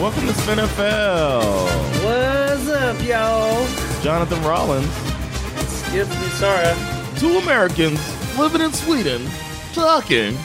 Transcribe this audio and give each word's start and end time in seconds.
Welcome 0.00 0.26
to 0.28 0.32
SpinFL. 0.32 1.42
What's 2.02 2.68
up, 2.68 3.02
y'all? 3.06 3.66
Jonathan 4.02 4.42
Rollins. 4.42 4.86
Excuse 5.60 6.08
me, 6.08 6.26
sorry. 6.38 6.74
Two 7.18 7.36
Americans 7.36 8.00
living 8.38 8.62
in 8.62 8.72
Sweden 8.72 9.28
talking 9.74 10.38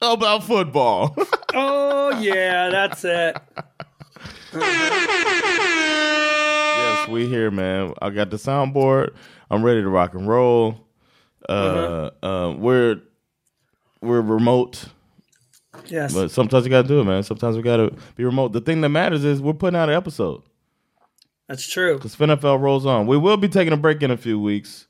about 0.00 0.42
football. 0.44 1.14
Oh 1.58 2.10
yeah, 2.20 2.68
that's 2.68 3.02
it. 3.02 3.34
yes, 4.52 5.88
we 7.08 7.26
here, 7.26 7.50
man. 7.50 7.94
I 8.02 8.10
got 8.10 8.28
the 8.28 8.36
soundboard. 8.36 9.14
I'm 9.50 9.64
ready 9.64 9.80
to 9.80 9.88
rock 9.88 10.12
and 10.12 10.28
roll. 10.28 10.86
Uh, 11.48 12.10
uh, 12.22 12.54
we're 12.58 13.00
we're 14.02 14.20
remote, 14.20 14.84
Yes. 15.88 16.12
but 16.14 16.30
sometimes 16.30 16.64
you 16.64 16.70
gotta 16.70 16.88
do 16.88 17.00
it, 17.00 17.04
man. 17.04 17.22
Sometimes 17.22 17.56
we 17.56 17.62
gotta 17.62 17.92
be 18.16 18.24
remote. 18.24 18.52
The 18.52 18.60
thing 18.60 18.80
that 18.82 18.88
matters 18.88 19.24
is 19.24 19.40
we're 19.40 19.52
putting 19.54 19.78
out 19.78 19.88
an 19.88 19.94
episode. 19.94 20.42
That's 21.48 21.66
true. 21.66 21.94
because 21.96 22.16
NFL 22.16 22.60
rolls 22.60 22.86
on. 22.86 23.06
We 23.06 23.16
will 23.16 23.36
be 23.36 23.48
taking 23.48 23.72
a 23.72 23.76
break 23.76 24.02
in 24.02 24.10
a 24.10 24.16
few 24.16 24.40
weeks, 24.40 24.88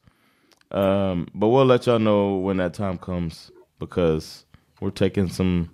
um, 0.70 1.28
but 1.34 1.48
we'll 1.48 1.67
let 1.67 1.86
y'all 1.86 1.98
know 1.98 2.36
when 2.36 2.56
that 2.58 2.72
time 2.74 2.97
comes 2.98 3.50
because 3.78 4.44
we're 4.80 4.91
taking 4.91 5.28
some 5.28 5.70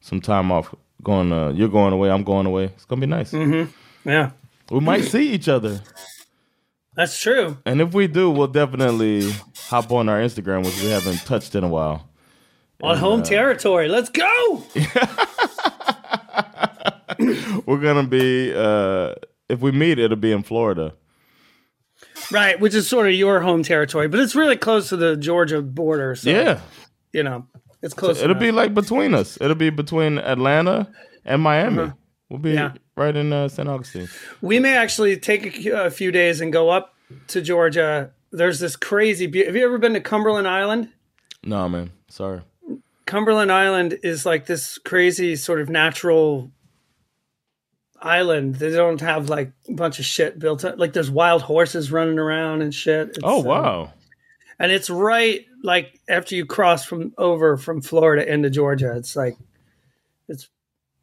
some 0.00 0.20
time 0.20 0.50
off. 0.50 0.74
Going, 1.02 1.32
uh, 1.32 1.50
you're 1.50 1.68
going 1.68 1.92
away. 1.92 2.10
I'm 2.10 2.22
going 2.22 2.46
away. 2.46 2.64
It's 2.66 2.84
gonna 2.84 3.00
be 3.00 3.06
nice. 3.06 3.32
Mm-hmm. 3.32 4.08
Yeah. 4.08 4.30
We 4.70 4.80
might 4.80 5.02
see 5.04 5.32
each 5.32 5.48
other, 5.48 5.82
That's 6.94 7.20
true. 7.20 7.58
and 7.66 7.80
if 7.80 7.92
we 7.92 8.06
do, 8.06 8.30
we'll 8.30 8.46
definitely 8.46 9.30
hop 9.68 9.90
on 9.92 10.08
our 10.08 10.18
Instagram, 10.20 10.64
which 10.64 10.80
we 10.82 10.88
haven't 10.90 11.18
touched 11.26 11.54
in 11.54 11.64
a 11.64 11.68
while. 11.68 12.08
On 12.82 12.96
home 12.98 13.22
territory. 13.22 13.88
Let's 13.88 14.08
go. 14.10 14.64
We're 17.66 17.78
gonna 17.80 18.06
be 18.06 18.52
uh, 18.54 19.14
if 19.48 19.60
we 19.60 19.70
meet, 19.72 19.98
it'll 19.98 20.16
be 20.16 20.32
in 20.32 20.42
Florida. 20.42 20.94
Right, 22.30 22.58
which 22.58 22.74
is 22.74 22.88
sort 22.88 23.06
of 23.06 23.14
your 23.14 23.40
home 23.40 23.62
territory, 23.62 24.08
but 24.08 24.18
it's 24.20 24.34
really 24.34 24.56
close 24.56 24.88
to 24.88 24.96
the 24.96 25.16
Georgia 25.16 25.60
border. 25.62 26.14
So, 26.14 26.30
Yeah, 26.30 26.60
you 27.12 27.22
know, 27.22 27.46
it's 27.82 27.94
close. 27.94 28.18
it'll 28.18 28.30
enough. 28.32 28.40
be 28.40 28.50
like 28.52 28.74
between 28.74 29.14
us. 29.14 29.38
It'll 29.40 29.54
be 29.54 29.70
between 29.70 30.18
Atlanta 30.18 30.90
and 31.24 31.42
Miami. 31.42 31.92
We'll 32.28 32.38
be 32.40 32.56
Uh-huh. 32.56 32.70
Yeah. 32.74 32.78
right 32.96 33.14
in 33.14 33.32
uh, 33.32 33.48
St. 33.48 33.68
Augustine. 33.68 34.08
We 34.40 34.58
may 34.58 34.76
actually 34.76 35.16
take 35.18 35.66
a, 35.66 35.84
a 35.86 35.90
few 35.90 36.10
days 36.10 36.40
and 36.40 36.52
go 36.52 36.70
up 36.70 36.94
to 37.28 37.42
Georgia. 37.42 38.10
There's 38.32 38.58
this 38.60 38.74
crazy. 38.76 39.26
Be- 39.26 39.44
Have 39.44 39.54
you 39.54 39.64
ever 39.66 39.78
been 39.78 39.92
to 39.94 40.00
Cumberland 40.00 40.48
Island? 40.48 40.88
No, 41.44 41.68
man. 41.68 41.90
Sorry. 42.08 42.40
Cumberland 43.12 43.52
Island 43.52 43.98
is 44.02 44.24
like 44.24 44.46
this 44.46 44.78
crazy 44.78 45.36
sort 45.36 45.60
of 45.60 45.68
natural 45.68 46.50
island. 48.00 48.54
They 48.54 48.70
don't 48.70 49.02
have 49.02 49.28
like 49.28 49.52
a 49.68 49.74
bunch 49.74 49.98
of 49.98 50.06
shit 50.06 50.38
built 50.38 50.64
up. 50.64 50.78
Like 50.78 50.94
there's 50.94 51.10
wild 51.10 51.42
horses 51.42 51.92
running 51.92 52.18
around 52.18 52.62
and 52.62 52.74
shit. 52.74 53.08
It's, 53.10 53.18
Oh 53.22 53.40
uh, 53.40 53.44
wow. 53.44 53.92
and 54.58 54.72
it's 54.72 54.88
right 54.88 55.44
like 55.62 56.00
after 56.08 56.34
you 56.34 56.46
cross 56.46 56.86
from 56.86 57.12
over 57.18 57.58
from 57.58 57.82
Florida 57.82 58.26
into 58.32 58.48
Georgia. 58.48 58.96
It's 58.96 59.14
like 59.14 59.36
it's 60.26 60.48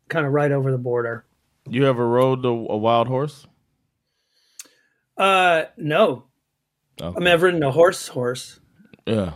kind 0.08 0.26
of 0.26 0.34
right 0.34 0.52
over 0.52 0.72
the 0.72 0.80
border. 0.80 1.26
You 1.70 1.86
ever 1.86 2.08
rode 2.08 2.44
a, 2.44 2.48
a 2.50 2.78
wild 2.78 3.08
horse? 3.08 3.46
Uh, 5.16 5.66
no, 5.78 6.24
Okay. 7.00 7.16
I 7.16 7.20
mean 7.20 7.28
I've 7.28 7.44
ridden 7.44 7.62
a 7.62 7.70
horse 7.72 8.08
horse, 8.08 8.60
yeah. 9.06 9.34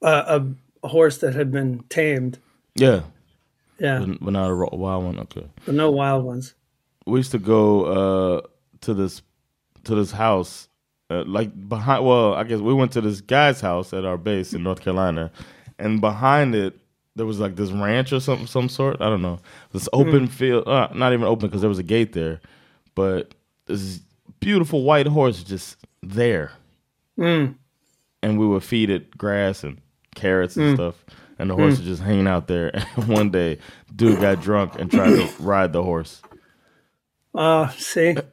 uh, 0.00 0.38
a 0.40 0.63
horse 0.88 1.18
that 1.18 1.34
had 1.34 1.50
been 1.50 1.84
tamed. 1.88 2.38
Yeah. 2.74 3.02
Yeah, 3.78 3.98
But, 4.06 4.20
but 4.20 4.30
not 4.32 4.50
a 4.50 4.76
wild 4.76 5.04
one. 5.04 5.18
Okay. 5.20 5.46
but 5.66 5.74
no 5.74 5.90
wild 5.90 6.24
ones. 6.24 6.54
We 7.06 7.18
used 7.18 7.32
to 7.32 7.38
go 7.38 7.84
uh, 8.38 8.40
to 8.82 8.94
this 8.94 9.20
to 9.84 9.94
this 9.96 10.12
house, 10.12 10.68
uh, 11.10 11.24
like 11.26 11.50
behind. 11.68 12.04
Well, 12.06 12.34
I 12.34 12.44
guess 12.44 12.60
we 12.60 12.72
went 12.72 12.92
to 12.92 13.00
this 13.00 13.20
guy's 13.20 13.60
house 13.60 13.92
at 13.92 14.04
our 14.04 14.16
base 14.16 14.54
in 14.54 14.62
North 14.62 14.80
Carolina, 14.80 15.30
and 15.78 16.00
behind 16.00 16.54
it 16.54 16.78
there 17.16 17.26
was 17.26 17.40
like 17.40 17.56
this 17.56 17.70
ranch 17.70 18.12
or 18.12 18.20
something, 18.20 18.46
some 18.46 18.68
sort. 18.68 19.00
I 19.00 19.08
don't 19.08 19.22
know. 19.22 19.40
This 19.72 19.88
open 19.92 20.28
field, 20.28 20.66
uh, 20.68 20.88
not 20.94 21.12
even 21.12 21.26
open 21.26 21.48
because 21.48 21.60
there 21.60 21.68
was 21.68 21.78
a 21.80 21.82
gate 21.84 22.12
there, 22.12 22.40
but 22.94 23.34
this 23.66 24.00
beautiful 24.40 24.82
white 24.84 25.06
horse 25.08 25.42
just 25.42 25.76
there, 26.02 26.52
and 28.22 28.38
we 28.38 28.46
would 28.46 28.62
feed 28.64 28.88
it 28.88 29.16
grass 29.18 29.64
and 29.64 29.80
carrots 30.14 30.56
and 30.56 30.72
mm. 30.72 30.74
stuff. 30.74 31.04
And 31.38 31.50
the 31.50 31.54
horse 31.54 31.74
mm. 31.74 31.78
was 31.78 31.86
just 31.86 32.02
hanging 32.02 32.28
out 32.28 32.46
there. 32.46 32.70
And 32.96 33.08
one 33.08 33.30
day, 33.30 33.58
dude 33.94 34.20
got 34.20 34.40
drunk 34.40 34.78
and 34.78 34.90
tried 34.90 35.16
to 35.16 35.28
ride 35.40 35.72
the 35.72 35.82
horse. 35.82 36.22
Uh, 37.34 37.68
see, 37.70 38.16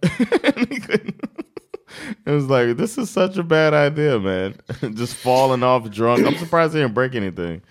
It 2.25 2.31
was 2.31 2.47
like 2.47 2.77
this 2.77 2.97
is 2.97 3.09
such 3.09 3.37
a 3.37 3.43
bad 3.43 3.73
idea, 3.73 4.19
man. 4.19 4.55
Just 4.95 5.15
falling 5.15 5.63
off 5.63 5.89
drunk. 5.89 6.25
I'm 6.25 6.37
surprised 6.37 6.73
he 6.73 6.79
didn't 6.79 6.93
break 6.93 7.15
anything. 7.15 7.61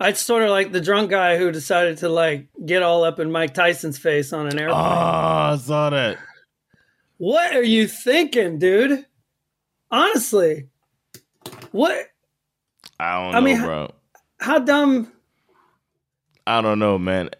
I'd 0.00 0.16
sort 0.16 0.42
of 0.42 0.50
like 0.50 0.72
the 0.72 0.80
drunk 0.80 1.10
guy 1.10 1.36
who 1.36 1.50
decided 1.52 1.98
to 1.98 2.08
like 2.08 2.48
get 2.64 2.82
all 2.82 3.04
up 3.04 3.20
in 3.20 3.30
Mike 3.30 3.54
Tyson's 3.54 3.98
face 3.98 4.32
on 4.32 4.46
an 4.46 4.58
airplane. 4.58 4.80
Oh, 4.80 5.52
I 5.52 5.56
saw 5.60 5.90
that. 5.90 6.18
What 7.16 7.54
are 7.54 7.62
you 7.62 7.86
thinking, 7.86 8.58
dude? 8.58 9.06
Honestly, 9.90 10.68
what? 11.70 12.08
I 13.00 13.22
don't 13.24 13.34
I 13.34 13.38
know, 13.40 13.44
mean, 13.44 13.60
bro. 13.62 13.90
How 14.40 14.58
dumb? 14.58 15.10
I 16.46 16.60
don't 16.60 16.78
know, 16.78 16.98
man. 16.98 17.30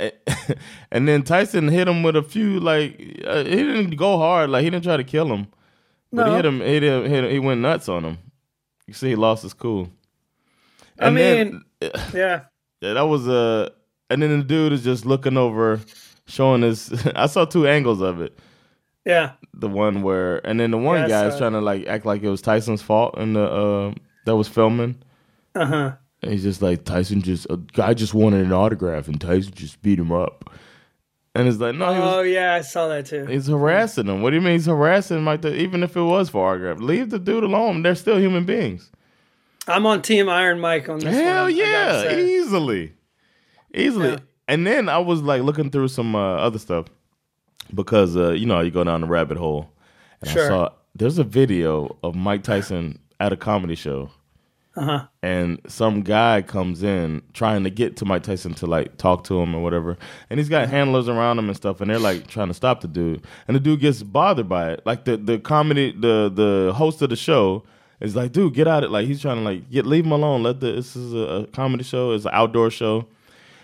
and 0.90 1.06
then 1.06 1.22
Tyson 1.22 1.68
hit 1.68 1.86
him 1.88 2.02
with 2.02 2.16
a 2.16 2.22
few 2.22 2.58
like 2.60 2.94
uh, 3.26 3.44
he 3.44 3.56
didn't 3.56 3.96
go 3.96 4.16
hard, 4.18 4.50
like 4.50 4.64
he 4.64 4.70
didn't 4.70 4.84
try 4.84 4.96
to 4.96 5.04
kill 5.04 5.26
him, 5.32 5.46
but 6.12 6.28
he 6.28 6.34
hit 6.36 6.44
him. 6.46 6.60
He 6.60 6.66
hit 6.66 6.82
him, 6.84 7.04
hit 7.04 7.24
him. 7.24 7.30
He 7.30 7.38
went 7.38 7.60
nuts 7.60 7.88
on 7.88 8.04
him. 8.04 8.18
You 8.86 8.94
see, 8.94 9.10
he 9.10 9.16
lost 9.16 9.42
his 9.42 9.52
cool. 9.54 9.90
I 10.98 11.10
mean, 11.10 11.62
then- 11.80 11.92
Yeah, 12.14 12.40
Yeah, 12.80 12.94
that 12.94 13.02
was 13.02 13.26
a. 13.28 13.72
and 14.08 14.22
then 14.22 14.38
the 14.38 14.44
dude 14.44 14.72
is 14.72 14.82
just 14.84 15.04
looking 15.04 15.36
over, 15.36 15.80
showing 16.26 16.62
his. 16.62 16.90
I 17.14 17.26
saw 17.26 17.44
two 17.44 17.66
angles 17.68 18.00
of 18.00 18.20
it. 18.22 18.38
yeah. 19.04 19.32
the 19.52 19.68
one 19.68 20.02
where 20.02 20.38
and 20.46 20.58
then 20.58 20.70
the 20.70 20.78
one 20.78 21.00
Yeah, 21.02 21.08
guy 21.08 21.26
is 21.26 21.36
trying 21.36 21.52
to 21.52 21.60
like 21.60 21.86
act 21.86 22.06
like 22.06 22.22
it 22.22 22.30
was 22.30 22.40
Tyson's 22.40 22.80
fault 22.82 23.18
in 23.18 23.34
the 23.34 23.44
uh 23.44 23.94
that 24.24 24.34
was 24.36 24.48
filming. 24.48 24.96
Uh 25.54 25.66
huh. 25.66 25.92
And 26.22 26.32
he's 26.32 26.42
just 26.42 26.62
like 26.62 26.84
Tyson 26.84 27.20
just 27.22 27.46
a 27.50 27.56
guy 27.56 27.92
just 27.94 28.14
wanted 28.14 28.44
an 28.44 28.52
autograph 28.52 29.08
and 29.08 29.20
Tyson 29.20 29.52
just 29.54 29.80
beat 29.82 29.98
him 29.98 30.10
up. 30.12 30.50
And 31.34 31.48
it's 31.48 31.58
like 31.58 31.74
no, 31.74 31.92
he 31.92 32.00
Oh 32.00 32.18
was, 32.22 32.28
yeah, 32.28 32.54
I 32.54 32.60
saw 32.60 32.88
that 32.88 33.06
too. 33.06 33.26
he's 33.26 33.48
harassing 33.48 34.06
him. 34.06 34.22
What 34.22 34.30
do 34.30 34.36
you 34.36 34.42
mean 34.42 34.52
he's 34.52 34.66
harassing 34.66 35.18
him 35.18 35.24
like 35.26 35.42
that? 35.42 35.54
Even 35.54 35.82
if 35.82 35.96
it 35.96 36.02
was 36.02 36.28
for 36.30 36.48
autograph, 36.50 36.78
leave 36.80 37.10
the 37.10 37.18
dude 37.18 37.44
alone. 37.44 37.82
They're 37.82 37.94
still 37.94 38.18
human 38.18 38.44
beings. 38.44 38.90
I'm 39.66 39.84
on 39.86 40.02
Team 40.02 40.28
Iron 40.28 40.60
Mike 40.60 40.88
on 40.88 40.98
this. 41.00 41.14
Hell 41.14 41.44
one, 41.44 41.56
yeah, 41.56 42.16
easily, 42.18 42.92
easily. 43.74 44.10
Yeah. 44.10 44.18
And 44.46 44.66
then 44.66 44.88
I 44.88 44.98
was 44.98 45.22
like 45.22 45.42
looking 45.42 45.70
through 45.70 45.88
some 45.88 46.14
uh, 46.14 46.34
other 46.36 46.58
stuff 46.58 46.86
because 47.74 48.16
uh, 48.16 48.30
you 48.32 48.46
know 48.46 48.60
you 48.60 48.70
go 48.70 48.84
down 48.84 49.00
the 49.00 49.06
rabbit 49.06 49.36
hole, 49.38 49.70
and 50.20 50.30
Sure. 50.30 50.44
I 50.44 50.48
saw 50.48 50.68
there's 50.94 51.18
a 51.18 51.24
video 51.24 51.96
of 52.02 52.14
Mike 52.14 52.42
Tyson 52.44 52.98
at 53.18 53.32
a 53.32 53.36
comedy 53.36 53.74
show, 53.74 54.10
Uh-huh. 54.76 55.06
and 55.22 55.60
some 55.68 56.02
guy 56.02 56.42
comes 56.42 56.82
in 56.82 57.22
trying 57.32 57.62
to 57.62 57.70
get 57.70 57.96
to 57.98 58.04
Mike 58.04 58.24
Tyson 58.24 58.54
to 58.54 58.66
like 58.66 58.96
talk 58.96 59.22
to 59.24 59.40
him 59.40 59.54
or 59.54 59.62
whatever, 59.62 59.96
and 60.30 60.40
he's 60.40 60.48
got 60.48 60.68
handlers 60.68 61.08
around 61.08 61.38
him 61.38 61.46
and 61.46 61.56
stuff, 61.56 61.80
and 61.80 61.88
they're 61.88 61.98
like 62.00 62.26
trying 62.26 62.48
to 62.48 62.54
stop 62.54 62.80
the 62.80 62.88
dude, 62.88 63.24
and 63.46 63.54
the 63.54 63.60
dude 63.60 63.78
gets 63.80 64.02
bothered 64.02 64.48
by 64.48 64.72
it. 64.72 64.82
Like 64.84 65.04
the 65.04 65.16
the 65.16 65.38
comedy 65.38 65.92
the 65.92 66.28
the 66.34 66.72
host 66.74 67.00
of 67.02 67.10
the 67.10 67.16
show 67.16 67.62
is 68.00 68.16
like, 68.16 68.32
dude, 68.32 68.54
get 68.54 68.66
out 68.66 68.82
of 68.82 68.90
it. 68.90 68.92
Like 68.92 69.06
he's 69.06 69.22
trying 69.22 69.36
to 69.36 69.42
like 69.42 69.70
get 69.70 69.86
leave 69.86 70.04
him 70.06 70.12
alone. 70.12 70.42
Let 70.42 70.58
the 70.58 70.72
this 70.72 70.96
is 70.96 71.14
a, 71.14 71.18
a 71.18 71.46
comedy 71.46 71.84
show, 71.84 72.10
it's 72.10 72.24
an 72.24 72.32
outdoor 72.34 72.70
show, 72.70 73.06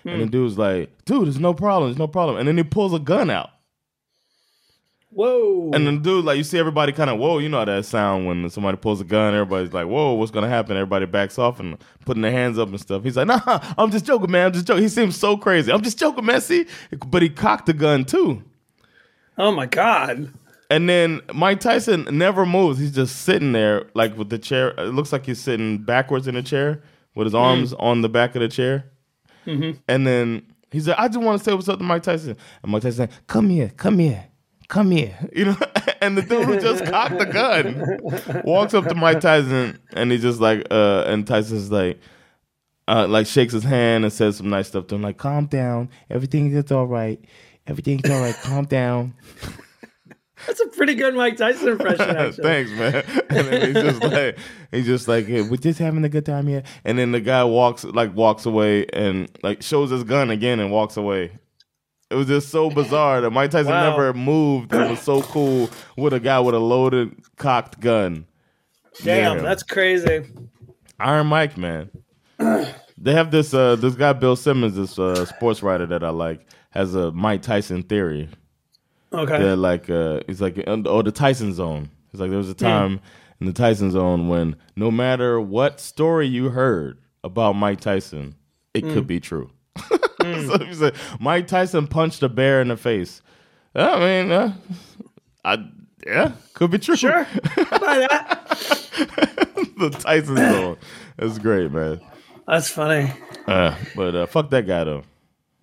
and 0.04 0.22
the 0.22 0.26
dude's 0.26 0.58
like, 0.58 0.90
dude, 1.06 1.26
there's 1.26 1.40
no 1.40 1.54
problem, 1.54 1.90
there's 1.90 1.98
no 1.98 2.06
problem, 2.06 2.36
and 2.36 2.46
then 2.46 2.56
he 2.56 2.62
pulls 2.62 2.94
a 2.94 3.00
gun 3.00 3.30
out. 3.30 3.50
Whoa. 5.12 5.70
And 5.74 5.86
the 5.86 5.98
dude, 5.98 6.24
like, 6.24 6.36
you 6.36 6.44
see 6.44 6.58
everybody 6.58 6.92
kind 6.92 7.10
of, 7.10 7.18
whoa, 7.18 7.38
you 7.38 7.48
know 7.48 7.58
how 7.58 7.64
that 7.64 7.84
sound 7.84 8.26
when 8.26 8.48
somebody 8.48 8.76
pulls 8.76 9.00
a 9.00 9.04
gun. 9.04 9.34
Everybody's 9.34 9.72
like, 9.72 9.86
whoa, 9.86 10.14
what's 10.14 10.30
gonna 10.30 10.48
happen? 10.48 10.76
Everybody 10.76 11.06
backs 11.06 11.38
off 11.38 11.58
and 11.58 11.76
putting 12.04 12.22
their 12.22 12.30
hands 12.30 12.58
up 12.58 12.68
and 12.68 12.80
stuff. 12.80 13.02
He's 13.02 13.16
like, 13.16 13.26
nah, 13.26 13.60
I'm 13.76 13.90
just 13.90 14.04
joking, 14.04 14.30
man. 14.30 14.46
I'm 14.46 14.52
just 14.52 14.66
joking. 14.66 14.82
He 14.82 14.88
seems 14.88 15.16
so 15.16 15.36
crazy. 15.36 15.72
I'm 15.72 15.82
just 15.82 15.98
joking, 15.98 16.24
messy. 16.24 16.66
But 17.06 17.22
he 17.22 17.28
cocked 17.28 17.66
the 17.66 17.72
gun 17.72 18.04
too. 18.04 18.44
oh 19.36 19.50
my 19.50 19.66
god. 19.66 20.32
And 20.70 20.88
then 20.88 21.20
Mike 21.34 21.58
Tyson 21.58 22.06
never 22.12 22.46
moves. 22.46 22.78
He's 22.78 22.92
just 22.92 23.22
sitting 23.22 23.50
there, 23.50 23.90
like 23.94 24.16
with 24.16 24.30
the 24.30 24.38
chair. 24.38 24.68
It 24.78 24.94
looks 24.94 25.12
like 25.12 25.26
he's 25.26 25.40
sitting 25.40 25.78
backwards 25.78 26.28
in 26.28 26.36
the 26.36 26.42
chair 26.42 26.82
with 27.16 27.26
his 27.26 27.34
mm-hmm. 27.34 27.42
arms 27.42 27.72
on 27.74 28.02
the 28.02 28.08
back 28.08 28.36
of 28.36 28.42
the 28.42 28.48
chair. 28.48 28.84
Mm-hmm. 29.46 29.78
And 29.88 30.06
then 30.06 30.46
he's 30.70 30.86
like, 30.86 30.98
I 30.98 31.08
just 31.08 31.18
want 31.18 31.38
to 31.38 31.44
say 31.44 31.52
what's 31.52 31.68
up 31.68 31.78
to 31.78 31.84
Mike 31.84 32.04
Tyson. 32.04 32.36
And 32.62 32.70
Mike 32.70 32.82
Tyson, 32.82 33.08
come 33.26 33.48
here, 33.48 33.72
come 33.76 33.98
here, 33.98 34.26
come 34.70 34.90
here. 34.90 35.14
You 35.34 35.46
know, 35.46 35.56
and 36.00 36.16
the 36.16 36.22
dude 36.22 36.46
who 36.46 36.58
just 36.60 36.84
cocked 36.86 37.18
the 37.18 37.26
gun 37.26 38.42
walks 38.44 38.72
up 38.72 38.86
to 38.86 38.94
Mike 38.94 39.20
Tyson 39.20 39.78
and 39.92 40.10
he's 40.10 40.22
just 40.22 40.40
like, 40.40 40.66
uh, 40.70 41.04
and 41.06 41.26
Tyson's 41.26 41.70
like, 41.70 42.00
uh, 42.88 43.06
like 43.06 43.26
shakes 43.26 43.52
his 43.52 43.64
hand 43.64 44.04
and 44.04 44.12
says 44.12 44.36
some 44.36 44.48
nice 44.48 44.68
stuff 44.68 44.86
to 44.88 44.94
him, 44.94 45.02
like, 45.02 45.18
calm 45.18 45.46
down, 45.46 45.90
everything 46.08 46.50
is 46.52 46.72
all 46.72 46.86
right. 46.86 47.22
Everything's 47.66 48.08
all 48.08 48.20
right. 48.20 48.34
Calm 48.42 48.64
down. 48.64 49.14
That's 50.46 50.58
a 50.58 50.66
pretty 50.68 50.94
good 50.94 51.14
Mike 51.14 51.36
Tyson 51.36 51.68
impression. 51.68 52.32
Thanks, 52.32 52.70
man. 52.70 53.04
And 53.28 53.46
then 53.46 53.66
he's 53.66 53.74
just 53.74 54.02
like, 54.02 54.38
he's 54.72 54.86
just 54.86 55.06
like, 55.06 55.26
hey, 55.26 55.42
we're 55.42 55.58
just 55.58 55.78
having 55.78 56.02
a 56.02 56.08
good 56.08 56.24
time 56.24 56.46
here. 56.46 56.62
And 56.82 56.98
then 56.98 57.12
the 57.12 57.20
guy 57.20 57.44
walks, 57.44 57.84
like, 57.84 58.16
walks 58.16 58.46
away 58.46 58.86
and 58.86 59.30
like 59.42 59.62
shows 59.62 59.90
his 59.90 60.02
gun 60.02 60.30
again 60.30 60.58
and 60.58 60.72
walks 60.72 60.96
away. 60.96 61.38
It 62.10 62.14
was 62.16 62.26
just 62.26 62.48
so 62.48 62.70
bizarre 62.70 63.20
that 63.20 63.30
Mike 63.30 63.50
Tyson 63.52 63.70
Wow. 63.72 63.90
never 63.90 64.12
moved. 64.12 64.72
It 64.72 64.90
was 64.90 65.00
so 65.00 65.22
cool 65.22 65.70
with 65.96 66.12
a 66.12 66.18
guy 66.20 66.40
with 66.40 66.54
a 66.54 66.58
loaded, 66.58 67.14
cocked 67.36 67.78
gun. 67.80 68.26
Damn, 69.04 69.36
Yeah. 69.36 69.42
that's 69.42 69.62
crazy. 69.62 70.24
Iron 70.98 71.28
Mike, 71.28 71.56
man. 71.56 71.90
They 73.02 73.14
have 73.14 73.30
this 73.30 73.54
uh 73.54 73.76
this 73.76 73.94
guy 73.94 74.12
Bill 74.12 74.36
Simmons, 74.36 74.76
this 74.76 74.98
uh 74.98 75.24
sports 75.24 75.62
writer 75.62 75.86
that 75.86 76.04
I 76.04 76.10
like, 76.10 76.46
has 76.68 76.94
a 76.94 77.10
Mike 77.12 77.40
Tyson 77.40 77.82
theory. 77.82 78.28
Okay. 79.10 79.38
They're 79.38 79.56
like 79.56 79.88
uh 79.88 80.20
he's 80.26 80.42
like 80.42 80.62
oh 80.66 81.00
the 81.00 81.10
Tyson 81.10 81.54
zone. 81.54 81.88
He's 82.12 82.20
like 82.20 82.28
there 82.28 82.36
was 82.36 82.50
a 82.50 82.54
time 82.54 83.00
in 83.40 83.46
the 83.46 83.54
Tyson 83.54 83.90
zone 83.90 84.28
when 84.28 84.54
no 84.76 84.90
matter 84.90 85.40
what 85.40 85.80
story 85.80 86.26
you 86.26 86.50
heard 86.50 86.98
about 87.24 87.54
Mike 87.54 87.80
Tyson, 87.80 88.34
it 88.74 88.82
could 88.82 89.06
be 89.06 89.18
true. 89.18 89.50
so 90.46 90.58
he 90.64 90.74
said 90.74 90.94
Mike 91.18 91.46
Tyson 91.46 91.86
punched 91.86 92.22
a 92.22 92.28
bear 92.28 92.60
in 92.60 92.68
the 92.68 92.76
face. 92.76 93.22
I 93.74 93.98
mean, 94.00 94.32
uh, 94.32 94.54
I 95.44 95.64
yeah, 96.06 96.32
could 96.54 96.70
be 96.70 96.78
true. 96.78 96.96
Sure. 96.96 97.26
Buy 97.56 98.06
that. 98.10 98.56
the 99.78 99.90
Tyson 99.90 100.36
zone. 100.36 100.76
That's 101.16 101.38
great, 101.38 101.70
man. 101.70 102.00
That's 102.46 102.70
funny. 102.70 103.12
Uh, 103.46 103.74
but 103.94 104.14
uh, 104.14 104.26
fuck 104.26 104.50
that 104.50 104.66
guy 104.66 104.84
though. 104.84 105.02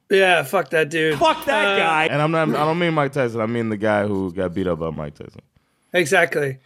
Yeah, 0.09 0.44
fuck 0.44 0.69
that 0.69 0.89
dude. 0.89 1.19
Fuck 1.19 1.45
that 1.45 1.77
guy. 1.77 2.06
And 2.06 2.21
I'm 2.21 2.31
not. 2.31 2.50
I 2.50 2.65
don't 2.65 2.80
mean 2.80 2.94
Mike 2.94 3.12
Tyson. 3.12 3.42
I 3.42 3.45
mean 3.45 3.69
the 3.69 3.77
guy 3.77 4.07
who 4.07 4.31
got 4.31 4.54
beat 4.54 4.68
up 4.68 4.80
by 4.80 4.89
Mike 4.89 5.15
Tyson. 5.15 5.42
Exactly. 5.94 6.59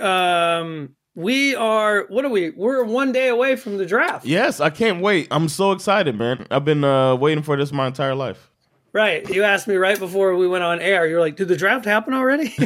Um, 0.00 0.96
we 1.18 1.54
are. 1.56 2.06
What 2.08 2.24
are 2.24 2.28
we? 2.28 2.50
We're 2.50 2.84
one 2.84 3.10
day 3.10 3.26
away 3.26 3.56
from 3.56 3.76
the 3.76 3.84
draft. 3.84 4.24
Yes, 4.24 4.60
I 4.60 4.70
can't 4.70 5.02
wait. 5.02 5.26
I'm 5.32 5.48
so 5.48 5.72
excited, 5.72 6.16
man. 6.16 6.46
I've 6.48 6.64
been 6.64 6.84
uh, 6.84 7.16
waiting 7.16 7.42
for 7.42 7.56
this 7.56 7.72
my 7.72 7.88
entire 7.88 8.14
life. 8.14 8.52
Right. 8.92 9.28
You 9.28 9.42
asked 9.42 9.66
me 9.66 9.74
right 9.74 9.98
before 9.98 10.36
we 10.36 10.46
went 10.46 10.62
on 10.62 10.78
air. 10.78 11.08
You're 11.08 11.18
like, 11.18 11.34
"Did 11.34 11.48
the 11.48 11.56
draft 11.56 11.86
happen 11.86 12.14
already?" 12.14 12.54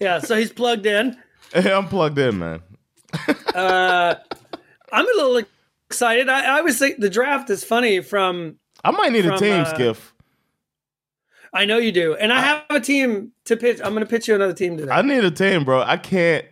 yeah. 0.00 0.18
So 0.18 0.36
he's 0.36 0.50
plugged 0.50 0.86
in. 0.86 1.16
Hey, 1.52 1.72
I'm 1.72 1.86
plugged 1.86 2.18
in, 2.18 2.40
man. 2.40 2.62
I'm 3.54 4.16
a 4.92 4.92
little 4.92 5.44
excited. 5.88 6.28
I, 6.28 6.56
I 6.56 6.58
always 6.58 6.76
think 6.76 6.98
the 6.98 7.08
draft 7.08 7.50
is 7.50 7.62
funny. 7.62 8.00
From 8.00 8.56
I 8.82 8.90
might 8.90 9.12
need 9.12 9.26
a 9.26 9.38
team 9.38 9.60
uh, 9.60 9.64
Skip. 9.64 9.96
I 11.56 11.64
know 11.64 11.78
you 11.78 11.92
do, 11.92 12.14
and 12.14 12.32
I 12.32 12.40
have 12.40 12.64
a 12.70 12.80
team 12.80 13.32
to 13.46 13.56
pitch. 13.56 13.80
I'm 13.82 13.92
going 13.94 14.04
to 14.04 14.10
pitch 14.10 14.28
you 14.28 14.34
another 14.34 14.52
team 14.52 14.76
today. 14.76 14.90
I 14.92 15.02
need 15.02 15.24
a 15.24 15.30
team, 15.30 15.64
bro. 15.64 15.80
I 15.82 15.96
can't. 15.96 16.44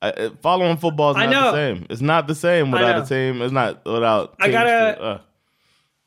I, 0.00 0.30
following 0.42 0.76
football 0.76 1.10
is 1.12 1.16
I 1.16 1.26
not 1.26 1.30
know. 1.30 1.52
the 1.52 1.56
same. 1.56 1.86
It's 1.90 2.00
not 2.00 2.26
the 2.28 2.34
same 2.34 2.70
without 2.70 3.02
a 3.02 3.06
team. 3.06 3.42
It's 3.42 3.52
not 3.52 3.84
without. 3.84 4.34
I 4.40 4.50
gotta- 4.50 4.92
skill. 4.94 5.06
Uh, 5.08 5.18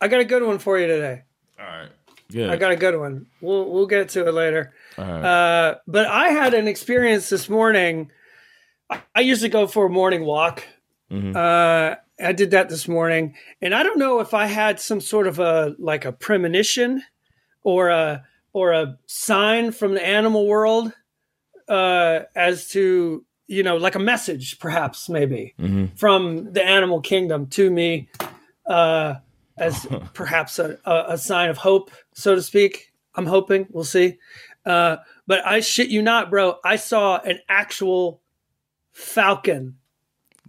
I 0.02 0.08
got 0.08 0.20
a 0.22 0.26
good 0.26 0.44
one 0.44 0.58
for 0.60 0.80
you 0.80 0.88
today. 0.88 1.24
all 1.60 1.66
right. 1.66 1.90
Good. 2.32 2.50
I 2.50 2.56
got 2.56 2.72
a 2.72 2.76
good 2.78 2.98
one. 2.98 3.26
We'll 3.42 3.70
we'll 3.70 3.88
get 3.88 4.10
to 4.10 4.26
it 4.28 4.34
later. 4.34 4.74
right. 4.98 5.06
Uh, 5.08 5.76
but 5.88 6.08
I 6.08 6.30
had 6.30 6.54
an 6.54 6.68
experience 6.68 7.30
this 7.30 7.50
morning. 7.50 8.10
I, 8.90 9.02
I 9.14 9.20
usually 9.22 9.50
go 9.50 9.68
for 9.68 9.86
a 9.88 9.90
morning 9.90 10.24
walk. 10.26 10.64
Mhm. 11.12 11.36
Uh, 11.36 11.98
I 12.24 12.32
did 12.32 12.52
that 12.52 12.70
this 12.70 12.88
morning, 12.88 13.36
and 13.62 13.76
I 13.76 13.84
don't 13.84 14.00
know 14.00 14.22
if 14.22 14.34
I 14.34 14.46
had 14.46 14.80
some 14.80 15.02
sort 15.02 15.28
of 15.28 15.40
a 15.40 15.76
like 15.78 16.06
a 16.06 16.14
premonition 16.14 17.04
or 17.64 17.90
a 17.90 18.24
or 18.54 18.72
a 18.72 18.98
sign 19.08 19.72
from 19.72 19.94
the 19.94 20.06
animal 20.06 20.48
world 20.48 20.92
uh, 21.68 22.22
as 22.36 22.68
to 22.70 23.26
you 23.48 23.64
know 23.64 23.78
like 23.78 23.96
a 23.96 24.00
message, 24.00 24.60
perhaps 24.60 25.10
maybe 25.10 25.54
Mhm. 25.60 25.98
from 25.98 26.52
the 26.54 26.64
animal 26.64 27.02
kingdom 27.02 27.48
to 27.48 27.70
me. 27.70 28.10
Uh, 28.66 29.16
as 29.58 29.86
perhaps 30.14 30.60
a, 30.60 30.78
a, 30.86 31.18
sign 31.18 31.50
of 31.50 31.58
hope, 31.58 31.92
so 32.14 32.36
to 32.36 32.42
speak. 32.42 32.94
I'm 33.16 33.26
hoping. 33.26 33.68
We'll 33.70 33.84
see. 33.84 34.18
Uh, 34.66 34.98
but 35.28 35.46
I 35.46 35.60
shit 35.60 35.90
you 35.90 36.02
not, 36.02 36.30
bro. 36.30 36.56
I 36.64 36.78
saw 36.78 37.18
an 37.20 37.40
actual 37.50 38.22
falcon 38.94 39.76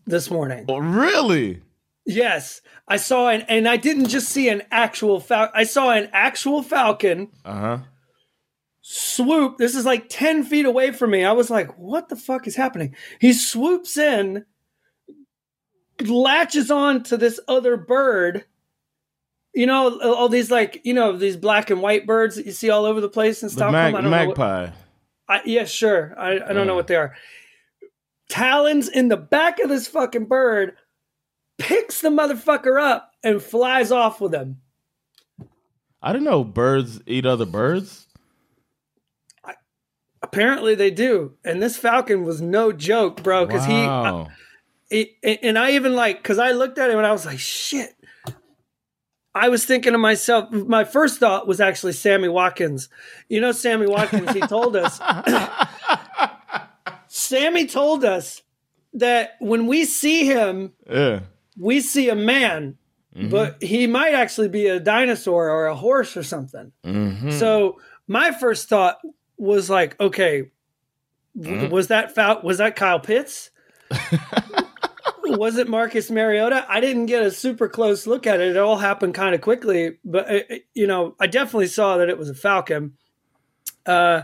this 0.06 0.31
morning. 0.31 0.66
Oh, 0.69 0.78
really? 0.78 1.62
Yes, 2.04 2.60
I 2.87 2.96
saw 2.96 3.28
an, 3.28 3.43
and 3.49 3.69
I 3.69 3.76
didn't 3.76 4.08
just 4.08 4.28
see 4.28 4.49
an 4.49 4.62
actual 4.70 5.19
falcon. 5.20 5.52
I 5.54 5.64
saw 5.64 5.90
an 5.90 6.08
actual 6.12 6.62
falcon 6.62 7.28
Uh 7.44 7.52
huh. 7.54 7.78
Swoop. 8.82 9.56
This 9.58 9.75
is 9.75 9.87
like 9.87 10.08
10 10.08 10.44
feet 10.44 10.67
away 10.67 10.90
from 10.93 11.11
me. 11.11 11.25
I 11.25 11.32
was 11.32 11.49
like, 11.50 11.76
what 11.79 12.08
the 12.08 12.17
fuck 12.17 12.46
is 12.46 12.56
happening? 12.56 12.94
He 13.20 13.32
swoops 13.32 13.96
in, 13.96 14.44
latches 16.05 16.70
on 16.70 17.02
to 17.05 17.17
this 17.17 17.40
other 17.49 17.76
bird. 17.76 18.44
You 19.55 19.67
know, 19.67 20.00
all 20.00 20.29
these 20.29 20.50
like, 20.50 20.81
you 20.84 20.94
know, 20.94 21.17
these 21.17 21.37
black 21.37 21.70
and 21.70 21.81
white 21.82 22.06
birds 22.06 22.37
that 22.37 22.46
you 22.46 22.52
see 22.52 22.70
all 22.70 22.84
over 22.84 23.00
the 23.00 23.08
place 23.08 23.43
in 23.43 23.49
The 23.49 23.52
Stockholm. 23.55 23.73
mag- 23.73 23.94
I 23.94 24.00
don't 24.00 24.11
know 24.11 24.26
what- 24.29 24.38
magpie. 24.38 24.70
I, 25.28 25.40
yeah, 25.47 25.64
sure. 25.64 26.14
I, 26.18 26.40
I 26.40 26.52
don't 26.52 26.66
know 26.66 26.75
what 26.75 26.88
they 26.88 26.97
are. 26.97 27.14
Talons 28.28 28.88
in 28.88 29.09
the 29.09 29.16
back 29.16 29.61
of 29.61 29.68
this 29.68 29.87
fucking 29.87 30.25
bird, 30.26 30.75
picks 31.59 32.00
the 32.00 32.09
motherfucker 32.09 32.83
up 32.83 33.12
and 33.23 33.40
flies 33.42 33.92
off 33.92 34.21
with 34.21 34.35
him. 34.35 34.61
I 36.02 36.12
didn't 36.12 36.25
know 36.25 36.42
birds 36.45 37.00
eat 37.07 37.25
other 37.25 37.47
birds. 37.47 38.09
Apparently 40.33 40.75
they 40.75 40.91
do. 40.91 41.35
And 41.45 41.62
this 41.62 41.77
falcon 41.77 42.25
was 42.25 42.41
no 42.41 42.73
joke, 42.73 43.23
bro. 43.23 43.45
Because 43.45 43.67
he, 43.67 43.73
wow. 43.73 44.29
he, 44.89 45.17
and 45.23 45.59
I 45.59 45.73
even 45.73 45.95
like, 45.95 46.23
because 46.23 46.39
I 46.39 46.53
looked 46.53 46.79
at 46.79 46.91
him 46.91 46.97
and 46.97 47.07
I 47.07 47.12
was 47.12 47.27
like, 47.27 47.39
shit. 47.39 47.95
I 49.35 49.51
was 49.51 49.65
thinking 49.65 49.93
to 49.93 49.99
myself, 49.99 50.51
my 50.51 50.85
first 50.85 51.19
thought 51.19 51.47
was 51.47 51.61
actually 51.61 51.93
Sammy 51.93 52.29
Watkins. 52.29 52.89
You 53.29 53.41
know, 53.41 53.53
Sammy 53.53 53.87
Watkins, 53.87 54.33
he 54.33 54.41
told 54.41 54.77
us, 54.77 54.99
Sammy 57.09 57.67
told 57.67 58.05
us 58.05 58.43
that 58.95 59.37
when 59.39 59.67
we 59.67 59.85
see 59.85 60.27
him, 60.27 60.73
yeah. 60.91 61.21
we 61.59 61.81
see 61.81 62.11
a 62.11 62.15
man, 62.15 62.77
but 63.15 63.62
he 63.62 63.87
might 63.87 64.15
actually 64.15 64.49
be 64.49 64.67
a 64.67 64.81
dinosaur 64.81 65.51
or 65.51 65.67
a 65.67 65.75
horse 65.75 66.17
or 66.17 66.23
something. 66.23 66.73
hmm 66.85 67.31
So 67.31 67.81
my 68.07 68.33
first 68.33 68.69
thought 68.69 68.99
was 69.42 69.68
like, 69.68 69.99
okay, 70.00 70.50
w- 71.37 71.62
mm. 71.62 71.70
was 71.70 71.88
that 71.88 72.14
Fal- 72.14 72.42
was 72.42 72.58
that 72.58 72.76
Kyle 72.76 73.00
Pitts? 73.00 73.50
was 75.25 75.56
it 75.56 75.68
Marcus 75.68 76.11
Mariota? 76.11 76.64
I 76.68 76.80
didn't 76.80 77.06
get 77.06 77.22
a 77.22 77.30
super 77.30 77.68
close 77.68 78.06
look 78.06 78.26
at 78.26 78.40
it. 78.40 78.50
It 78.50 78.56
all 78.56 78.76
happened 78.78 79.14
kind 79.14 79.34
of 79.34 79.40
quickly, 79.40 79.99
but 80.04 80.30
it, 80.30 80.46
it- 80.50 80.66
you 80.75 80.87
know, 80.87 81.16
I 81.20 81.26
definitely 81.26 81.66
saw 81.66 81.96
that 81.99 82.08
it 82.08 82.18
was 82.18 82.30
a 82.30 82.34
Falcon. 82.34 82.92
Uh, 83.84 84.22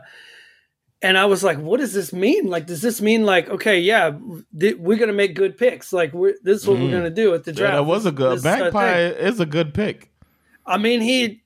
and 1.02 1.18
I 1.18 1.26
was 1.26 1.42
like, 1.44 1.58
what 1.58 1.80
does 1.80 1.92
this 1.92 2.12
mean? 2.12 2.46
Like, 2.46 2.66
does 2.66 2.80
this 2.82 3.00
mean 3.00 3.24
like, 3.24 3.48
okay, 3.48 3.78
yeah, 3.80 4.12
th- 4.58 4.76
we're 4.78 4.98
gonna 4.98 5.12
make 5.12 5.34
good 5.34 5.56
picks? 5.56 5.92
Like, 5.92 6.12
we're, 6.12 6.34
this 6.42 6.62
is 6.62 6.66
what 6.66 6.78
we're 6.78 6.88
mm. 6.88 6.92
gonna 6.92 7.10
do 7.10 7.34
at 7.34 7.44
the 7.44 7.52
Yeah, 7.52 7.56
draft. 7.58 7.74
that 7.74 7.84
was 7.84 8.06
a 8.06 8.12
good 8.12 8.32
This 8.32 8.38
is 8.38 8.44
magpie. 8.44 9.10
thing. 9.10 9.26
Is 9.26 9.40
a 9.40 9.46
good 9.46 9.74
pick. 9.74 10.10
I 10.66 10.76
mean, 10.78 11.00
he 11.00 11.42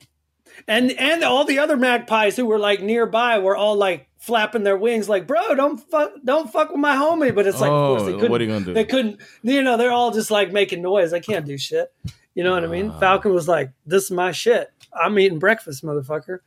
and 0.68 0.90
and 0.92 1.22
all 1.24 1.44
the 1.44 1.58
other 1.58 1.76
magpies 1.76 2.36
who 2.36 2.46
were 2.46 2.58
like 2.58 2.80
nearby 2.82 3.38
were 3.38 3.56
all 3.56 3.76
like 3.76 4.08
flapping 4.18 4.62
their 4.62 4.76
wings, 4.76 5.08
like, 5.08 5.26
"Bro, 5.26 5.54
don't 5.56 5.78
fuck, 5.78 6.12
don't 6.24 6.50
fuck 6.52 6.70
with 6.70 6.78
my 6.80 6.94
homie." 6.96 7.34
But 7.34 7.46
it's 7.46 7.60
like, 7.60 7.70
of 7.70 7.98
course, 7.98 8.02
they 8.02 8.12
Oh, 8.12 8.14
couldn't. 8.16 8.30
what 8.30 8.40
are 8.40 8.44
you 8.44 8.50
gonna 8.52 8.64
do? 8.64 8.74
They 8.74 8.84
couldn't. 8.84 9.20
You 9.42 9.62
know, 9.62 9.76
they're 9.76 9.90
all 9.92 10.10
just 10.12 10.30
like 10.30 10.52
making 10.52 10.82
noise. 10.82 11.10
They 11.10 11.20
can't 11.20 11.44
do 11.46 11.58
shit. 11.58 11.92
You 12.34 12.44
know 12.44 12.52
what 12.52 12.64
I 12.64 12.68
mean? 12.68 12.92
Falcon 13.00 13.32
was 13.34 13.48
like, 13.48 13.70
"This 13.86 14.04
is 14.04 14.10
my 14.10 14.32
shit." 14.32 14.70
I'm 14.92 15.18
eating 15.18 15.38
breakfast, 15.38 15.82
motherfucker. 15.84 16.38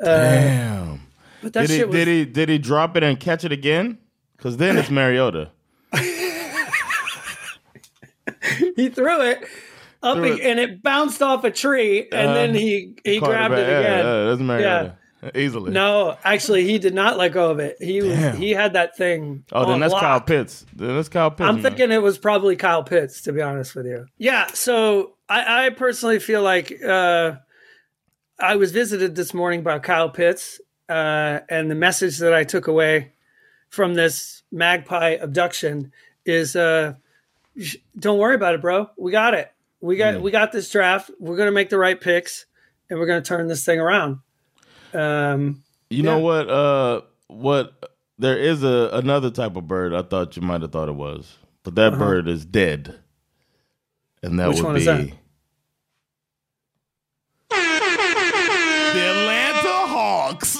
Uh, 0.00 0.04
Damn. 0.06 1.00
but 1.42 1.52
that 1.52 1.62
Did 1.62 1.70
he, 1.70 1.76
shit 1.76 1.88
was, 1.88 1.94
did 1.96 2.08
he 2.08 2.24
did 2.24 2.48
he 2.48 2.58
drop 2.58 2.96
it 2.96 3.02
and 3.02 3.20
catch 3.20 3.44
it 3.44 3.52
again? 3.52 3.98
Because 4.36 4.56
then 4.56 4.76
it's 4.78 4.90
Mariota. 4.90 5.50
he 8.76 8.88
threw 8.88 9.20
it 9.22 9.44
up 10.02 10.16
and, 10.16 10.24
it. 10.26 10.40
and 10.40 10.58
it 10.60 10.82
bounced 10.82 11.22
off 11.22 11.44
a 11.44 11.50
tree, 11.50 12.08
and 12.12 12.30
Uh, 12.30 12.34
then 12.34 12.54
he 12.54 12.94
he 13.04 13.18
grabbed 13.20 13.54
it 13.54 13.68
Yeah, 13.68 13.78
again. 13.80 14.04
Yeah, 14.04 14.24
that's 14.24 14.40
Mariota. 14.40 14.96
Easily. 15.34 15.70
No, 15.70 16.16
actually, 16.24 16.64
he 16.64 16.78
did 16.78 16.94
not 16.94 17.18
let 17.18 17.32
go 17.32 17.50
of 17.50 17.58
it. 17.58 17.76
He 17.78 18.00
was 18.00 18.16
he 18.38 18.52
had 18.52 18.72
that 18.72 18.96
thing. 18.96 19.44
Oh, 19.52 19.66
then 19.66 19.80
that's 19.80 19.92
lock. 19.92 20.00
Kyle 20.00 20.20
Pitts. 20.22 20.64
Then 20.74 20.96
that's 20.96 21.10
Kyle 21.10 21.30
Pitts. 21.30 21.46
I'm 21.46 21.56
man. 21.56 21.62
thinking 21.62 21.92
it 21.92 22.00
was 22.00 22.16
probably 22.16 22.56
Kyle 22.56 22.82
Pitts, 22.82 23.20
to 23.22 23.32
be 23.32 23.42
honest 23.42 23.74
with 23.74 23.84
you. 23.84 24.06
Yeah. 24.16 24.46
So 24.54 25.16
I, 25.28 25.66
I 25.66 25.70
personally 25.70 26.20
feel 26.20 26.42
like 26.42 26.82
uh, 26.82 27.32
I 28.38 28.56
was 28.56 28.72
visited 28.72 29.14
this 29.14 29.34
morning 29.34 29.62
by 29.62 29.78
Kyle 29.80 30.08
Pitts, 30.08 30.58
uh, 30.88 31.40
and 31.50 31.70
the 31.70 31.74
message 31.74 32.16
that 32.18 32.32
I 32.32 32.44
took 32.44 32.66
away 32.66 33.12
from 33.68 33.92
this 33.92 34.42
magpie 34.50 35.18
abduction 35.20 35.92
is 36.24 36.56
uh, 36.56 36.94
sh- 37.60 37.76
don't 37.98 38.18
worry 38.18 38.36
about 38.36 38.54
it, 38.54 38.62
bro. 38.62 38.88
We 38.96 39.12
got 39.12 39.34
it. 39.34 39.52
We 39.80 39.96
got 39.96 40.20
we 40.20 40.30
got 40.30 40.52
this 40.52 40.70
draft. 40.70 41.10
We're 41.18 41.36
gonna 41.36 41.52
make 41.52 41.70
the 41.70 41.78
right 41.78 41.98
picks, 42.00 42.46
and 42.88 42.98
we're 42.98 43.06
gonna 43.06 43.22
turn 43.22 43.48
this 43.48 43.64
thing 43.64 43.80
around. 43.80 44.18
Um, 44.92 45.62
You 45.88 46.02
know 46.02 46.18
what? 46.18 46.48
Uh, 46.50 47.00
what? 47.28 47.72
There 48.18 48.36
is 48.36 48.62
a 48.62 48.90
another 48.92 49.30
type 49.30 49.56
of 49.56 49.66
bird. 49.66 49.94
I 49.94 50.02
thought 50.02 50.36
you 50.36 50.42
might 50.42 50.60
have 50.62 50.72
thought 50.72 50.88
it 50.88 50.94
was, 50.94 51.38
but 51.62 51.74
that 51.76 51.98
bird 51.98 52.28
is 52.28 52.44
dead, 52.44 52.98
and 54.22 54.38
that 54.38 54.48
Uh-huh. 54.48 54.52
Which 54.52 54.62
would 54.62 54.74
be 54.74 54.84
that? 54.84 55.16
the 57.48 59.10
Atlanta 59.10 59.86
Hawks. 59.88 60.58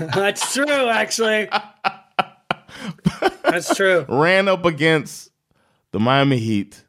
that's 0.14 0.52
true, 0.52 0.66
actually. 0.88 1.48
that's 3.44 3.74
true. 3.74 4.04
Ran 4.08 4.48
up 4.48 4.64
against 4.64 5.30
the 5.92 6.00
Miami 6.00 6.38
Heat, 6.38 6.84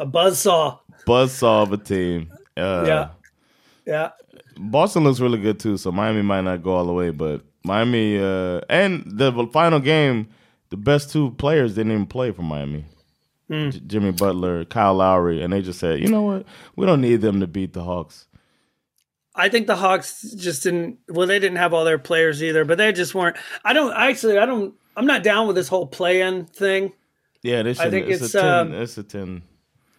A 0.00 0.06
buzzsaw. 0.06 0.80
buzzsaw 1.06 1.62
of 1.62 1.72
a 1.72 1.76
team. 1.76 2.30
Uh, 2.56 2.84
Yeah. 2.86 3.08
Yeah. 3.86 4.10
Boston 4.56 5.04
looks 5.04 5.20
really 5.20 5.38
good 5.40 5.58
too, 5.58 5.76
so 5.76 5.92
Miami 5.92 6.22
might 6.22 6.42
not 6.42 6.62
go 6.62 6.74
all 6.74 6.86
the 6.86 6.92
way, 6.92 7.10
but 7.10 7.42
Miami 7.64 8.18
uh, 8.18 8.60
and 8.68 9.02
the 9.06 9.46
final 9.52 9.80
game, 9.80 10.28
the 10.70 10.76
best 10.76 11.10
two 11.10 11.32
players 11.32 11.74
didn't 11.74 11.92
even 11.92 12.06
play 12.06 12.30
for 12.30 12.42
Miami. 12.42 12.84
J- 13.50 13.70
Jimmy 13.86 14.12
Butler, 14.12 14.64
Kyle 14.64 14.94
Lowry, 14.94 15.42
and 15.42 15.52
they 15.52 15.60
just 15.60 15.78
said, 15.78 16.00
you 16.00 16.08
know 16.08 16.22
what, 16.22 16.46
we 16.76 16.86
don't 16.86 17.00
need 17.00 17.20
them 17.20 17.40
to 17.40 17.46
beat 17.46 17.72
the 17.72 17.82
Hawks. 17.82 18.26
I 19.34 19.48
think 19.48 19.66
the 19.66 19.76
Hawks 19.76 20.22
just 20.36 20.62
didn't. 20.62 20.98
Well, 21.08 21.26
they 21.26 21.40
didn't 21.40 21.56
have 21.58 21.74
all 21.74 21.84
their 21.84 21.98
players 21.98 22.42
either, 22.42 22.64
but 22.64 22.78
they 22.78 22.92
just 22.92 23.14
weren't. 23.14 23.36
I 23.64 23.72
don't 23.72 23.92
actually. 23.92 24.38
I 24.38 24.46
don't. 24.46 24.74
I'm 24.96 25.06
not 25.06 25.24
down 25.24 25.48
with 25.48 25.56
this 25.56 25.66
whole 25.66 25.88
play-in 25.88 26.46
thing. 26.46 26.92
Yeah, 27.42 27.62
they 27.64 27.74
should. 27.74 27.90
think 27.90 28.06
it's, 28.06 28.22
it's, 28.22 28.34
a 28.36 28.40
ten. 28.40 28.50
um, 28.54 28.74
it's 28.74 28.96
a 28.96 29.02
ten. 29.02 29.42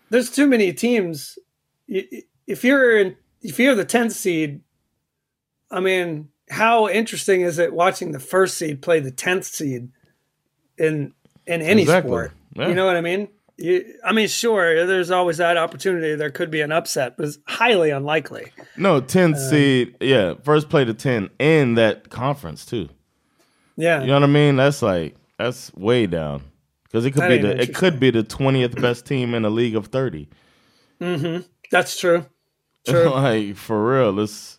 There's 0.09 0.29
too 0.29 0.47
many 0.47 0.71
teams. 0.73 1.37
If 1.87 2.63
you're 2.63 2.97
in, 2.99 3.15
if 3.41 3.59
you're 3.59 3.75
the 3.75 3.85
10th 3.85 4.11
seed, 4.13 4.61
I 5.71 5.79
mean, 5.79 6.29
how 6.49 6.87
interesting 6.87 7.41
is 7.41 7.59
it 7.59 7.73
watching 7.73 8.11
the 8.11 8.19
first 8.19 8.57
seed 8.57 8.81
play 8.81 8.99
the 8.99 9.11
10th 9.11 9.45
seed 9.45 9.89
in 10.77 11.13
in 11.47 11.61
any 11.61 11.81
Exactly. 11.81 12.09
sport? 12.09 12.31
Yeah. 12.55 12.69
You 12.69 12.75
know 12.75 12.85
what 12.85 12.95
I 12.95 13.01
mean? 13.01 13.27
You, 13.57 13.95
I 14.03 14.11
mean, 14.11 14.27
sure, 14.27 14.85
there's 14.85 15.11
always 15.11 15.37
that 15.37 15.55
opportunity. 15.57 16.15
There 16.15 16.29
could 16.29 16.51
be 16.51 16.61
an 16.61 16.71
upset, 16.71 17.15
but 17.17 17.27
it's 17.27 17.37
highly 17.47 17.89
unlikely. 17.89 18.51
No, 18.75 18.99
10th 19.01 19.35
uh, 19.35 19.49
seed. 19.49 19.95
Yeah, 20.01 20.33
first 20.43 20.69
play 20.69 20.83
to 20.85 20.93
ten 20.93 21.29
in 21.39 21.75
that 21.75 22.09
conference 22.09 22.65
too. 22.65 22.89
Yeah. 23.77 24.01
You 24.01 24.07
know 24.07 24.13
what 24.15 24.23
I 24.23 24.27
mean? 24.27 24.57
That's 24.57 24.81
like 24.81 25.15
that's 25.37 25.73
way 25.73 26.05
down 26.07 26.43
because 26.95 27.05
it 27.05 27.11
could 27.11 27.23
That 27.23 27.27
be 27.29 27.37
the 27.39 27.61
it 27.61 27.75
could 27.75 27.99
be 27.99 28.09
the 28.09 28.23
twentieth 28.23 28.79
best 28.81 29.05
team 29.05 29.33
in 29.33 29.43
a 29.43 29.49
league 29.49 29.75
of 29.75 29.87
thirty. 29.87 30.29
Mm-hmm. 31.01 31.41
That's 31.71 31.99
true. 31.99 32.25
True. 32.87 33.09
like 33.09 33.57
for 33.57 33.93
real, 33.93 34.17
it's 34.21 34.57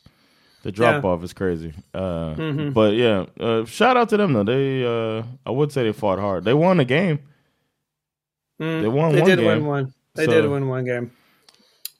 the 0.64 0.70
drop 0.72 1.02
off 1.04 1.22
is 1.24 1.32
crazy. 1.32 1.72
Uh, 1.94 2.34
But 2.74 2.92
yeah, 2.94 3.24
uh, 3.40 3.64
shout 3.64 3.96
out 3.96 4.10
to 4.10 4.18
them 4.18 4.34
though. 4.34 4.42
They 4.44 4.84
uh, 4.84 5.22
I 5.46 5.50
would 5.50 5.72
say 5.72 5.84
they 5.84 5.92
fought 5.92 6.18
hard. 6.18 6.44
They 6.44 6.52
won 6.52 6.76
the 6.76 6.84
game. 6.84 7.20
They 8.58 8.86
won 8.88 9.12
They 9.14 9.20
one 9.20 9.30
did 9.30 9.38
game. 9.38 9.46
win 9.46 9.64
one. 9.66 9.94
They 10.14 10.26
So- 10.26 10.32
did 10.42 10.50
win 10.50 10.68
one 10.68 10.84
game. 10.84 11.12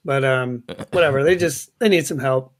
But 0.04 0.22
um, 0.24 0.64
whatever. 0.90 1.24
They 1.24 1.36
just 1.36 1.70
they 1.78 1.88
need 1.88 2.06
some 2.06 2.18
help. 2.18 2.52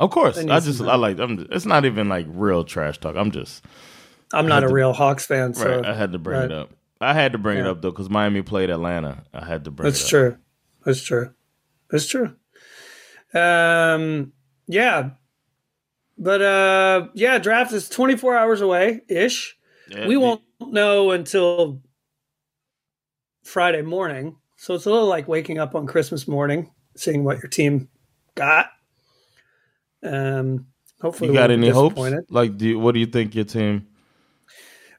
Of 0.00 0.10
course, 0.10 0.38
I 0.38 0.60
just 0.60 0.78
help. 0.78 0.90
I 0.90 0.96
like. 0.96 1.18
I'm. 1.18 1.46
It's 1.50 1.66
not 1.66 1.84
even 1.84 2.08
like 2.08 2.26
real 2.30 2.64
trash 2.64 2.98
talk. 2.98 3.16
I'm 3.16 3.30
just 3.32 3.64
I'm 4.32 4.46
not 4.48 4.64
a 4.64 4.68
to- 4.68 4.72
real 4.72 4.92
Hawks 4.92 5.26
fan, 5.26 5.52
so 5.54 5.68
right. 5.76 5.84
I 5.86 5.94
had 5.94 6.12
to 6.12 6.18
bring 6.18 6.38
right. 6.38 6.44
it 6.50 6.52
up. 6.52 6.70
I 7.02 7.14
had 7.14 7.32
to 7.32 7.38
bring 7.38 7.58
it 7.58 7.66
up 7.66 7.82
though 7.82 7.90
because 7.90 8.08
Miami 8.08 8.42
played 8.42 8.70
Atlanta. 8.70 9.24
I 9.34 9.44
had 9.44 9.64
to 9.64 9.70
bring 9.70 9.84
that's 9.84 10.00
it 10.00 10.04
up. 10.04 10.10
true. 10.10 10.36
That's 10.84 11.02
true. 11.02 11.34
That's 11.90 12.06
true. 12.06 12.34
Um, 13.34 14.32
yeah. 14.66 15.10
But 16.18 16.42
uh, 16.42 17.08
yeah, 17.14 17.38
draft 17.38 17.72
is 17.72 17.88
24 17.88 18.36
hours 18.36 18.60
away 18.60 19.00
ish. 19.08 19.56
Yeah, 19.88 20.06
we 20.06 20.16
won't 20.16 20.42
know 20.60 21.10
until 21.10 21.82
Friday 23.42 23.82
morning. 23.82 24.36
So 24.56 24.74
it's 24.74 24.86
a 24.86 24.90
little 24.90 25.08
like 25.08 25.26
waking 25.26 25.58
up 25.58 25.74
on 25.74 25.86
Christmas 25.86 26.28
morning, 26.28 26.70
seeing 26.96 27.24
what 27.24 27.38
your 27.38 27.48
team 27.48 27.88
got. 28.36 28.70
Um, 30.04 30.66
hopefully, 31.00 31.30
You 31.30 31.34
got 31.34 31.50
any 31.50 31.70
hopes? 31.70 32.00
Like, 32.28 32.56
do 32.56 32.68
you, 32.68 32.78
what 32.78 32.92
do 32.92 33.00
you 33.00 33.06
think 33.06 33.34
your 33.34 33.44
team? 33.44 33.88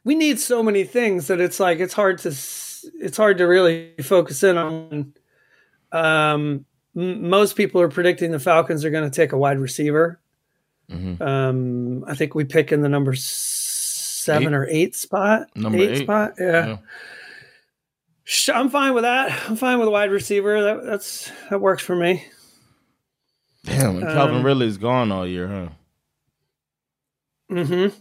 We 0.04 0.16
need 0.16 0.40
so 0.40 0.62
many 0.64 0.84
things 0.84 1.28
that 1.28 1.40
it's 1.40 1.60
like 1.60 1.80
it's 1.80 1.94
hard 1.94 2.18
to 2.20 2.30
it's 2.30 3.18
hard 3.18 3.38
to 3.38 3.46
really 3.46 3.94
focus 4.02 4.44
in 4.44 4.58
on. 4.58 5.14
Um, 5.92 6.66
m- 6.96 7.30
most 7.30 7.56
people 7.56 7.80
are 7.82 7.90
predicting 7.90 8.32
the 8.32 8.40
Falcons 8.40 8.84
are 8.84 8.90
going 8.90 9.10
to 9.10 9.16
take 9.16 9.32
a 9.32 9.38
wide 9.38 9.60
receiver. 9.60 10.20
Mhm. 10.92 11.22
Um, 11.22 12.04
I 12.06 12.16
think 12.16 12.36
we 12.36 12.44
pick 12.44 12.72
in 12.74 12.82
the 12.82 12.90
number 12.90 13.14
seven 13.16 14.50
Eight. 14.50 14.54
or 14.54 14.68
eight 14.70 14.96
spot. 14.96 15.48
Number 15.56 15.78
eight, 15.78 15.92
eight. 15.92 16.04
spot. 16.04 16.34
Yeah. 16.40 16.68
Yeah. 16.68 18.54
I'm 18.54 18.70
fine 18.70 18.94
with 18.94 19.04
that. 19.04 19.50
I'm 19.50 19.56
fine 19.56 19.80
with 19.80 19.88
a 19.88 19.92
wide 19.92 20.12
receiver. 20.12 20.62
That 20.62 20.84
that's 20.86 21.32
that 21.50 21.62
works 21.62 21.84
for 21.84 21.96
me. 21.96 22.26
Damn, 23.66 24.02
Calvin 24.02 24.38
Um, 24.38 24.46
Ridley's 24.46 24.76
gone 24.78 25.12
all 25.12 25.26
year, 25.26 25.48
huh? 25.48 25.70
Mm-hmm. 27.52 27.98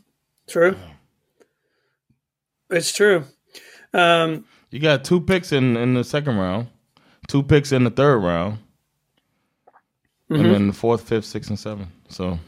True. 0.48 0.76
It's 2.72 2.92
true. 2.92 3.24
Um, 3.92 4.44
You 4.70 4.80
got 4.80 5.04
two 5.04 5.20
picks 5.20 5.52
in 5.52 5.76
in 5.76 5.94
the 5.94 6.02
second 6.04 6.38
round, 6.38 6.68
two 7.28 7.42
picks 7.42 7.70
in 7.72 7.84
the 7.84 7.90
third 7.90 8.18
round, 8.18 8.58
mhm. 10.30 10.40
and 10.40 10.54
then 10.54 10.66
the 10.68 10.72
fourth, 10.72 11.02
fifth, 11.02 11.26
sixth, 11.26 11.50
and 11.50 11.58
seventh. 11.58 11.88
So 12.08 12.38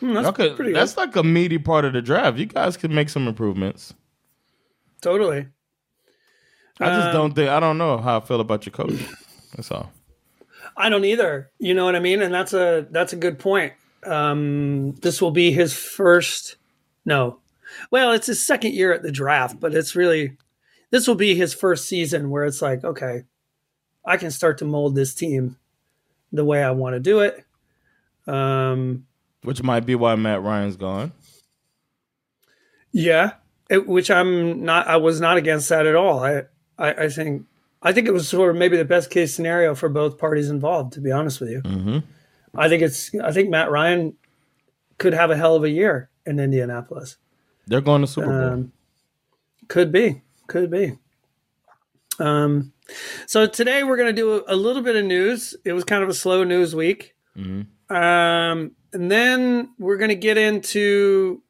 Hmm, 0.00 0.12
that's 0.14 0.30
could, 0.36 0.74
that's 0.74 0.96
like 0.96 1.16
a 1.16 1.24
meaty 1.24 1.58
part 1.58 1.84
of 1.84 1.92
the 1.92 2.02
draft. 2.02 2.38
You 2.38 2.46
guys 2.46 2.76
could 2.76 2.90
make 2.92 3.08
some 3.08 3.26
improvements. 3.26 3.94
Totally. 5.00 5.46
I 6.80 6.86
just 6.90 7.08
Um, 7.08 7.12
don't 7.12 7.34
think 7.34 7.48
I 7.48 7.58
don't 7.60 7.78
know 7.78 7.98
how 7.98 8.18
I 8.18 8.20
feel 8.20 8.40
about 8.40 8.64
your 8.66 8.72
coach. 8.72 9.00
That's 9.56 9.70
all. 9.72 9.90
I 10.76 10.88
don't 10.88 11.04
either. 11.04 11.50
You 11.58 11.74
know 11.74 11.84
what 11.84 11.96
I 11.96 12.00
mean? 12.00 12.22
And 12.22 12.32
that's 12.32 12.52
a 12.52 12.86
that's 12.90 13.12
a 13.12 13.16
good 13.16 13.38
point. 13.40 13.72
Um, 14.04 14.92
this 15.02 15.20
will 15.20 15.32
be 15.32 15.50
his 15.50 15.72
first. 15.74 16.56
No, 17.04 17.40
well, 17.90 18.12
it's 18.12 18.26
his 18.26 18.44
second 18.44 18.74
year 18.74 18.92
at 18.92 19.02
the 19.02 19.12
draft, 19.12 19.60
but 19.60 19.74
it's 19.74 19.94
really 19.96 20.36
this 20.90 21.06
will 21.06 21.14
be 21.14 21.34
his 21.34 21.54
first 21.54 21.86
season 21.86 22.30
where 22.30 22.44
it's 22.44 22.62
like, 22.62 22.84
okay, 22.84 23.24
I 24.04 24.16
can 24.16 24.30
start 24.30 24.58
to 24.58 24.64
mold 24.64 24.94
this 24.94 25.14
team 25.14 25.56
the 26.32 26.44
way 26.44 26.62
I 26.62 26.70
want 26.70 26.94
to 26.94 27.00
do 27.00 27.20
it. 27.20 27.44
Um, 28.26 29.06
Which 29.42 29.62
might 29.62 29.86
be 29.86 29.94
why 29.94 30.14
Matt 30.14 30.42
Ryan's 30.42 30.76
gone. 30.76 31.12
yeah, 32.92 33.32
it, 33.70 33.86
which 33.86 34.10
I'm 34.10 34.64
not. 34.64 34.86
I 34.86 34.96
was 34.96 35.20
not 35.20 35.36
against 35.36 35.68
that 35.68 35.86
at 35.86 35.94
all. 35.94 36.24
I, 36.24 36.42
I 36.78 37.04
I 37.04 37.08
think 37.08 37.44
I 37.82 37.92
think 37.92 38.08
it 38.08 38.12
was 38.12 38.28
sort 38.28 38.50
of 38.50 38.56
maybe 38.56 38.76
the 38.76 38.84
best 38.84 39.10
case 39.10 39.34
scenario 39.34 39.74
for 39.74 39.88
both 39.88 40.18
parties 40.18 40.48
involved. 40.50 40.94
To 40.94 41.00
be 41.00 41.10
honest 41.12 41.40
with 41.40 41.50
you. 41.50 41.62
Mm-hmm. 41.62 41.98
I 42.54 42.68
think 42.68 42.82
it's. 42.82 43.14
I 43.22 43.30
think 43.32 43.50
Matt 43.50 43.70
Ryan 43.70 44.14
could 44.96 45.12
have 45.12 45.30
a 45.30 45.36
hell 45.36 45.54
of 45.54 45.64
a 45.64 45.70
year 45.70 46.08
in 46.26 46.40
Indianapolis. 46.40 47.16
They're 47.68 47.80
going 47.80 48.00
to 48.00 48.06
Super 48.06 48.26
Bowl. 48.26 48.52
Um, 48.52 48.72
could 49.68 49.92
be. 49.92 50.22
Could 50.46 50.70
be. 50.70 50.98
Um, 52.18 52.72
so 53.26 53.46
today 53.46 53.84
we're 53.84 53.96
going 53.96 54.14
to 54.14 54.20
do 54.20 54.38
a, 54.38 54.54
a 54.54 54.56
little 54.56 54.82
bit 54.82 54.96
of 54.96 55.04
news. 55.04 55.54
It 55.64 55.72
was 55.74 55.84
kind 55.84 56.02
of 56.02 56.08
a 56.08 56.14
slow 56.14 56.42
news 56.44 56.74
week. 56.74 57.14
Mhm. 57.36 57.66
Um, 57.90 58.72
and 58.92 59.10
then 59.10 59.70
we're 59.78 59.98
going 59.98 60.08
to 60.08 60.14
get 60.16 60.38
into 60.38 61.42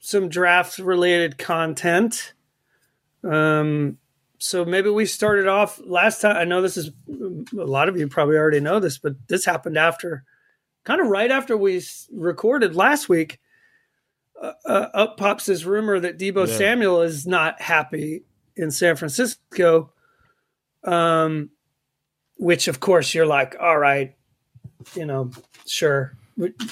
some 0.00 0.28
draft 0.28 0.78
related 0.78 1.38
content. 1.38 2.32
Um, 3.22 3.98
so 4.38 4.64
maybe 4.64 4.88
we 4.90 5.04
started 5.06 5.46
off 5.48 5.80
last 5.84 6.20
time. 6.20 6.36
I 6.36 6.44
know 6.44 6.62
this 6.62 6.76
is 6.76 6.90
a 7.08 7.64
lot 7.64 7.88
of 7.88 7.98
you 7.98 8.08
probably 8.08 8.36
already 8.36 8.60
know 8.60 8.80
this, 8.80 8.98
but 8.98 9.14
this 9.28 9.44
happened 9.44 9.76
after 9.76 10.24
kind 10.84 11.00
of 11.00 11.08
right 11.08 11.30
after 11.30 11.56
we 11.56 11.82
recorded 12.12 12.74
last 12.74 13.08
week, 13.08 13.40
uh, 14.40 14.52
uh, 14.64 14.88
up 14.94 15.16
pops 15.16 15.46
this 15.46 15.64
rumor 15.64 15.98
that 16.00 16.18
Deebo 16.18 16.46
yeah. 16.46 16.56
Samuel 16.56 17.02
is 17.02 17.26
not 17.26 17.60
happy 17.60 18.24
in 18.56 18.70
San 18.70 18.96
Francisco. 18.96 19.92
Um, 20.84 21.50
which 22.38 22.68
of 22.68 22.80
course 22.80 23.14
you're 23.14 23.26
like, 23.26 23.56
all 23.60 23.78
right, 23.78 24.14
you 24.94 25.04
know, 25.04 25.30
sure, 25.66 26.16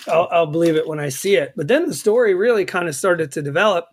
I'll, 0.06 0.28
I'll 0.30 0.46
believe 0.46 0.76
it 0.76 0.86
when 0.86 1.00
I 1.00 1.08
see 1.10 1.34
it. 1.34 1.52
But 1.56 1.68
then 1.68 1.86
the 1.86 1.94
story 1.94 2.34
really 2.34 2.64
kind 2.64 2.88
of 2.88 2.94
started 2.94 3.32
to 3.32 3.42
develop, 3.42 3.86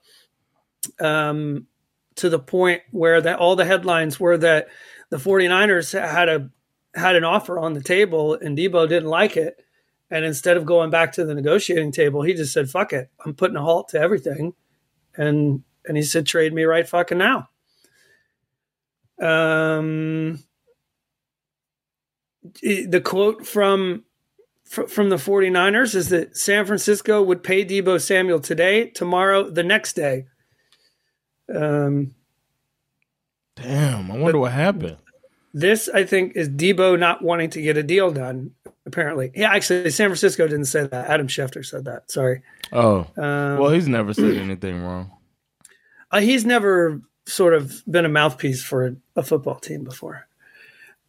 um, 0.99 1.67
to 2.15 2.29
the 2.29 2.39
point 2.39 2.83
where 2.91 3.19
that 3.21 3.39
all 3.39 3.55
the 3.55 3.65
headlines 3.65 4.19
were 4.19 4.37
that 4.37 4.67
the 5.09 5.17
49ers 5.17 5.99
had 5.99 6.29
a 6.29 6.49
had 6.95 7.15
an 7.15 7.23
offer 7.23 7.57
on 7.57 7.73
the 7.73 7.81
table 7.81 8.35
and 8.35 8.55
Deebo 8.55 8.87
didn't 8.87 9.09
like 9.09 9.35
it. 9.35 9.59
And 10.09 10.25
instead 10.25 10.57
of 10.57 10.65
going 10.65 10.89
back 10.89 11.13
to 11.13 11.25
the 11.25 11.33
negotiating 11.33 11.91
table, 11.91 12.21
he 12.21 12.33
just 12.33 12.53
said, 12.53 12.69
fuck 12.69 12.93
it. 12.93 13.09
I'm 13.25 13.33
putting 13.33 13.57
a 13.57 13.61
halt 13.61 13.89
to 13.89 13.99
everything. 13.99 14.53
And 15.15 15.63
and 15.85 15.97
he 15.97 16.03
said, 16.03 16.25
trade 16.25 16.53
me 16.53 16.63
right 16.63 16.87
fucking 16.87 17.17
now. 17.17 17.49
Um 19.19 20.39
the 22.61 23.01
quote 23.03 23.45
from 23.45 24.03
from 24.65 25.09
the 25.09 25.17
49ers 25.17 25.93
is 25.93 26.09
that 26.09 26.35
San 26.35 26.65
Francisco 26.65 27.21
would 27.21 27.43
pay 27.43 27.63
Deebo 27.63 28.01
Samuel 28.01 28.39
today, 28.39 28.87
tomorrow, 28.89 29.49
the 29.49 29.63
next 29.63 29.93
day. 29.93 30.25
Um, 31.53 32.15
Damn, 33.55 34.09
I 34.09 34.17
wonder 34.17 34.39
what 34.39 34.51
happened. 34.53 34.97
This, 35.53 35.87
I 35.89 36.03
think, 36.03 36.35
is 36.35 36.49
Deebo 36.49 36.97
not 36.97 37.21
wanting 37.21 37.51
to 37.51 37.61
get 37.61 37.77
a 37.77 37.83
deal 37.83 38.11
done. 38.11 38.51
Apparently, 38.85 39.31
yeah. 39.33 39.53
Actually, 39.53 39.89
San 39.91 40.09
Francisco 40.09 40.45
didn't 40.47 40.65
say 40.65 40.85
that. 40.85 41.09
Adam 41.09 41.27
Schefter 41.27 41.65
said 41.65 41.85
that. 41.85 42.11
Sorry. 42.11 42.41
Oh, 42.71 43.07
um, 43.17 43.57
well, 43.57 43.69
he's 43.69 43.87
never 43.87 44.13
said 44.13 44.35
anything 44.35 44.83
wrong. 44.83 45.11
Uh, 46.11 46.19
he's 46.19 46.45
never 46.45 47.01
sort 47.25 47.53
of 47.53 47.81
been 47.89 48.03
a 48.03 48.09
mouthpiece 48.09 48.61
for 48.61 48.87
a, 48.87 48.95
a 49.15 49.23
football 49.23 49.55
team 49.55 49.83
before. 49.83 50.27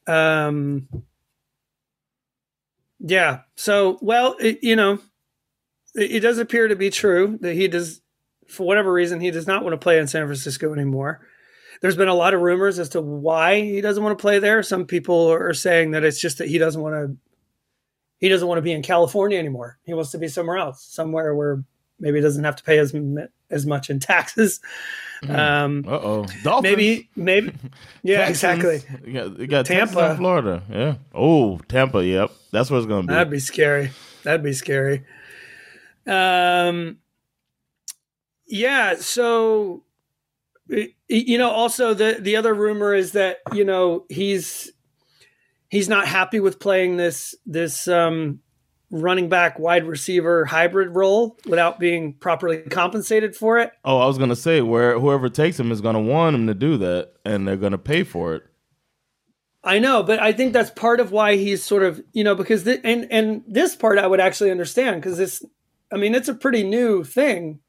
Um. 0.07 0.88
Yeah. 3.00 3.40
So, 3.57 3.99
well, 4.00 4.37
it, 4.40 4.61
you 4.62 4.76
know, 4.76 5.00
it, 5.95 6.12
it 6.12 6.21
does 6.21 6.38
appear 6.38 6.69
to 6.69 6.76
be 6.76 6.90
true 6.90 7.38
that 7.43 7.54
he 7.54 7.69
does, 7.69 8.00
for 8.49 8.66
whatever 8.66 8.93
reason, 8.93 9.21
he 9.21 9.31
does 9.31 9.47
not 9.47 9.62
want 9.62 9.75
to 9.75 9.78
play 9.78 9.99
in 9.99 10.07
San 10.07 10.26
Francisco 10.26 10.73
anymore. 10.73 11.26
There's 11.83 11.97
been 11.97 12.09
a 12.09 12.14
lot 12.14 12.35
of 12.35 12.40
rumors 12.40 12.78
as 12.78 12.90
to 12.90 13.02
why 13.02 13.61
he 13.61 13.81
doesn't 13.81 14.02
want 14.02 14.16
to 14.16 14.23
play 14.23 14.38
there. 14.38 14.62
Some 14.62 14.87
people 14.87 15.26
are 15.31 15.52
saying 15.52 15.90
that 15.90 16.04
it's 16.04 16.21
just 16.21 16.38
that 16.38 16.49
he 16.49 16.57
doesn't 16.57 16.81
want 16.81 16.95
to 16.95 17.16
he 18.18 18.28
doesn't 18.28 18.47
want 18.47 18.59
to 18.59 18.62
be 18.62 18.73
in 18.73 18.83
California 18.83 19.38
anymore. 19.38 19.78
He 19.85 19.94
wants 19.94 20.11
to 20.12 20.18
be 20.18 20.28
somewhere 20.28 20.56
else, 20.56 20.83
somewhere 20.83 21.35
where 21.35 21.62
maybe 21.99 22.18
he 22.18 22.23
doesn't 22.23 22.44
have 22.44 22.56
to 22.56 22.64
pay 22.64 22.78
as 22.78 22.94
as 23.50 23.66
much 23.66 23.90
in 23.90 24.00
taxes. 24.00 24.61
Mm. 25.23 25.38
Um, 25.38 25.85
uh 25.87 26.25
oh, 26.47 26.61
maybe, 26.61 27.09
maybe, 27.16 27.52
yeah, 28.02 28.28
exactly. 28.28 28.83
You 29.06 29.12
got, 29.12 29.38
you 29.38 29.47
got 29.47 29.66
Tampa, 29.66 30.16
Florida. 30.16 30.62
Yeah. 30.71 30.94
Oh, 31.14 31.59
Tampa. 31.68 32.04
Yep, 32.04 32.30
that's 32.52 32.71
what 32.71 32.78
it's 32.78 32.87
going 32.87 33.02
to 33.02 33.09
be. 33.09 33.14
That'd 33.14 33.30
be 33.30 33.38
scary. 33.38 33.90
That'd 34.23 34.42
be 34.42 34.52
scary. 34.52 35.04
Um. 36.06 36.99
Yeah. 38.47 38.97
So 38.97 39.85
you 41.09 41.38
know 41.38 41.50
also 41.50 41.94
the 41.94 42.16
the 42.21 42.37
other 42.37 42.54
rumor 42.54 42.94
is 42.94 43.12
that 43.12 43.38
you 43.52 43.64
know 43.64 44.04
he's 44.09 44.73
he's 45.75 45.88
not 45.88 46.07
happy 46.07 46.40
with 46.40 46.59
playing 46.59 46.97
this 46.97 47.35
this 47.47 47.88
um, 47.88 48.40
running 48.90 49.28
back 49.28 49.59
wide 49.59 49.87
receiver 49.87 50.45
hybrid 50.45 50.95
role 50.95 51.37
without 51.47 51.78
being 51.81 52.14
properly 52.14 52.59
compensated 52.59 53.35
for 53.35 53.59
it. 53.59 53.73
Oh, 53.85 53.99
I 53.99 54.07
was 54.07 54.19
gonna 54.19 54.37
say 54.37 54.61
where 54.61 54.99
whoever 54.99 55.28
takes 55.28 55.58
him 55.58 55.73
is 55.73 55.80
gonna 55.80 56.00
want 56.00 56.37
him 56.37 56.47
to 56.47 56.54
do 56.54 56.76
that, 56.78 57.13
and 57.25 57.47
they're 57.47 57.56
gonna 57.56 57.78
pay 57.78 58.04
for 58.04 58.34
it. 58.34 58.43
I 59.63 59.78
know, 59.78 60.02
but 60.02 60.21
I 60.21 60.32
think 60.32 60.52
that's 60.52 60.71
part 60.71 61.00
of 61.00 61.10
why 61.10 61.37
he's 61.37 61.65
sort 61.65 61.82
of 61.82 62.02
you 62.13 62.23
know 62.25 62.34
because 62.34 62.65
the, 62.65 62.84
and 62.87 63.08
and 63.10 63.43
this 63.47 63.75
part 63.75 63.99
I 63.99 64.06
would 64.06 64.21
actually 64.21 64.50
understand 64.50 65.00
because 65.00 65.19
this, 65.19 65.45
I 65.93 65.97
mean, 65.97 66.15
it's 66.15 66.28
a 66.28 66.34
pretty 66.34 66.63
new 66.63 67.02
thing. 67.02 67.60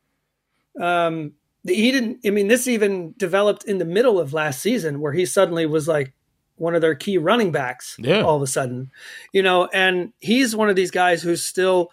Um, 0.80 1.34
he 1.66 1.92
didn't. 1.92 2.20
I 2.26 2.30
mean, 2.30 2.48
this 2.48 2.68
even 2.68 3.14
developed 3.18 3.64
in 3.64 3.78
the 3.78 3.86
middle 3.86 4.20
of 4.20 4.34
last 4.34 4.62
season, 4.62 5.00
where 5.00 5.14
he 5.14 5.26
suddenly 5.26 5.66
was 5.66 5.88
like 5.88 6.14
one 6.58 6.76
of 6.76 6.82
their 6.82 6.96
key 6.96 7.18
running 7.18 7.52
backs. 7.52 7.96
Yeah. 8.00 8.22
all 8.22 8.36
of 8.36 8.42
a 8.42 8.48
sudden, 8.48 8.92
you 9.34 9.44
know, 9.44 9.68
and 9.74 10.14
he's 10.20 10.56
one 10.56 10.70
of 10.70 10.76
these 10.76 10.92
guys 10.92 11.22
who's 11.22 11.46
still, 11.46 11.90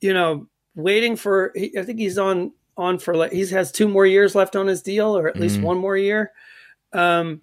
you 0.00 0.14
know, 0.14 0.46
waiting 0.74 1.16
for. 1.16 1.52
I 1.56 1.82
think 1.82 1.98
he's 1.98 2.18
on 2.18 2.52
on 2.76 2.98
for 2.98 3.14
like 3.16 3.32
he 3.32 3.46
has 3.48 3.72
two 3.72 3.88
more 3.88 4.06
years 4.06 4.34
left 4.34 4.56
on 4.56 4.66
his 4.66 4.82
deal, 4.82 5.16
or 5.16 5.28
at 5.28 5.38
least 5.38 5.56
mm-hmm. 5.56 5.66
one 5.66 5.78
more 5.78 5.96
year. 5.96 6.32
Um, 6.92 7.40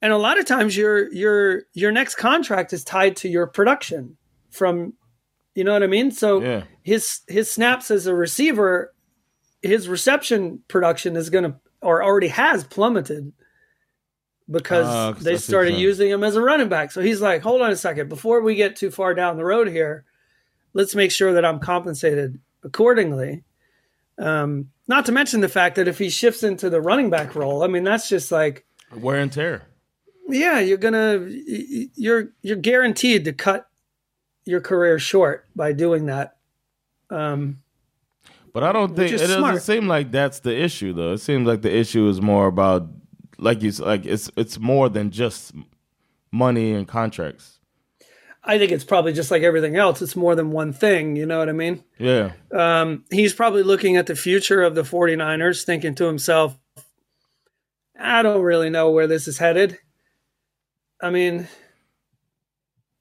and 0.00 0.12
a 0.12 0.18
lot 0.18 0.38
of 0.38 0.46
times 0.46 0.76
your 0.76 1.12
your 1.12 1.62
your 1.72 1.92
next 1.92 2.16
contract 2.16 2.72
is 2.72 2.84
tied 2.84 3.16
to 3.16 3.28
your 3.28 3.46
production 3.46 4.16
from 4.50 4.94
you 5.54 5.64
know 5.64 5.72
what 5.72 5.82
I 5.82 5.86
mean? 5.86 6.10
So 6.10 6.42
yeah. 6.42 6.64
his 6.82 7.20
his 7.28 7.50
snaps 7.50 7.90
as 7.90 8.06
a 8.06 8.14
receiver 8.14 8.92
his 9.64 9.88
reception 9.88 10.62
production 10.68 11.16
is 11.16 11.30
going 11.30 11.44
to 11.44 11.54
or 11.80 12.02
already 12.02 12.28
has 12.28 12.64
plummeted 12.64 13.32
because 14.50 14.86
uh, 14.86 15.12
they 15.20 15.36
started 15.36 15.74
using 15.74 16.10
him 16.10 16.22
as 16.22 16.36
a 16.36 16.40
running 16.40 16.68
back. 16.68 16.92
So 16.92 17.00
he's 17.00 17.20
like, 17.20 17.42
hold 17.42 17.62
on 17.62 17.70
a 17.70 17.76
second, 17.76 18.08
before 18.08 18.42
we 18.42 18.54
get 18.54 18.76
too 18.76 18.90
far 18.90 19.14
down 19.14 19.36
the 19.36 19.44
road 19.44 19.68
here, 19.68 20.04
let's 20.72 20.94
make 20.94 21.10
sure 21.10 21.32
that 21.32 21.44
I'm 21.44 21.60
compensated 21.60 22.38
accordingly. 22.62 23.44
Um, 24.18 24.70
not 24.86 25.06
to 25.06 25.12
mention 25.12 25.40
the 25.40 25.48
fact 25.48 25.76
that 25.76 25.88
if 25.88 25.98
he 25.98 26.10
shifts 26.10 26.42
into 26.42 26.68
the 26.68 26.80
running 26.80 27.10
back 27.10 27.34
role, 27.34 27.62
I 27.62 27.68
mean, 27.68 27.84
that's 27.84 28.08
just 28.08 28.30
like 28.30 28.66
wear 28.94 29.20
and 29.20 29.32
tear. 29.32 29.62
Yeah, 30.28 30.60
you're 30.60 30.78
gonna 30.78 31.26
you're 31.28 32.28
you're 32.42 32.56
guaranteed 32.56 33.24
to 33.24 33.32
cut 33.32 33.68
your 34.44 34.60
career 34.60 34.98
short 34.98 35.46
by 35.56 35.72
doing 35.72 36.06
that. 36.06 36.36
Um, 37.10 37.60
but 38.52 38.62
I 38.62 38.72
don't 38.72 38.94
think 38.94 39.12
it 39.12 39.18
doesn't 39.18 39.60
seem 39.60 39.88
like 39.88 40.12
that's 40.12 40.40
the 40.40 40.56
issue 40.56 40.92
though. 40.92 41.14
It 41.14 41.18
seems 41.18 41.46
like 41.46 41.62
the 41.62 41.74
issue 41.74 42.08
is 42.08 42.20
more 42.20 42.46
about 42.46 42.88
like 43.38 43.62
you 43.62 43.70
like 43.72 44.06
it's 44.06 44.30
it's 44.36 44.58
more 44.58 44.88
than 44.88 45.10
just 45.10 45.52
money 46.30 46.72
and 46.72 46.86
contracts. 46.86 47.58
I 48.46 48.58
think 48.58 48.72
it's 48.72 48.84
probably 48.84 49.14
just 49.14 49.30
like 49.30 49.42
everything 49.42 49.76
else. 49.76 50.02
It's 50.02 50.16
more 50.16 50.34
than 50.34 50.50
one 50.50 50.72
thing. 50.72 51.16
You 51.16 51.24
know 51.24 51.38
what 51.38 51.48
I 51.48 51.52
mean? 51.52 51.82
Yeah. 51.98 52.32
Um, 52.52 53.04
he's 53.10 53.32
probably 53.32 53.62
looking 53.62 53.96
at 53.96 54.06
the 54.06 54.14
future 54.14 54.62
of 54.62 54.74
the 54.74 54.82
49ers, 54.82 55.64
thinking 55.64 55.94
to 55.94 56.04
himself, 56.04 56.58
I 57.98 58.22
don't 58.22 58.42
really 58.42 58.70
know 58.70 58.90
where 58.90 59.06
this 59.06 59.26
is 59.28 59.38
headed. 59.38 59.78
I 61.00 61.10
mean, 61.10 61.48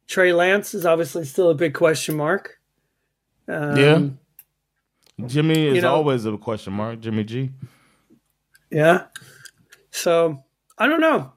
Trey 0.08 0.32
Lance 0.32 0.74
is 0.74 0.86
obviously 0.86 1.26
still 1.26 1.50
a 1.50 1.56
big 1.56 1.74
question 1.74 2.16
mark. 2.16 2.60
Um, 3.48 3.76
yeah. 3.76 5.28
Jimmy 5.28 5.68
is 5.68 5.76
you 5.76 5.82
know, 5.82 5.94
always 5.94 6.26
a 6.26 6.38
question 6.38 6.74
mark. 6.74 7.00
Jimmy 7.02 7.24
G. 7.24 7.52
Yeah. 8.72 9.06
So 9.94 10.44
I 10.78 10.88
don't 10.88 11.00
know. 11.00 11.32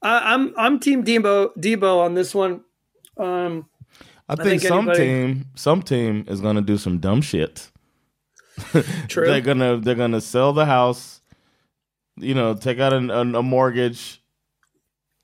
I, 0.00 0.34
am 0.34 0.48
I'm, 0.48 0.54
I'm 0.56 0.80
Team 0.80 1.04
Debo 1.04 1.50
Deebo 1.56 2.00
on 2.00 2.14
this 2.14 2.34
one. 2.34 2.62
Um, 3.16 3.68
I, 4.28 4.34
think, 4.34 4.46
I 4.46 4.50
think 4.50 4.62
some 4.62 4.88
anybody... 4.88 5.04
team 5.04 5.46
some 5.54 5.82
team 5.82 6.24
is 6.26 6.40
gonna 6.40 6.62
do 6.62 6.78
some 6.78 6.98
dumb 6.98 7.20
shit. 7.20 7.70
True. 9.08 9.26
they're 9.26 9.40
gonna 9.42 9.76
they're 9.76 9.94
gonna 9.94 10.20
sell 10.20 10.52
the 10.52 10.64
house. 10.64 11.20
You 12.16 12.34
know, 12.34 12.54
take 12.54 12.78
out 12.78 12.92
a, 12.92 13.20
a 13.20 13.42
mortgage 13.42 14.22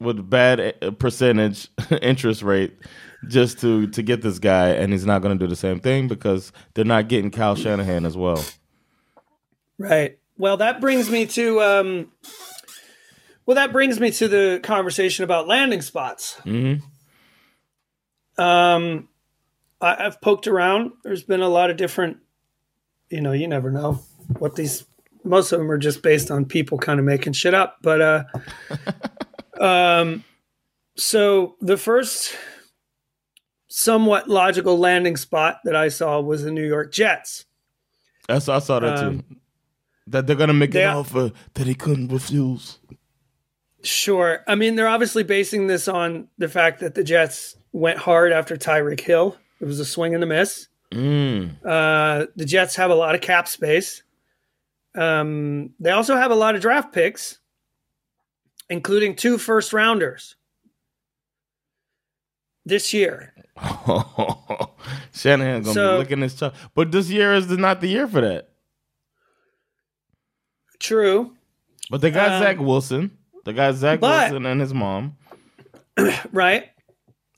with 0.00 0.28
bad 0.28 0.60
eh, 0.60 0.90
percentage 0.98 1.68
interest 2.02 2.42
rate 2.42 2.78
just 3.28 3.60
to 3.60 3.86
to 3.88 4.02
get 4.02 4.22
this 4.22 4.38
guy, 4.38 4.68
and 4.70 4.92
he's 4.92 5.06
not 5.06 5.22
going 5.22 5.36
to 5.36 5.44
do 5.44 5.48
the 5.48 5.56
same 5.56 5.80
thing 5.80 6.06
because 6.06 6.52
they're 6.74 6.84
not 6.84 7.08
getting 7.08 7.30
Kyle 7.30 7.56
Shanahan 7.56 8.04
as 8.04 8.16
well. 8.16 8.44
Right. 9.78 10.18
Well, 10.36 10.58
that 10.58 10.80
brings 10.80 11.10
me 11.10 11.26
to 11.26 11.60
um, 11.60 12.12
well, 13.48 13.54
that 13.54 13.72
brings 13.72 13.98
me 13.98 14.10
to 14.10 14.28
the 14.28 14.60
conversation 14.62 15.24
about 15.24 15.48
landing 15.48 15.80
spots. 15.80 16.38
Mm-hmm. 16.44 16.84
Um, 18.38 19.08
I, 19.80 20.04
I've 20.04 20.20
poked 20.20 20.46
around. 20.46 20.92
There's 21.02 21.22
been 21.22 21.40
a 21.40 21.48
lot 21.48 21.70
of 21.70 21.78
different. 21.78 22.18
You 23.08 23.22
know, 23.22 23.32
you 23.32 23.48
never 23.48 23.70
know 23.70 24.00
what 24.38 24.54
these. 24.54 24.84
Most 25.24 25.50
of 25.52 25.60
them 25.60 25.70
are 25.70 25.78
just 25.78 26.02
based 26.02 26.30
on 26.30 26.44
people 26.44 26.76
kind 26.76 27.00
of 27.00 27.06
making 27.06 27.32
shit 27.32 27.54
up, 27.54 27.78
but 27.80 28.02
uh, 28.02 28.24
um, 29.64 30.24
so 30.98 31.56
the 31.62 31.78
first 31.78 32.36
somewhat 33.68 34.28
logical 34.28 34.76
landing 34.78 35.16
spot 35.16 35.60
that 35.64 35.74
I 35.74 35.88
saw 35.88 36.20
was 36.20 36.42
the 36.42 36.50
New 36.50 36.66
York 36.66 36.92
Jets. 36.92 37.46
That's 38.28 38.46
I 38.50 38.58
saw 38.58 38.80
that 38.80 38.98
um, 38.98 39.20
too. 39.20 39.36
That 40.08 40.26
they're 40.26 40.36
gonna 40.36 40.52
make 40.52 40.74
an 40.74 40.84
offer 40.84 41.32
that 41.54 41.66
he 41.66 41.74
couldn't 41.74 42.08
refuse. 42.08 42.78
Sure. 43.82 44.42
I 44.46 44.54
mean, 44.54 44.74
they're 44.74 44.88
obviously 44.88 45.22
basing 45.22 45.66
this 45.68 45.86
on 45.88 46.28
the 46.38 46.48
fact 46.48 46.80
that 46.80 46.94
the 46.94 47.04
Jets 47.04 47.56
went 47.72 47.98
hard 47.98 48.32
after 48.32 48.56
Tyreek 48.56 49.00
Hill. 49.00 49.36
It 49.60 49.66
was 49.66 49.78
a 49.80 49.84
swing 49.84 50.14
and 50.14 50.22
a 50.24 50.26
miss. 50.26 50.68
Mm. 50.92 51.56
Uh, 51.64 52.26
the 52.34 52.44
Jets 52.44 52.76
have 52.76 52.90
a 52.90 52.94
lot 52.94 53.14
of 53.14 53.20
cap 53.20 53.46
space. 53.46 54.02
Um, 54.96 55.70
they 55.78 55.90
also 55.90 56.16
have 56.16 56.30
a 56.30 56.34
lot 56.34 56.54
of 56.56 56.60
draft 56.62 56.92
picks, 56.92 57.38
including 58.70 59.14
two 59.14 59.38
first 59.38 59.72
rounders 59.72 60.34
this 62.64 62.92
year. 62.92 63.32
Shanahan 65.14 65.62
gonna 65.62 65.74
So- 65.74 65.92
be 65.96 65.98
looking 65.98 66.20
this 66.20 66.34
tough, 66.34 66.70
but 66.74 66.90
this 66.90 67.10
year 67.10 67.34
is 67.34 67.48
not 67.48 67.80
the 67.80 67.88
year 67.88 68.08
for 68.08 68.20
that. 68.22 68.48
True, 70.80 71.36
But 71.90 72.00
they 72.02 72.10
got 72.10 72.32
Um, 72.32 72.42
Zach 72.42 72.58
Wilson. 72.60 73.17
They 73.48 73.54
got 73.54 73.76
Zach 73.76 73.98
but- 73.98 74.30
Wilson 74.30 74.44
and 74.44 74.60
his 74.60 74.74
mom, 74.74 75.16
right? 76.32 76.68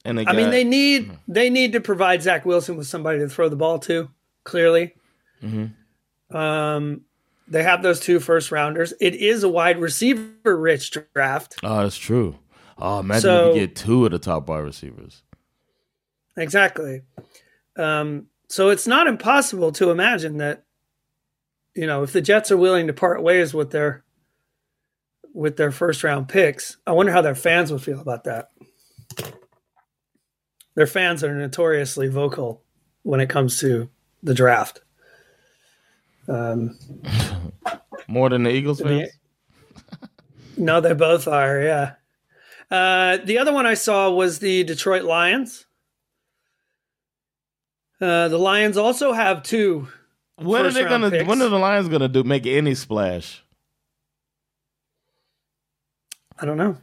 and 0.05 0.19
they 0.19 0.27
I 0.27 0.33
mean, 0.33 0.51
they 0.51 0.65
need 0.65 1.09
they 1.29 1.51
need 1.51 1.73
to 1.75 1.81
provide 1.81 2.21
Zach 2.21 2.45
Wilson 2.45 2.77
with 2.77 2.89
somebody 2.89 3.21
to 3.21 3.29
throw 3.29 3.49
the 3.49 3.55
ball 3.55 3.79
to. 3.81 4.11
Clearly, 4.43 4.95
Mm-hmm. 5.41 6.37
um, 6.37 7.03
they 7.47 7.63
have 7.63 7.85
those 7.85 8.01
two 8.01 8.19
first 8.19 8.51
rounders. 8.51 8.93
It 9.01 9.15
is 9.15 9.45
a 9.45 9.49
wide 9.49 9.79
receiver 9.79 10.57
rich 10.57 10.97
draft. 11.15 11.57
Oh, 11.63 11.83
that's 11.85 11.97
true. 11.97 12.37
Oh, 12.77 12.99
imagine 12.99 13.21
So- 13.23 13.51
if 13.51 13.55
you 13.57 13.67
get 13.69 13.77
two 13.77 14.05
of 14.05 14.11
the 14.11 14.19
top 14.19 14.49
wide 14.49 14.59
receivers. 14.65 15.23
Exactly. 16.37 17.03
Um, 17.77 18.27
so 18.49 18.71
it's 18.71 18.87
not 18.89 19.07
impossible 19.07 19.71
to 19.73 19.91
imagine 19.91 20.39
that, 20.39 20.65
you 21.77 21.87
know, 21.87 22.03
if 22.03 22.13
the 22.13 22.21
Jets 22.21 22.51
are 22.51 22.57
willing 22.57 22.87
to 22.89 22.93
part 22.93 23.23
ways 23.23 23.55
with 23.55 23.71
their 23.71 24.03
with 25.35 25.57
their 25.57 25.71
first 25.71 26.03
round 26.05 26.29
picks, 26.29 26.77
I 26.87 26.93
wonder 26.93 27.13
how 27.13 27.23
their 27.23 27.35
fans 27.35 27.73
would 27.73 27.83
feel 27.83 28.01
about 28.01 28.25
that. 28.25 28.49
Their 30.75 30.87
fans 30.87 31.23
are 31.25 31.35
notoriously 31.35 32.09
vocal 32.09 32.63
when 33.03 33.21
it 33.21 33.29
comes 33.29 33.61
to 33.61 33.91
the 34.23 34.35
draft. 34.35 34.81
Um, 36.29 36.79
More 38.09 38.29
than 38.29 38.45
the 38.45 38.51
Eagles 38.51 38.81
fans. 38.81 39.11
no, 40.57 40.81
they 40.81 40.95
both 40.95 41.27
are. 41.29 41.61
Yeah. 41.61 41.93
Uh, 42.71 43.19
the 43.25 43.39
other 43.39 43.53
one 43.53 43.67
I 43.67 43.75
saw 43.75 44.11
was 44.11 44.39
the 44.39 44.63
Detroit 44.65 45.03
Lions. 45.03 45.67
Uh, 48.01 48.29
the 48.29 48.39
Lions 48.39 48.77
also 48.77 49.13
have 49.13 49.43
two 49.43 49.89
When 50.37 50.65
are 50.65 50.71
they 50.71 50.85
gonna? 50.85 51.11
picks. 51.11 51.27
When 51.29 51.43
are 51.43 51.49
the 51.49 51.59
Lions 51.59 51.89
gonna 51.89 52.09
do 52.09 52.23
make 52.25 52.47
any 52.47 52.75
splash? 52.75 53.45
I 56.41 56.47
don't 56.47 56.57
know. 56.57 56.77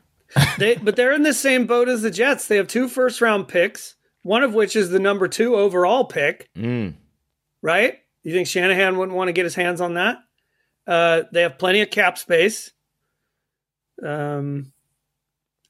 they 0.57 0.75
but 0.75 0.95
they're 0.95 1.13
in 1.13 1.23
the 1.23 1.33
same 1.33 1.65
boat 1.67 1.87
as 1.89 2.01
the 2.01 2.11
Jets. 2.11 2.47
They 2.47 2.57
have 2.57 2.67
two 2.67 2.87
first 2.87 3.21
round 3.21 3.47
picks, 3.47 3.95
one 4.23 4.43
of 4.43 4.53
which 4.53 4.75
is 4.75 4.89
the 4.89 4.99
number 4.99 5.27
two 5.27 5.55
overall 5.55 6.05
pick, 6.05 6.49
Mm. 6.55 6.95
right? 7.61 7.99
You 8.23 8.33
think 8.33 8.47
Shanahan 8.47 8.97
wouldn't 8.97 9.15
want 9.17 9.29
to 9.29 9.33
get 9.33 9.45
his 9.45 9.55
hands 9.55 9.79
on 9.81 9.93
that? 9.95 10.17
Uh, 10.85 11.23
they 11.31 11.41
have 11.43 11.57
plenty 11.57 11.81
of 11.81 11.89
cap 11.89 12.17
space. 12.17 12.71
Um, 14.03 14.71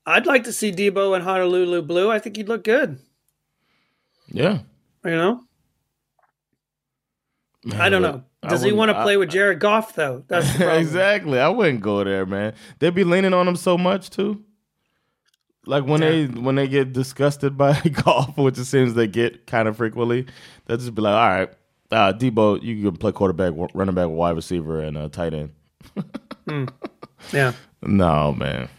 I'd 0.05 0.25
like 0.25 0.45
to 0.45 0.53
see 0.53 0.71
Deebo 0.71 1.15
in 1.15 1.21
Honolulu 1.21 1.81
blue. 1.83 2.09
I 2.11 2.19
think 2.19 2.35
he'd 2.37 2.47
look 2.49 2.63
good. 2.63 2.97
Yeah. 4.29 4.59
You 5.05 5.11
know, 5.11 5.43
I 7.75 7.89
don't 7.89 8.01
know. 8.01 8.23
Does 8.47 8.61
he 8.63 8.71
want 8.71 8.89
to 8.89 9.01
play 9.03 9.17
with 9.17 9.29
Jared 9.29 9.59
Goff 9.59 9.95
though? 9.95 10.23
That's 10.27 10.59
exactly. 10.59 11.39
I 11.39 11.49
wouldn't 11.49 11.81
go 11.81 12.03
there, 12.03 12.25
man. 12.25 12.53
They'd 12.79 12.93
be 12.95 13.03
leaning 13.03 13.33
on 13.33 13.47
him 13.47 13.55
so 13.55 13.77
much 13.77 14.09
too. 14.09 14.43
Like 15.65 15.85
when 15.85 15.99
they 15.99 16.27
when 16.27 16.55
they 16.55 16.67
get 16.67 16.93
disgusted 16.93 17.57
by 17.57 17.73
Goff, 18.03 18.37
which 18.37 18.57
it 18.57 18.65
seems 18.65 18.93
they 18.93 19.07
get 19.07 19.47
kind 19.47 19.67
of 19.67 19.75
frequently, 19.75 20.25
they'll 20.65 20.77
just 20.77 20.95
be 20.95 21.01
like, 21.01 21.13
"All 21.13 21.29
right, 21.29 21.49
uh, 21.91 22.13
Deebo, 22.17 22.63
you 22.63 22.81
can 22.89 22.95
play 22.97 23.11
quarterback, 23.11 23.53
running 23.73 23.93
back, 23.95 24.07
wide 24.07 24.35
receiver, 24.37 24.79
and 24.81 24.97
uh, 24.97 25.09
tight 25.09 25.33
end." 25.33 25.51
Yeah. 27.33 27.51
No, 27.81 28.31
man, 28.31 28.69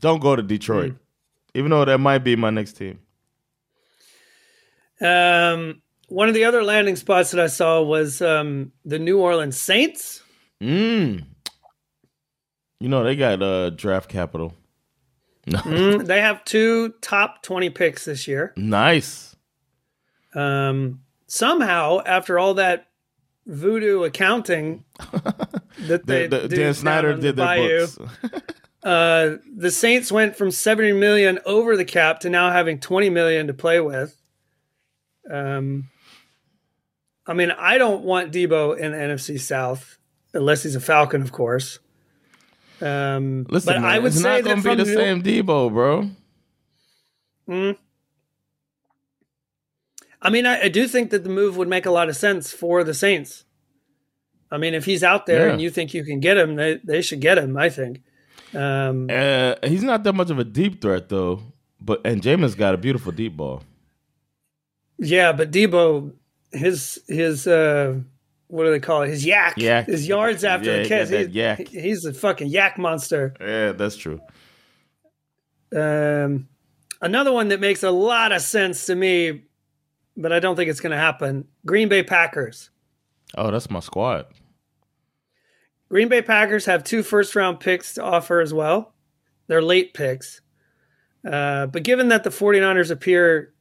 don't 0.00 0.20
go 0.20 0.36
to 0.36 0.42
Detroit, 0.42 0.92
Hmm. 0.92 0.96
even 1.54 1.70
though 1.70 1.84
that 1.86 1.98
might 1.98 2.18
be 2.18 2.36
my 2.36 2.50
next 2.50 2.74
team. 2.74 2.98
Um, 5.00 5.80
one 6.08 6.28
of 6.28 6.34
the 6.34 6.44
other 6.44 6.62
landing 6.62 6.96
spots 6.96 7.30
that 7.32 7.40
I 7.40 7.48
saw 7.48 7.82
was 7.82 8.22
um, 8.22 8.72
the 8.84 8.98
New 8.98 9.20
Orleans 9.20 9.60
Saints. 9.60 10.22
Mm. 10.60 11.24
You 12.80 12.88
know 12.88 13.04
they 13.04 13.16
got 13.16 13.42
uh, 13.42 13.70
draft 13.70 14.08
capital. 14.08 14.54
Mm, 15.46 16.06
they 16.06 16.20
have 16.20 16.44
two 16.44 16.92
top 17.00 17.40
20 17.44 17.70
picks 17.70 18.04
this 18.04 18.26
year. 18.26 18.52
nice. 18.56 19.36
Um, 20.34 21.02
somehow, 21.28 22.00
after 22.04 22.36
all 22.36 22.54
that 22.54 22.88
voodoo 23.46 24.02
accounting 24.02 24.84
that 25.82 26.04
they 26.04 26.26
The, 26.26 26.48
the, 26.48 26.48
Dan 26.48 26.74
Snyder 26.74 27.12
on 27.12 27.20
the 27.20 27.28
did 27.28 27.36
their 27.36 27.46
Bayou, 27.46 27.86
books. 27.86 27.98
uh, 28.82 29.36
the 29.56 29.70
Saints 29.70 30.10
went 30.10 30.34
from 30.34 30.50
70 30.50 30.92
million 30.94 31.38
over 31.46 31.76
the 31.76 31.84
cap 31.84 32.20
to 32.20 32.28
now 32.28 32.50
having 32.50 32.80
20 32.80 33.08
million 33.10 33.46
to 33.46 33.54
play 33.54 33.78
with. 33.80 34.20
Um, 35.30 35.88
I 37.26 37.34
mean, 37.34 37.50
I 37.50 37.78
don't 37.78 38.04
want 38.04 38.32
Deebo 38.32 38.78
in 38.78 38.92
the 38.92 38.98
NFC 38.98 39.38
South 39.40 39.98
unless 40.32 40.62
he's 40.62 40.76
a 40.76 40.80
Falcon, 40.80 41.22
of 41.22 41.32
course. 41.32 41.78
Um, 42.80 43.46
Listen, 43.48 43.74
but 43.74 43.80
man, 43.82 43.90
I 43.90 43.98
would 43.98 44.08
it's 44.12 44.16
say 44.22 44.22
not 44.22 44.44
that 44.44 44.62
gonna 44.62 44.76
be 44.76 44.84
the 44.84 44.90
New- 44.90 44.94
same 44.96 45.22
Deebo, 45.22 45.72
bro. 45.72 46.10
Mm. 47.48 47.76
I 50.22 50.30
mean, 50.30 50.46
I, 50.46 50.62
I 50.62 50.68
do 50.68 50.88
think 50.88 51.10
that 51.10 51.22
the 51.24 51.30
move 51.30 51.56
would 51.56 51.68
make 51.68 51.86
a 51.86 51.90
lot 51.90 52.08
of 52.08 52.16
sense 52.16 52.52
for 52.52 52.82
the 52.84 52.94
Saints. 52.94 53.44
I 54.50 54.58
mean, 54.58 54.74
if 54.74 54.84
he's 54.84 55.02
out 55.04 55.26
there 55.26 55.46
Yeah. 55.46 55.52
and 55.52 55.62
you 55.62 55.70
think 55.70 55.94
you 55.94 56.04
can 56.04 56.20
get 56.20 56.36
him, 56.36 56.56
they, 56.56 56.80
they 56.84 57.02
should 57.02 57.20
get 57.20 57.38
him, 57.38 57.56
I 57.56 57.68
think. 57.68 58.02
Um, 58.54 59.08
Uh, 59.10 59.54
he's 59.64 59.82
not 59.82 60.04
that 60.04 60.14
much 60.14 60.30
of 60.30 60.38
a 60.38 60.44
deep 60.44 60.80
threat 60.80 61.08
though. 61.08 61.42
But 61.80 62.00
and 62.06 62.22
Jameis 62.22 62.56
got 62.56 62.74
a 62.74 62.78
beautiful 62.78 63.12
deep 63.12 63.36
ball. 63.36 63.62
yeah, 64.98 65.32
but 65.32 65.50
Deebo, 65.50 66.12
his, 66.56 67.00
his, 67.08 67.46
uh, 67.46 67.94
what 68.48 68.64
do 68.64 68.70
they 68.70 68.80
call 68.80 69.02
it? 69.02 69.08
His 69.08 69.24
yak. 69.24 69.56
Yak. 69.58 69.86
His 69.86 70.06
yards 70.06 70.44
after 70.44 70.70
Yeah, 70.70 70.76
the 70.76 70.82
he 70.82 70.88
catch. 70.88 71.08
He- 71.08 71.38
yak. 71.38 71.68
he's 71.68 72.04
a 72.04 72.12
fucking 72.12 72.48
yak 72.48 72.78
monster. 72.78 73.34
Yeah, 73.40 73.72
that's 73.72 73.96
true. 73.96 74.20
Um, 75.74 76.48
another 77.02 77.32
one 77.32 77.48
that 77.48 77.60
makes 77.60 77.82
a 77.82 77.90
lot 77.90 78.32
of 78.32 78.40
sense 78.42 78.86
to 78.86 78.94
me, 78.94 79.42
but 80.16 80.32
I 80.32 80.38
don't 80.38 80.56
think 80.56 80.70
it's 80.70 80.80
going 80.80 80.92
to 80.92 80.96
happen 80.96 81.46
Green 81.64 81.88
Bay 81.88 82.02
Packers. 82.02 82.70
Oh, 83.36 83.50
that's 83.50 83.68
my 83.70 83.80
squad. 83.80 84.26
Green 85.88 86.08
Bay 86.08 86.22
Packers 86.22 86.66
have 86.66 86.84
two 86.84 87.02
first 87.02 87.34
round 87.36 87.60
picks 87.60 87.94
to 87.94 88.02
offer 88.02 88.40
as 88.40 88.54
well. 88.54 88.94
They're 89.48 89.62
late 89.62 89.94
picks. 89.94 90.40
Uh, 91.28 91.66
but 91.66 91.82
given 91.82 92.08
that 92.08 92.22
the 92.24 92.30
49ers 92.30 92.90
appear 92.90 93.52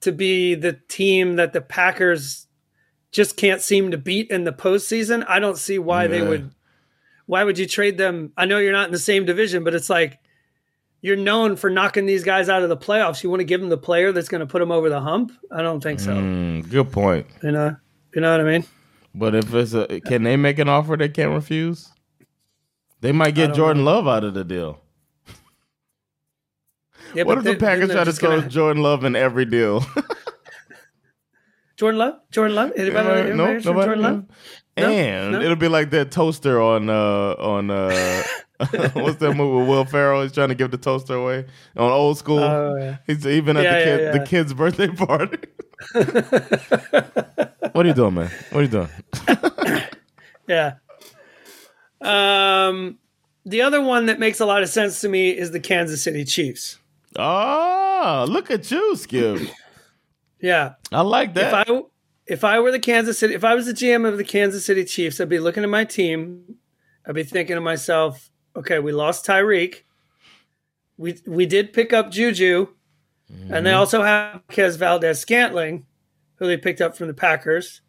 to 0.00 0.12
be 0.12 0.54
the 0.54 0.74
team 0.88 1.36
that 1.36 1.52
the 1.52 1.60
Packers 1.60 2.46
just 3.10 3.36
can't 3.36 3.60
seem 3.60 3.90
to 3.90 3.98
beat 3.98 4.30
in 4.30 4.44
the 4.44 4.52
postseason, 4.52 5.24
I 5.28 5.38
don't 5.38 5.58
see 5.58 5.78
why 5.78 6.06
they 6.06 6.22
would. 6.22 6.50
Why 7.26 7.44
would 7.44 7.58
you 7.58 7.66
trade 7.66 7.98
them? 7.98 8.32
I 8.36 8.46
know 8.46 8.58
you're 8.58 8.72
not 8.72 8.86
in 8.86 8.92
the 8.92 8.98
same 8.98 9.26
division, 9.26 9.64
but 9.64 9.74
it's 9.74 9.90
like 9.90 10.18
you're 11.00 11.16
known 11.16 11.56
for 11.56 11.68
knocking 11.68 12.06
these 12.06 12.24
guys 12.24 12.48
out 12.48 12.62
of 12.62 12.68
the 12.68 12.76
playoffs. 12.76 13.22
You 13.22 13.30
want 13.30 13.40
to 13.40 13.44
give 13.44 13.60
them 13.60 13.68
the 13.68 13.78
player 13.78 14.12
that's 14.12 14.28
going 14.28 14.40
to 14.40 14.46
put 14.46 14.60
them 14.60 14.72
over 14.72 14.88
the 14.88 15.00
hump? 15.00 15.32
I 15.50 15.62
don't 15.62 15.82
think 15.82 16.00
so. 16.00 16.14
Mm, 16.14 16.68
good 16.70 16.90
point. 16.90 17.26
You 17.42 17.52
know, 17.52 17.76
you 18.14 18.20
know 18.20 18.32
what 18.32 18.40
I 18.40 18.50
mean? 18.50 18.64
But 19.14 19.34
if 19.34 19.52
it's 19.52 19.74
a, 19.74 20.00
can 20.00 20.22
they 20.22 20.36
make 20.36 20.58
an 20.58 20.68
offer 20.68 20.96
they 20.96 21.08
can't 21.08 21.32
refuse? 21.32 21.92
They 23.00 23.12
might 23.12 23.34
get 23.34 23.54
Jordan 23.54 23.84
Love 23.84 24.08
out 24.08 24.24
of 24.24 24.34
the 24.34 24.44
deal. 24.44 24.80
Yeah, 27.14 27.22
what 27.24 27.38
if 27.38 27.44
the 27.44 27.56
Packers 27.56 27.90
try 27.90 28.00
to 28.00 28.04
just 28.04 28.20
gonna- 28.20 28.40
throw 28.42 28.48
Jordan 28.50 28.82
Love 28.82 29.04
in 29.04 29.16
every 29.16 29.44
deal? 29.44 29.84
Jordan 31.76 31.98
Love? 31.98 32.14
Jordan 32.30 32.56
Love? 32.56 32.72
Anybody, 32.76 33.08
anybody 33.08 33.34
Nope, 33.36 33.64
nobody- 33.64 33.86
Jordan 33.86 34.02
Love? 34.02 34.24
No? 34.76 34.88
And 34.88 35.32
No? 35.32 35.40
it'll 35.40 35.56
be 35.56 35.68
like 35.68 35.90
that 35.90 36.10
toaster 36.10 36.60
on 36.60 36.88
uh 36.90 37.34
on 37.38 37.70
uh 37.70 38.22
what's 38.94 39.18
that 39.18 39.34
movie 39.36 39.58
with 39.60 39.68
Will 39.68 39.84
Ferrell? 39.84 40.22
He's 40.22 40.32
trying 40.32 40.48
to 40.48 40.54
give 40.56 40.70
the 40.72 40.78
toaster 40.78 41.14
away 41.14 41.46
on 41.76 41.90
old 41.92 42.18
school. 42.18 42.40
Oh, 42.40 42.76
yeah. 42.76 42.96
He's 43.06 43.24
even 43.26 43.56
at 43.56 43.62
Yeah, 43.64 43.78
the 43.78 43.84
kid 43.84 44.00
yeah. 44.00 44.12
the 44.12 44.20
kid's 44.26 44.54
birthday 44.54 44.88
party. 44.88 45.38
what 47.72 47.84
are 47.86 47.88
you 47.88 47.94
doing, 47.94 48.14
man? 48.14 48.30
What 48.50 48.60
are 48.60 48.62
you 48.62 48.68
doing? 48.68 48.88
Yeah. 50.48 50.76
Um, 52.00 52.98
the 53.44 53.60
other 53.62 53.82
one 53.82 54.06
that 54.06 54.18
makes 54.18 54.40
a 54.40 54.46
lot 54.46 54.62
of 54.62 54.70
sense 54.70 55.02
to 55.02 55.08
me 55.10 55.28
is 55.30 55.50
the 55.50 55.60
Kansas 55.60 56.02
City 56.02 56.24
Chiefs. 56.24 56.78
Oh, 57.18 58.26
look 58.28 58.50
at 58.50 58.70
you, 58.70 58.94
Skip. 58.96 59.40
Yeah. 60.40 60.74
I 60.92 61.00
like 61.00 61.30
If 61.30 61.34
that. 61.34 61.68
I 61.68 61.82
if 62.26 62.44
I 62.44 62.60
were 62.60 62.70
the 62.70 62.78
Kansas 62.78 63.18
City, 63.18 63.34
if 63.34 63.42
I 63.44 63.54
was 63.54 63.66
the 63.66 63.72
GM 63.72 64.06
of 64.06 64.18
the 64.18 64.24
Kansas 64.24 64.64
City 64.64 64.84
Chiefs, 64.84 65.20
I'd 65.20 65.28
be 65.28 65.38
looking 65.40 65.64
at 65.64 65.68
my 65.70 65.84
team. 65.84 66.56
I'd 67.06 67.14
be 67.14 67.24
thinking 67.24 67.56
to 67.56 67.60
myself, 67.60 68.30
okay, 68.54 68.78
we 68.78 68.92
lost 68.92 69.26
Tyreek. 69.26 69.82
We 70.96 71.16
we 71.26 71.44
did 71.46 71.72
pick 71.72 71.92
up 71.92 72.10
Juju, 72.10 72.68
and 73.28 73.66
they 73.66 73.70
mm-hmm. 73.70 73.78
also 73.78 74.02
have 74.02 74.42
Kez 74.48 74.76
Valdes-Scantling. 74.78 75.86
who 76.36 76.46
they 76.46 76.56
picked 76.56 76.80
up 76.80 76.96
from 76.96 77.08
the 77.08 77.14
Packers, 77.14 77.80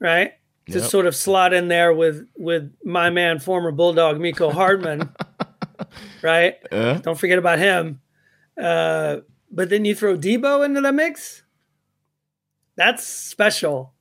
right? 0.00 0.32
To 0.70 0.78
Yep. 0.80 0.90
sort 0.90 1.06
of 1.06 1.14
slot 1.14 1.52
in 1.52 1.68
there 1.68 1.92
with 1.94 2.26
with 2.36 2.72
my 2.84 3.10
man, 3.10 3.38
former 3.38 3.70
Bulldog 3.72 4.18
Mecole 4.18 4.52
Hardman, 4.52 5.10
right? 6.22 6.56
Yeah. 6.72 6.98
Don't 7.02 7.18
forget 7.18 7.38
about 7.38 7.58
him. 7.60 8.00
Uh, 8.60 9.18
but 9.50 9.68
then 9.70 9.84
you 9.84 9.94
throw 9.94 10.16
Deebo 10.16 10.64
into 10.64 10.80
the 10.80 10.92
mix. 10.92 11.42
That's 12.76 13.06
special. 13.06 13.92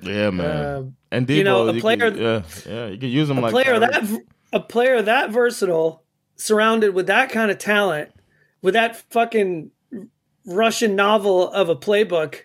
Yeah, 0.00 0.30
man. 0.30 0.46
Uh, 0.46 0.82
and 1.10 1.26
Deebo, 1.26 1.36
you 1.36 1.44
know, 1.44 1.68
a 1.68 1.80
player- 1.80 1.96
could- 2.10 2.16
yeah, 2.18 2.42
yeah, 2.66 2.86
you 2.88 2.98
could 2.98 3.08
use 3.10 3.30
him 3.30 3.38
a 3.38 3.42
like 3.42 3.52
player 3.52 3.78
Tyreek. 3.78 3.90
that 4.10 4.20
a 4.52 4.60
player 4.60 5.02
that 5.02 5.30
versatile, 5.30 6.02
surrounded 6.36 6.94
with 6.94 7.06
that 7.06 7.30
kind 7.30 7.50
of 7.50 7.58
talent, 7.58 8.10
with 8.62 8.74
that 8.74 8.96
fucking 9.10 9.70
Russian 10.44 10.94
novel 10.94 11.50
of 11.50 11.68
a 11.68 11.76
playbook. 11.76 12.42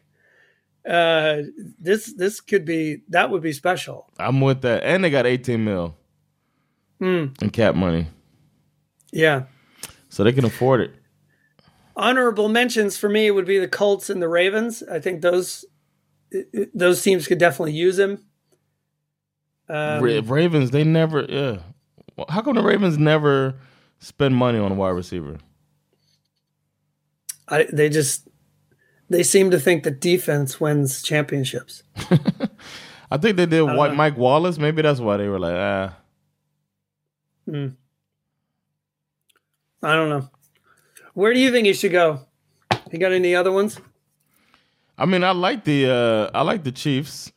Uh, 0.88 1.44
this 1.80 2.13
this 2.13 2.41
could 2.41 2.65
be 2.65 3.04
that 3.10 3.30
would 3.30 3.44
be 3.44 3.52
special. 3.54 4.10
I'm 4.17 4.41
with 4.41 4.62
that, 4.62 4.84
and 4.84 5.04
they 5.04 5.10
got 5.12 5.28
18 5.28 5.63
mil 5.63 5.96
Hmm. 7.00 7.26
in 7.41 7.50
cap 7.52 7.76
money, 7.76 8.08
Yeah. 9.12 9.44
so 10.10 10.24
they 10.24 10.32
can 10.32 10.46
afford 10.46 10.82
it. 10.82 10.91
Honorable 12.02 12.50
mentions 12.50 12.98
for 12.98 13.08
me 13.08 13.30
would 13.30 13.46
be 13.46 13.60
the 13.60 13.68
Colts 13.68 14.10
and 14.10 14.20
the 14.20 14.28
Ravens. 14.28 14.82
I 14.82 15.00
think 15.00 15.22
those 15.22 15.66
those 16.74 17.04
teams 17.04 17.28
could 17.28 17.38
definitely 17.38 17.74
use 17.74 18.00
him. 18.00 18.26
Um, 19.70 20.02
Ravens, 20.02 20.72
they 20.72 20.84
never. 20.84 21.28
Yeah, 21.30 21.60
how 22.28 22.42
come 22.42 22.56
the 22.56 22.64
Ravens 22.64 22.98
never 22.98 23.54
spend 24.00 24.36
money 24.36 24.58
on 24.58 24.72
a 24.72 24.76
wide 24.76 24.90
receiver? 24.90 25.38
I, 27.48 27.68
they 27.72 27.88
just 27.88 28.28
they 29.08 29.22
seem 29.22 29.52
to 29.52 29.60
think 29.60 29.84
that 29.84 30.02
defense 30.02 30.60
wins 30.60 31.04
championships. 31.04 31.84
I 33.12 33.18
think 33.18 33.38
they 33.38 33.46
did 33.46 33.62
White 33.62 33.92
know. 33.92 33.98
Mike 33.98 34.18
Wallace. 34.18 34.58
Maybe 34.58 34.82
that's 34.82 35.00
why 35.00 35.18
they 35.18 35.28
were 35.28 35.40
like, 35.40 35.54
ah. 35.56 35.98
I 39.84 39.96
don't 39.96 40.10
know. 40.10 40.30
Where 41.13 41.34
do 41.34 41.39
you 41.39 41.52
think 41.52 41.67
he 41.67 41.74
should 41.74 41.91
go? 41.91 42.21
You 42.91 43.00
got 43.00 43.12
any 43.12 43.36
other 43.36 43.52
ones? 43.52 43.80
I 44.97 45.06
mean, 45.06 45.24
I 45.24 45.32
like 45.32 45.63
the 45.63 45.89
uh 45.89 46.38
I 46.38 46.43
like 46.43 46.63
the 46.63 46.71
Chiefs. 46.71 47.32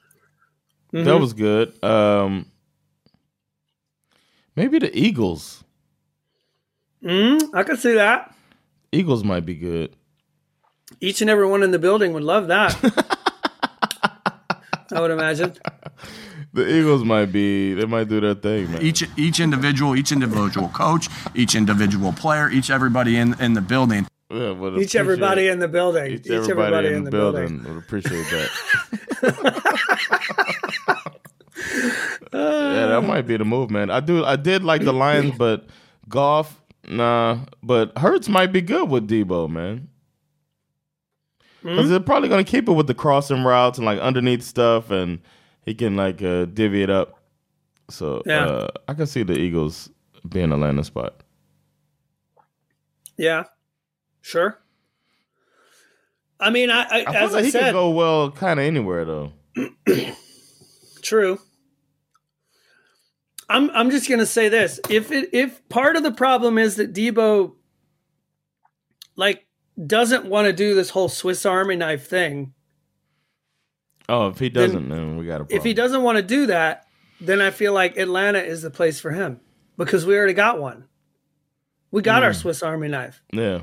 Mm-hmm. 0.93 1.05
That 1.05 1.19
was 1.19 1.33
good. 1.33 1.83
Um 1.83 2.47
Maybe 4.57 4.79
the 4.79 4.97
Eagles. 4.97 5.65
Mm, 7.03 7.51
I 7.53 7.65
could 7.65 7.81
see 7.81 7.95
that. 7.95 8.35
Eagles 8.93 9.25
might 9.25 9.45
be 9.45 9.55
good. 9.55 9.97
Each 11.01 11.21
and 11.21 11.29
every 11.29 11.47
one 11.47 11.63
in 11.63 11.73
the 11.73 11.79
building 11.79 12.13
would 12.13 12.23
love 12.23 12.47
that. 12.47 12.77
I 14.93 15.01
would 15.01 15.11
imagine. 15.11 15.55
The 16.55 16.73
Eagles 16.73 17.05
might 17.05 17.27
be. 17.27 17.75
They 17.75 17.85
might 17.85 18.09
do 18.09 18.21
their 18.21 18.35
thing, 18.35 18.71
man. 18.71 18.81
each 18.81 19.03
each 19.17 19.41
individual, 19.41 19.97
each 19.97 20.13
individual 20.13 20.69
coach, 20.69 21.09
each 21.35 21.57
individual 21.57 22.13
player, 22.13 22.49
each 22.49 22.71
everybody 22.71 23.17
in 23.17 23.35
in 23.41 23.55
the 23.55 23.61
building. 23.61 24.07
Yeah, 24.31 24.53
would 24.53 24.79
Each 24.79 24.95
everybody 24.95 25.49
in 25.49 25.59
the 25.59 25.69
building. 25.69 26.13
Each 26.13 26.31
everybody, 26.31 26.89
in, 26.89 27.05
the, 27.05 27.11
building, 27.11 27.63
would 27.65 27.77
appreciate 27.77 28.25
that. 28.31 28.51
yeah, 32.33 32.87
that 32.87 33.05
might 33.05 33.27
be 33.27 33.37
the 33.37 33.45
move, 33.45 33.71
man. 33.71 33.91
I 33.91 34.01
do. 34.01 34.25
I 34.25 34.37
did 34.37 34.65
like 34.65 34.83
the 34.83 34.93
Lions, 34.93 35.35
but 35.39 35.67
Goff, 36.09 36.63
nah. 36.89 37.41
But 37.63 37.97
Hurts 37.99 38.29
might 38.29 38.53
be 38.53 38.61
good 38.61 38.89
with 38.89 39.09
Deebo, 39.09 39.51
man. 39.51 39.89
Hmm? 41.63 41.69
Because 41.69 41.91
they're 41.91 42.01
probably 42.01 42.29
gonna 42.29 42.45
keep 42.45 42.69
it 42.69 42.73
with 42.73 42.87
the 42.87 42.95
crossing 42.95 43.45
routes 43.45 43.79
and 43.79 43.85
like 43.85 44.01
underneath 44.01 44.43
stuff, 44.43 44.91
and 44.91 45.21
he 45.65 45.75
can 45.75 45.97
like 45.97 46.23
uh, 46.23 46.45
divvy 46.47 46.83
it 46.83 46.91
up. 46.91 47.21
So 47.91 48.23
Yeah. 48.27 48.47
uh, 48.47 48.69
I 48.89 48.95
can 48.95 49.07
see 49.07 49.23
the 49.23 49.35
Eagles 49.39 49.91
being 50.29 50.53
a 50.53 50.57
landing 50.57 50.85
spot. 50.85 51.23
Yeah, 53.17 53.45
sure. 54.23 54.59
I 56.41 56.51
mean, 56.51 56.69
I, 56.71 56.83
I, 56.83 57.05
I 57.07 57.15
as 57.17 57.33
like 57.33 57.43
I 57.43 57.45
he 57.45 57.51
said, 57.51 57.63
could 57.67 57.73
go 57.73 57.91
well, 57.91 58.31
kind 58.33 58.59
of 58.59 58.67
anywhere 58.67 59.05
though. 59.05 59.33
True. 61.03 61.39
I'm 63.49 63.71
I'm 63.71 63.91
just 63.91 64.09
gonna 64.09 64.27
say 64.27 64.49
this. 64.49 64.81
If 64.91 65.13
it 65.13 65.31
if 65.33 65.67
part 65.69 65.97
of 65.97 66.03
the 66.03 66.11
problem 66.11 66.59
is 66.59 66.77
that 66.77 66.93
Deebo 66.93 67.53
like 69.17 69.47
doesn't 69.87 70.25
want 70.27 70.47
to 70.47 70.53
do 70.53 70.75
this 70.75 70.91
whole 70.91 71.09
Swiss 71.09 71.47
Army 71.47 71.77
knife 71.77 72.09
thing, 72.09 72.55
Oh, 74.09 74.29
if 74.29 74.39
he 74.39 74.49
doesn't, 74.49 74.89
then, 74.89 75.17
we 75.17 75.27
got 75.27 75.37
a 75.37 75.45
problem. 75.45 75.57
if 75.57 75.65
he 75.65 75.73
doesn't 75.73 76.03
want 76.03 76.17
to 76.17 76.23
do 76.23 76.47
that, 76.47 76.87
then 77.21 77.41
I 77.41 77.51
feel 77.51 77.73
like 77.73 77.97
Atlanta 77.97 78.41
is 78.41 78.63
the 78.63 78.71
place 78.71 79.01
for 79.01 79.11
him 79.11 79.41
because 79.77 80.05
we 80.05 80.17
already 80.17 80.35
got 80.35 80.61
one. 80.61 80.87
We 81.91 82.03
got 82.03 82.23
our 82.23 82.33
hmm. 82.33 82.39
Swiss 82.39 82.63
Army 82.63 82.89
knife. 82.89 83.23
yeah. 83.33 83.63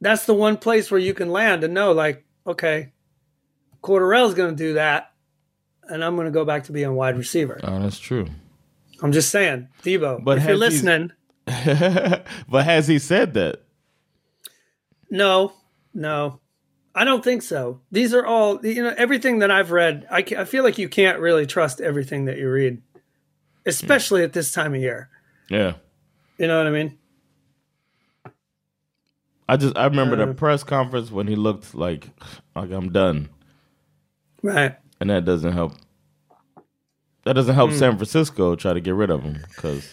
That's 0.00 0.26
the 0.26 0.34
one 0.34 0.58
place 0.58 0.90
where 0.90 1.00
you 1.00 1.14
can 1.14 1.30
land 1.30 1.64
and 1.64 1.72
know, 1.72 1.92
like, 1.92 2.26
okay, 2.46 2.92
Cordarrelle's 3.82 4.34
going 4.34 4.50
to 4.50 4.56
do 4.56 4.74
that, 4.74 5.12
and 5.88 6.04
I'm 6.04 6.14
going 6.14 6.26
to 6.26 6.30
go 6.30 6.44
back 6.44 6.64
to 6.64 6.72
being 6.72 6.94
wide 6.94 7.16
receiver. 7.16 7.58
Oh, 7.62 7.80
that's 7.80 7.98
true. 7.98 8.26
I'm 9.02 9.12
just 9.12 9.30
saying, 9.30 9.68
Deebo. 9.82 10.22
But 10.22 10.38
if 10.38 10.46
you're 10.46 10.56
listening, 10.56 11.12
but 11.46 12.64
has 12.64 12.86
he 12.86 12.98
said 12.98 13.34
that? 13.34 13.62
No, 15.10 15.52
no, 15.94 16.40
I 16.94 17.04
don't 17.04 17.24
think 17.24 17.42
so. 17.42 17.80
These 17.90 18.14
are 18.14 18.24
all, 18.24 18.64
you 18.64 18.82
know, 18.82 18.94
everything 18.96 19.40
that 19.40 19.50
I've 19.50 19.72
read. 19.72 20.06
I, 20.10 20.18
I 20.38 20.44
feel 20.44 20.62
like 20.62 20.78
you 20.78 20.88
can't 20.88 21.18
really 21.18 21.44
trust 21.46 21.80
everything 21.80 22.26
that 22.26 22.38
you 22.38 22.48
read, 22.48 22.82
especially 23.66 24.22
at 24.22 24.32
this 24.32 24.52
time 24.52 24.74
of 24.74 24.80
year. 24.80 25.08
Yeah. 25.50 25.74
You 26.38 26.46
know 26.46 26.56
what 26.58 26.66
I 26.66 26.70
mean? 26.70 26.98
I 29.48 29.56
just 29.56 29.76
I 29.76 29.84
remember 29.86 30.20
Uh, 30.20 30.26
the 30.26 30.34
press 30.34 30.64
conference 30.64 31.10
when 31.10 31.26
he 31.26 31.36
looked 31.36 31.74
like 31.74 32.08
like 32.56 32.70
I'm 32.70 32.90
done, 32.92 33.28
Right. 34.42 34.76
and 35.00 35.10
that 35.10 35.24
doesn't 35.24 35.52
help. 35.52 35.74
That 37.24 37.34
doesn't 37.34 37.54
help 37.54 37.70
Hmm. 37.72 37.76
San 37.76 37.96
Francisco 37.96 38.54
try 38.56 38.72
to 38.72 38.80
get 38.80 38.94
rid 38.94 39.10
of 39.10 39.22
him 39.22 39.38
because 39.48 39.86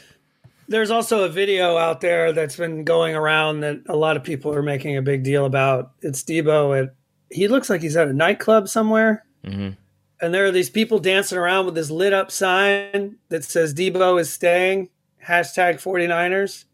There's 0.68 0.92
also 0.92 1.24
a 1.24 1.30
video 1.30 1.78
out 1.78 2.02
there 2.02 2.32
that's 2.32 2.56
been 2.56 2.84
going 2.84 3.16
around 3.16 3.62
that 3.62 3.82
a 3.90 3.96
lot 3.96 4.16
of 4.16 4.24
people 4.24 4.54
are 4.54 4.62
making 4.62 4.96
a 4.96 5.02
big 5.02 5.24
deal 5.24 5.46
about. 5.46 5.92
It's 6.02 6.24
Deebo 6.24 6.82
at 6.82 6.96
he 7.30 7.48
looks 7.48 7.70
like 7.70 7.82
he's 7.82 7.96
at 7.96 8.08
a 8.08 8.14
nightclub 8.14 8.68
somewhere. 8.68 9.24
Mhm. 9.46 9.78
And 10.22 10.34
there 10.34 10.46
are 10.46 10.52
these 10.52 10.70
people 10.70 11.00
dancing 11.00 11.38
around 11.38 11.66
with 11.66 11.76
this 11.76 11.90
lit 11.90 12.14
up 12.14 12.30
sign 12.32 13.16
that 13.30 13.44
says 13.44 13.74
Deebo 13.74 14.20
is 14.20 14.32
staying, 14.32 14.90
hashtag 15.26 15.80
49ers. 15.80 16.66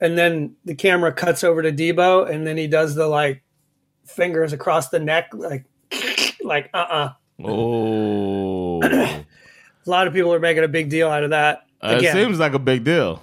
And 0.00 0.16
then 0.16 0.54
the 0.64 0.74
camera 0.74 1.12
cuts 1.12 1.42
over 1.42 1.62
to 1.62 1.72
Deebo 1.72 2.30
and 2.30 2.46
then 2.46 2.56
he 2.56 2.66
does 2.66 2.94
the 2.94 3.08
like 3.08 3.42
fingers 4.06 4.52
across 4.52 4.90
the 4.90 5.00
neck, 5.00 5.30
like, 5.32 5.64
like, 6.42 6.70
uh 6.72 6.86
uh 6.88 7.12
oh, 7.44 8.80
A 9.88 9.90
lot 9.90 10.06
of 10.06 10.12
people 10.12 10.32
are 10.34 10.40
making 10.40 10.64
a 10.64 10.68
big 10.68 10.90
deal 10.90 11.08
out 11.08 11.24
of 11.24 11.30
that. 11.30 11.67
It 11.82 11.98
Again, 11.98 12.14
seems 12.14 12.38
like 12.38 12.54
a 12.54 12.58
big 12.58 12.84
deal. 12.84 13.22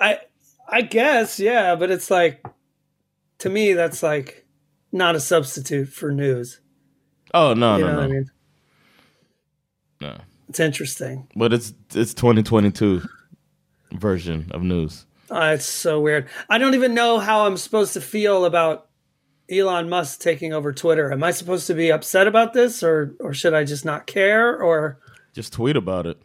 I 0.00 0.20
I 0.68 0.82
guess, 0.82 1.38
yeah, 1.40 1.74
but 1.76 1.90
it's 1.90 2.10
like 2.10 2.44
to 3.38 3.48
me 3.48 3.72
that's 3.74 4.02
like 4.02 4.46
not 4.92 5.14
a 5.14 5.20
substitute 5.20 5.88
for 5.88 6.10
news. 6.12 6.60
Oh 7.34 7.54
no 7.54 7.76
you 7.76 7.84
no 7.84 7.86
know 7.88 7.92
no 7.92 7.98
what 8.00 8.04
I 8.04 8.12
mean? 8.12 8.30
no! 10.00 10.16
It's 10.48 10.60
interesting. 10.60 11.28
But 11.34 11.52
it's 11.52 11.72
it's 11.94 12.14
2022 12.14 13.02
version 13.92 14.48
of 14.52 14.62
news. 14.62 15.06
Uh, 15.30 15.52
it's 15.54 15.64
so 15.64 16.00
weird. 16.00 16.28
I 16.48 16.58
don't 16.58 16.74
even 16.74 16.94
know 16.94 17.18
how 17.18 17.46
I'm 17.46 17.56
supposed 17.56 17.94
to 17.94 18.00
feel 18.00 18.44
about 18.44 18.88
Elon 19.50 19.88
Musk 19.88 20.20
taking 20.20 20.52
over 20.52 20.72
Twitter. 20.72 21.10
Am 21.12 21.24
I 21.24 21.30
supposed 21.32 21.66
to 21.68 21.74
be 21.74 21.90
upset 21.90 22.26
about 22.26 22.52
this 22.52 22.82
or 22.82 23.14
or 23.20 23.32
should 23.34 23.54
I 23.54 23.64
just 23.64 23.84
not 23.84 24.06
care 24.06 24.56
or 24.60 24.98
Just 25.32 25.52
tweet 25.52 25.76
about 25.76 26.06
it. 26.06 26.18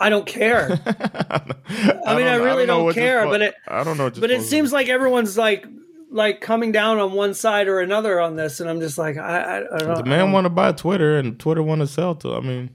I 0.00 0.10
don't 0.10 0.26
care. 0.26 0.68
I 0.86 2.16
mean, 2.16 2.26
I, 2.26 2.36
don't- 2.36 2.44
really 2.44 2.66
know 2.66 2.78
don't, 2.78 2.84
you're 2.86 2.94
care, 2.94 3.26
but 3.26 3.42
it 3.42 3.54
I 3.68 3.84
don't 3.84 3.96
know. 3.96 4.10
But 4.10 4.30
it 4.30 4.42
seems 4.42 4.72
like 4.72 4.88
everyone's 4.88 5.38
like 5.38 5.66
like 6.10 6.40
coming 6.40 6.70
down 6.72 6.98
on 6.98 7.12
one 7.12 7.34
side 7.34 7.66
or 7.68 7.80
another 7.80 8.20
on 8.20 8.36
this 8.36 8.60
and 8.60 8.70
I'm 8.70 8.80
just 8.80 8.98
like 8.98 9.16
I 9.16 9.38
I, 9.38 9.56
I 9.58 9.78
don't 9.78 9.88
know. 9.88 9.96
the 9.96 10.04
man 10.04 10.32
want 10.32 10.44
to 10.44 10.50
buy 10.50 10.72
Twitter 10.72 11.16
and 11.18 11.38
Twitter 11.38 11.62
want 11.62 11.80
to 11.80 11.86
sell 11.86 12.14
to. 12.16 12.34
I 12.34 12.40
mean, 12.40 12.70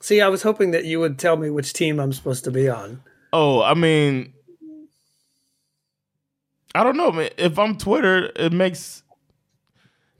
See, 0.00 0.20
I 0.20 0.28
was 0.28 0.42
hoping 0.42 0.72
that 0.72 0.84
you 0.84 0.98
would 0.98 1.18
tell 1.18 1.36
me 1.36 1.48
which 1.50 1.72
team 1.72 2.00
I'm 2.00 2.12
supposed 2.12 2.42
to 2.44 2.50
be 2.50 2.68
on. 2.68 3.02
Oh, 3.32 3.62
I 3.62 3.74
mean, 3.74 4.32
I 6.74 6.82
don't 6.82 6.96
know, 6.96 7.12
man. 7.12 7.30
If 7.36 7.58
I'm 7.58 7.76
Twitter, 7.76 8.32
it 8.36 8.52
makes. 8.52 9.01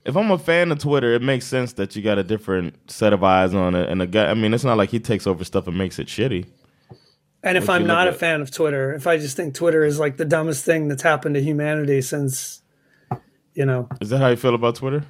If 0.05 0.17
I'm 0.17 0.31
a 0.31 0.37
fan 0.37 0.71
of 0.71 0.79
Twitter, 0.79 1.13
it 1.13 1.21
makes 1.21 1.45
sense 1.45 1.73
that 1.73 1.95
you 1.95 2.01
got 2.01 2.17
a 2.17 2.23
different 2.23 2.91
set 2.91 3.13
of 3.13 3.23
eyes 3.23 3.53
on 3.53 3.73
it. 3.73 3.89
And 3.89 4.01
the 4.01 4.07
guy, 4.07 4.25
I 4.29 4.33
mean, 4.33 4.53
it's 4.53 4.65
not 4.65 4.77
like 4.77 4.89
he 4.89 4.99
takes 4.99 5.25
over 5.25 5.43
stuff 5.45 5.67
and 5.67 5.77
makes 5.77 5.97
it 5.97 6.07
shitty. 6.07 6.45
And 7.41 7.57
if 7.57 7.69
I'm 7.69 7.85
not 7.85 8.07
a 8.07 8.13
fan 8.13 8.41
of 8.41 8.51
Twitter, 8.51 8.93
if 8.93 9.05
I 9.07 9.17
just 9.17 9.35
think 9.35 9.53
Twitter 9.53 9.83
is 9.83 9.99
like 9.99 10.17
the 10.17 10.25
dumbest 10.25 10.63
thing 10.65 10.87
that's 10.87 11.03
happened 11.03 11.35
to 11.35 11.41
humanity 11.41 12.01
since, 12.01 12.61
you 13.53 13.65
know, 13.65 13.87
Is 14.01 14.09
that 14.09 14.19
how 14.19 14.29
you 14.29 14.37
feel 14.37 14.55
about 14.55 14.75
Twitter? 14.75 15.03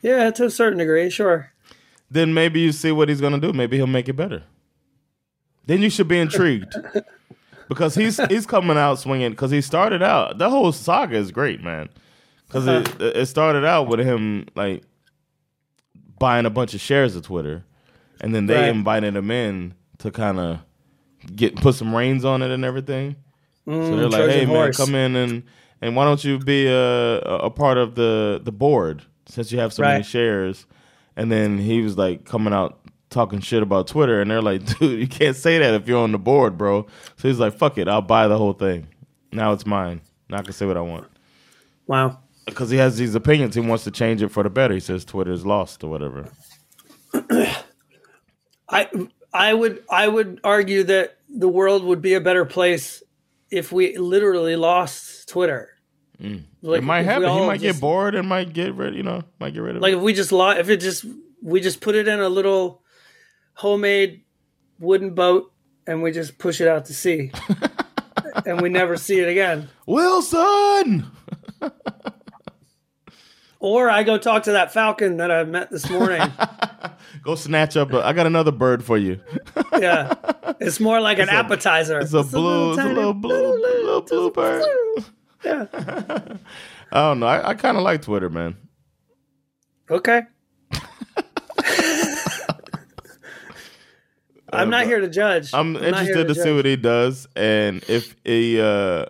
Yeah, 0.00 0.30
to 0.30 0.46
a 0.46 0.50
certain 0.50 0.78
degree, 0.78 1.10
sure. 1.10 1.52
then 2.10 2.32
maybe 2.32 2.60
you 2.60 2.70
see 2.72 2.92
what 2.92 3.08
he's 3.08 3.20
gonna 3.20 3.40
do. 3.40 3.52
Maybe 3.52 3.76
he'll 3.76 3.86
make 3.88 4.08
it 4.08 4.14
better. 4.14 4.44
Then 5.66 5.82
you 5.82 5.90
should 5.90 6.08
be 6.08 6.18
intrigued 6.18 6.74
because 7.68 7.94
he's 7.94 8.24
he's 8.26 8.46
coming 8.46 8.76
out 8.76 8.98
swinging. 9.00 9.32
Because 9.32 9.50
he 9.50 9.60
started 9.60 10.02
out 10.02 10.38
the 10.38 10.50
whole 10.50 10.70
saga 10.72 11.16
is 11.16 11.30
great, 11.32 11.62
man. 11.62 11.88
Because 12.54 12.66
it 13.00 13.16
it 13.16 13.26
started 13.26 13.64
out 13.64 13.88
with 13.88 14.00
him 14.00 14.46
like 14.54 14.82
buying 16.18 16.46
a 16.46 16.50
bunch 16.50 16.74
of 16.74 16.80
shares 16.80 17.16
of 17.16 17.22
Twitter, 17.24 17.64
and 18.20 18.34
then 18.34 18.46
they 18.46 18.54
Right. 18.54 18.68
invited 18.68 19.16
him 19.16 19.30
in 19.30 19.74
to 19.98 20.10
kind 20.10 20.38
of 20.38 20.58
get 21.34 21.56
put 21.56 21.74
some 21.74 21.94
reins 21.94 22.24
on 22.24 22.42
it 22.42 22.50
and 22.50 22.64
everything. 22.64 23.16
so 23.66 23.72
mm, 23.72 23.96
they're 23.96 24.08
like, 24.08 24.30
"Hey 24.30 24.46
man, 24.46 24.72
come 24.76 24.94
in 24.94 25.16
and 25.16 25.42
and 25.80 25.96
why 25.96 26.04
don't 26.04 26.22
you 26.24 26.38
be 26.38 26.66
a 26.66 27.18
a 27.20 27.50
part 27.50 27.76
of 27.78 27.94
the 27.94 28.40
the 28.42 28.52
board 28.52 29.02
since 29.26 29.50
you 29.52 29.58
have 29.58 29.72
so 29.72 29.82
many 29.82 30.04
shares?" 30.04 30.66
And 31.16 31.30
then 31.30 31.58
he 31.58 31.80
was 31.80 31.96
like 31.96 32.24
coming 32.24 32.52
out 32.52 32.80
talking 33.10 33.40
shit 33.40 33.62
about 33.62 33.86
Twitter, 33.86 34.20
and 34.20 34.30
they're 34.30 34.42
like, 34.42 34.64
"Dude, 34.78 35.00
you 35.00 35.06
can't 35.08 35.36
say 35.36 35.58
that 35.58 35.74
if 35.74 35.88
you're 35.88 36.02
on 36.02 36.12
the 36.12 36.18
board, 36.18 36.56
bro." 36.58 36.86
So 37.16 37.28
he's 37.28 37.38
like, 37.38 37.54
"Fuck 37.54 37.78
it, 37.78 37.88
I'll 37.88 38.02
buy 38.02 38.28
the 38.28 38.36
whole 38.38 38.52
thing. 38.52 38.86
Now 39.32 39.52
it's 39.52 39.66
mine. 39.66 40.00
Now 40.28 40.38
I 40.38 40.42
can 40.42 40.52
say 40.52 40.66
what 40.66 40.76
I 40.76 40.80
want." 40.82 41.06
Wow. 41.86 42.18
Because 42.46 42.70
he 42.70 42.76
has 42.76 42.96
these 42.98 43.14
opinions, 43.14 43.54
he 43.54 43.60
wants 43.60 43.84
to 43.84 43.90
change 43.90 44.22
it 44.22 44.28
for 44.28 44.42
the 44.42 44.50
better. 44.50 44.74
He 44.74 44.80
says 44.80 45.04
Twitter 45.04 45.32
is 45.32 45.46
lost 45.46 45.82
or 45.82 45.90
whatever. 45.90 46.28
I 48.68 48.88
I 49.32 49.54
would 49.54 49.82
I 49.90 50.08
would 50.08 50.40
argue 50.44 50.82
that 50.84 51.16
the 51.28 51.48
world 51.48 51.84
would 51.84 52.02
be 52.02 52.14
a 52.14 52.20
better 52.20 52.44
place 52.44 53.02
if 53.50 53.72
we 53.72 53.96
literally 53.96 54.56
lost 54.56 55.28
Twitter. 55.28 55.70
Mm. 56.20 56.44
Like, 56.62 56.78
it 56.78 56.84
might 56.84 57.02
happen. 57.02 57.28
He 57.28 57.40
might 57.46 57.60
just- 57.60 57.74
get 57.76 57.80
bored 57.80 58.14
and 58.14 58.28
might 58.28 58.52
get 58.52 58.74
rid. 58.74 58.94
You 58.94 59.02
know, 59.02 59.22
might 59.40 59.52
get 59.54 59.62
rid 59.62 59.76
of 59.76 59.82
Like 59.82 59.92
it. 59.92 59.96
if 59.96 60.02
we 60.02 60.12
just 60.12 60.32
lost, 60.32 60.58
if 60.60 60.68
it 60.68 60.78
just 60.78 61.04
we 61.42 61.60
just 61.60 61.80
put 61.80 61.94
it 61.94 62.08
in 62.08 62.20
a 62.20 62.28
little 62.28 62.82
homemade 63.54 64.22
wooden 64.78 65.14
boat 65.14 65.52
and 65.86 66.02
we 66.02 66.10
just 66.12 66.38
push 66.38 66.60
it 66.60 66.68
out 66.68 66.86
to 66.86 66.94
sea, 66.94 67.30
and 68.46 68.60
we 68.60 68.68
never 68.68 68.96
see 68.96 69.20
it 69.20 69.28
again. 69.28 69.68
Wilson. 69.86 71.06
Or 73.64 73.88
I 73.88 74.02
go 74.02 74.18
talk 74.18 74.42
to 74.42 74.52
that 74.52 74.74
falcon 74.74 75.16
that 75.16 75.30
I 75.30 75.42
met 75.44 75.70
this 75.70 75.88
morning. 75.88 76.20
Go 77.22 77.34
snatch 77.34 77.78
up. 77.78 77.94
A, 77.94 78.04
I 78.04 78.12
got 78.12 78.26
another 78.26 78.52
bird 78.52 78.84
for 78.84 78.98
you. 78.98 79.22
yeah, 79.78 80.12
it's 80.60 80.80
more 80.80 81.00
like 81.00 81.18
an 81.18 81.30
appetizer. 81.30 81.98
It's 82.00 82.12
a 82.12 82.22
blue, 82.22 82.72
it's 82.72 82.82
a 82.82 82.84
little 82.84 83.14
blue, 83.14 83.58
little 83.58 84.02
blue 84.02 84.30
bird. 84.30 84.66
Yeah. 85.42 85.66
I 85.72 86.36
don't 86.92 87.20
know. 87.20 87.26
I, 87.26 87.48
I 87.48 87.54
kind 87.54 87.78
of 87.78 87.84
like 87.84 88.02
Twitter, 88.02 88.28
man. 88.28 88.54
Okay. 89.90 90.24
I'm 94.52 94.68
not 94.68 94.84
here 94.84 95.00
to 95.00 95.08
judge. 95.08 95.54
I'm 95.54 95.74
here 95.74 95.84
interested 95.84 96.28
to, 96.28 96.34
see 96.34 96.54
what 96.54 96.66
he 96.66 96.76
does, 96.76 97.26
and 97.34 97.82
if 97.88 98.14
he 98.24 98.60
uh 98.60 99.06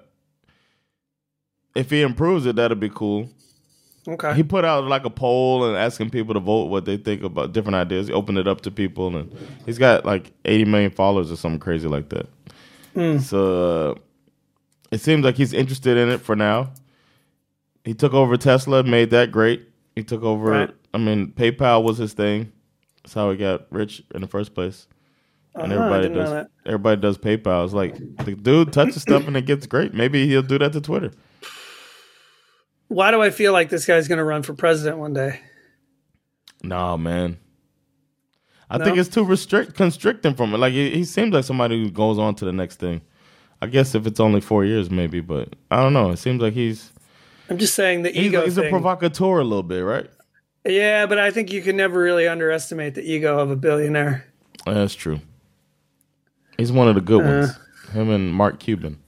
if 1.75 1.91
he 1.91 2.03
improves 2.03 2.47
it, 2.47 2.55
that'll 2.55 2.77
be 2.77 2.89
cool. 2.89 3.31
Okay. 4.07 4.35
He 4.35 4.43
put 4.43 4.65
out 4.65 4.85
like 4.85 5.05
a 5.05 5.11
poll 5.11 5.65
and 5.67 5.77
asking 5.77 6.11
people 6.11 6.35
to 6.35 6.41
vote 6.41 6.67
what 6.67 6.85
they 6.85 6.97
think 6.99 7.23
about 7.23 7.53
different 7.53 7.77
ideas. 7.77 8.09
He 8.09 8.13
opened 8.13 8.39
it 8.39 8.47
up 8.47 8.61
to 8.63 8.71
people, 8.71 9.17
and 9.17 9.35
he's 9.65 9.79
got 9.79 10.05
like 10.05 10.33
80 10.45 10.67
million 10.67 10.91
followers 10.91 11.33
or 11.33 11.37
something 11.37 11.59
crazy 11.61 11.89
like 11.89 12.11
that. 12.11 12.29
Hmm. 12.95 13.19
So 13.19 13.93
uh, 13.93 13.95
it 14.91 15.01
seems 15.01 15.25
like 15.25 15.37
he's 15.37 15.53
interested 15.53 15.97
in 15.97 16.11
it 16.11 16.21
for 16.21 16.37
now. 16.37 16.71
He 17.85 17.95
took 17.95 18.13
over 18.15 18.37
Tesla, 18.37 18.83
made 18.83 19.11
that 19.11 19.33
great. 19.33 19.69
He 19.97 20.03
took 20.03 20.23
over. 20.23 20.51
Right. 20.51 20.71
I 20.93 20.99
mean, 20.99 21.33
PayPal 21.33 21.83
was 21.83 21.99
his 21.99 22.13
thing. 22.13 22.53
That's 23.03 23.15
how 23.15 23.31
he 23.31 23.37
got 23.37 23.67
rich 23.71 24.03
in 24.15 24.21
the 24.21 24.27
first 24.29 24.55
place. 24.55 24.87
And 25.55 25.73
Uh-huh, 25.73 25.83
everybody 25.85 26.15
does. 26.15 26.47
Everybody 26.67 27.01
does 27.01 27.19
PayPal. 27.19 27.65
It's 27.65 27.75
like 27.75 27.97
the 28.25 28.35
dude 28.35 28.73
touches 28.73 29.03
stuff 29.03 29.27
and 29.27 29.37
it 29.37 29.47
gets 29.47 29.67
great. 29.67 29.95
Maybe 29.95 30.27
he'll 30.27 30.43
do 30.43 30.59
that 30.59 30.73
to 30.73 30.81
Twitter. 30.81 31.11
Why 32.89 33.11
do 33.11 33.23
I 33.23 33.31
feel 33.31 33.53
like 33.53 33.71
this 33.71 33.87
guy's 33.87 34.09
going 34.09 34.19
to 34.19 34.25
run 34.25 34.43
for 34.43 34.55
president 34.55 34.99
one 34.99 35.13
day? 35.15 35.41
No, 36.63 36.97
man. 36.97 37.39
I 38.71 38.79
No? 38.79 38.85
think 38.85 38.99
it's 38.99 39.09
too 39.09 39.25
restrict 39.25 39.75
constricting 39.75 40.35
from 40.35 40.55
it. 40.55 40.59
Like 40.59 40.73
he, 40.73 40.91
he 40.91 41.05
seems 41.05 41.33
like 41.35 41.45
somebody 41.45 41.83
who 41.83 41.91
goes 41.91 42.19
on 42.19 42.35
to 42.37 42.45
the 42.45 42.53
next 42.53 42.77
thing. 42.81 43.03
I 43.63 43.67
guess 43.67 43.95
if 43.95 44.07
it's 44.07 44.21
only 44.21 44.41
four 44.41 44.65
years, 44.65 44.91
maybe, 44.91 45.21
but 45.21 45.55
I 45.71 45.83
don't 45.83 45.93
know. 45.93 46.11
It 46.11 46.19
seems 46.19 46.41
like 46.43 46.55
he's 46.55 46.91
I'm 47.51 47.59
just 47.59 47.75
saying 47.75 48.03
the 48.03 48.19
ego 48.19 48.43
he's 48.45 48.57
a 48.59 48.63
thing. 48.63 48.71
provocateur 48.71 49.39
a 49.41 49.45
little 49.45 49.63
bit, 49.63 49.81
right? 49.81 50.09
yeah, 50.67 51.05
but 51.07 51.19
I 51.19 51.31
think 51.31 51.53
you 51.53 51.61
can 51.63 51.77
never 51.77 52.01
really 52.01 52.27
underestimate 52.27 52.95
the 52.95 53.03
ego 53.03 53.39
of 53.39 53.51
a 53.51 53.57
billionaire. 53.57 54.25
That's 54.67 54.95
true. 54.95 55.21
He's 56.57 56.73
one 56.73 56.89
of 56.89 56.95
the 56.95 57.01
good 57.03 57.23
Uh. 57.23 57.29
ones. 57.29 57.59
Him 57.93 58.11
and 58.11 58.33
Mark 58.33 58.59
Cuban. 58.61 58.99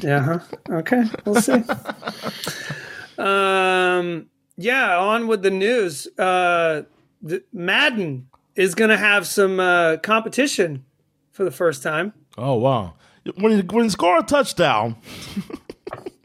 Yeah. 0.00 0.20
Huh? 0.20 0.38
Okay. 0.68 1.04
We'll 1.24 1.40
see. 1.40 1.62
um. 3.18 4.26
Yeah. 4.56 4.96
On 4.98 5.26
with 5.26 5.42
the 5.42 5.50
news. 5.50 6.06
Uh, 6.18 6.82
the, 7.22 7.42
Madden 7.52 8.28
is 8.54 8.74
going 8.74 8.90
to 8.90 8.96
have 8.96 9.26
some 9.26 9.58
uh, 9.58 9.96
competition 9.98 10.84
for 11.32 11.42
the 11.44 11.50
first 11.50 11.82
time. 11.82 12.12
Oh 12.38 12.54
wow! 12.54 12.94
When 13.36 13.56
you, 13.56 13.62
when 13.64 13.84
you 13.84 13.90
score 13.90 14.18
a 14.18 14.22
touchdown, 14.22 14.96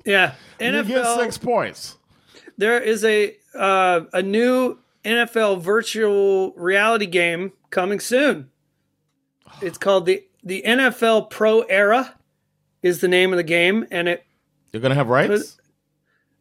Yeah. 0.05 0.33
you 0.59 0.71
get 0.71 0.85
NFL. 0.85 1.17
six 1.19 1.37
points. 1.37 1.97
there 2.57 2.79
is 2.79 3.03
a 3.05 3.35
uh, 3.55 4.01
a 4.13 4.21
new 4.21 4.77
NFL 5.05 5.61
virtual 5.61 6.51
reality 6.53 7.05
game 7.07 7.51
coming 7.71 7.99
soon. 7.99 8.49
It's 9.61 9.77
called 9.77 10.05
the 10.05 10.23
the 10.43 10.63
NFL 10.65 11.29
Pro 11.29 11.61
Era 11.61 12.15
is 12.83 13.01
the 13.01 13.07
name 13.07 13.31
of 13.33 13.37
the 13.37 13.43
game, 13.43 13.85
and 13.91 14.07
it 14.07 14.23
You're 14.71 14.81
gonna 14.81 14.95
have 14.95 15.09
rights. 15.09 15.58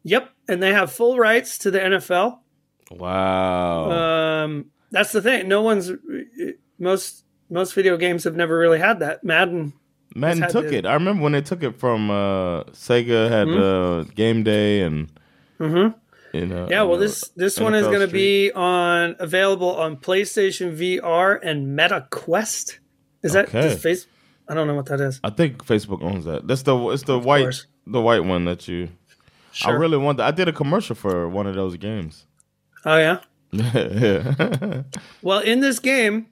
Yep, 0.09 0.31
and 0.49 0.63
they 0.63 0.73
have 0.73 0.91
full 0.93 1.19
rights 1.19 1.59
to 1.59 1.71
the 1.71 1.79
NFL. 1.79 2.39
Wow. 2.91 3.91
Um, 3.91 4.67
that's 4.91 5.13
the 5.13 5.23
thing. 5.23 5.49
No 5.49 5.63
one's 5.63 5.91
most 6.79 7.25
most 7.51 7.75
video 7.75 7.97
games 7.97 8.25
have 8.25 8.37
never 8.37 8.57
really 8.59 8.79
had 8.79 9.01
that. 9.01 9.25
Madden, 9.25 9.73
Madden 10.15 10.49
took 10.51 10.67
it. 10.67 10.87
I 10.87 10.95
remember 10.95 11.23
when 11.23 11.33
they 11.33 11.41
took 11.43 11.63
it 11.63 11.79
from 11.79 12.11
uh, 12.11 12.65
Sega 12.73 13.29
had 13.29 13.49
uh, 13.49 14.05
Game 14.15 14.43
Day 14.43 14.83
and 14.83 15.11
Mhm. 15.59 15.95
know. 16.35 16.69
yeah. 16.71 16.83
Well, 16.83 16.99
this 16.99 17.29
this 17.37 17.59
one 17.59 17.75
is 17.75 17.87
going 17.87 18.01
to 18.01 18.07
be 18.13 18.51
on 18.53 19.17
available 19.19 19.75
on 19.77 19.97
PlayStation 19.97 20.75
VR 20.77 21.39
and 21.43 21.75
Meta 21.77 22.07
Quest. 22.11 22.81
Is 23.23 23.33
that 23.33 23.49
Okay. 23.49 23.75
face? 23.77 24.07
I 24.49 24.55
don't 24.55 24.67
know 24.67 24.75
what 24.77 24.87
that 24.87 25.01
is. 25.01 25.21
I 25.23 25.31
think 25.31 25.65
Facebook 25.67 26.03
owns 26.03 26.25
that. 26.25 26.47
That's 26.47 26.63
the 26.63 26.75
it's 26.91 27.03
the 27.03 27.19
white 27.19 27.43
course. 27.43 27.67
the 27.87 28.01
white 28.01 28.25
one 28.25 28.45
that 28.47 28.67
you. 28.69 28.89
I 29.65 29.71
really 29.71 29.97
want. 29.97 30.19
That. 30.19 30.27
I 30.27 30.31
did 30.31 30.49
a 30.49 30.53
commercial 30.53 30.95
for 30.95 31.29
one 31.29 31.47
of 31.47 31.55
those 31.55 31.77
games. 31.77 32.27
Oh 32.85 32.97
yeah. 32.97 33.21
yeah. 33.53 34.83
Well, 35.23 35.41
in 35.41 35.61
this 35.61 35.79
game, 35.79 36.27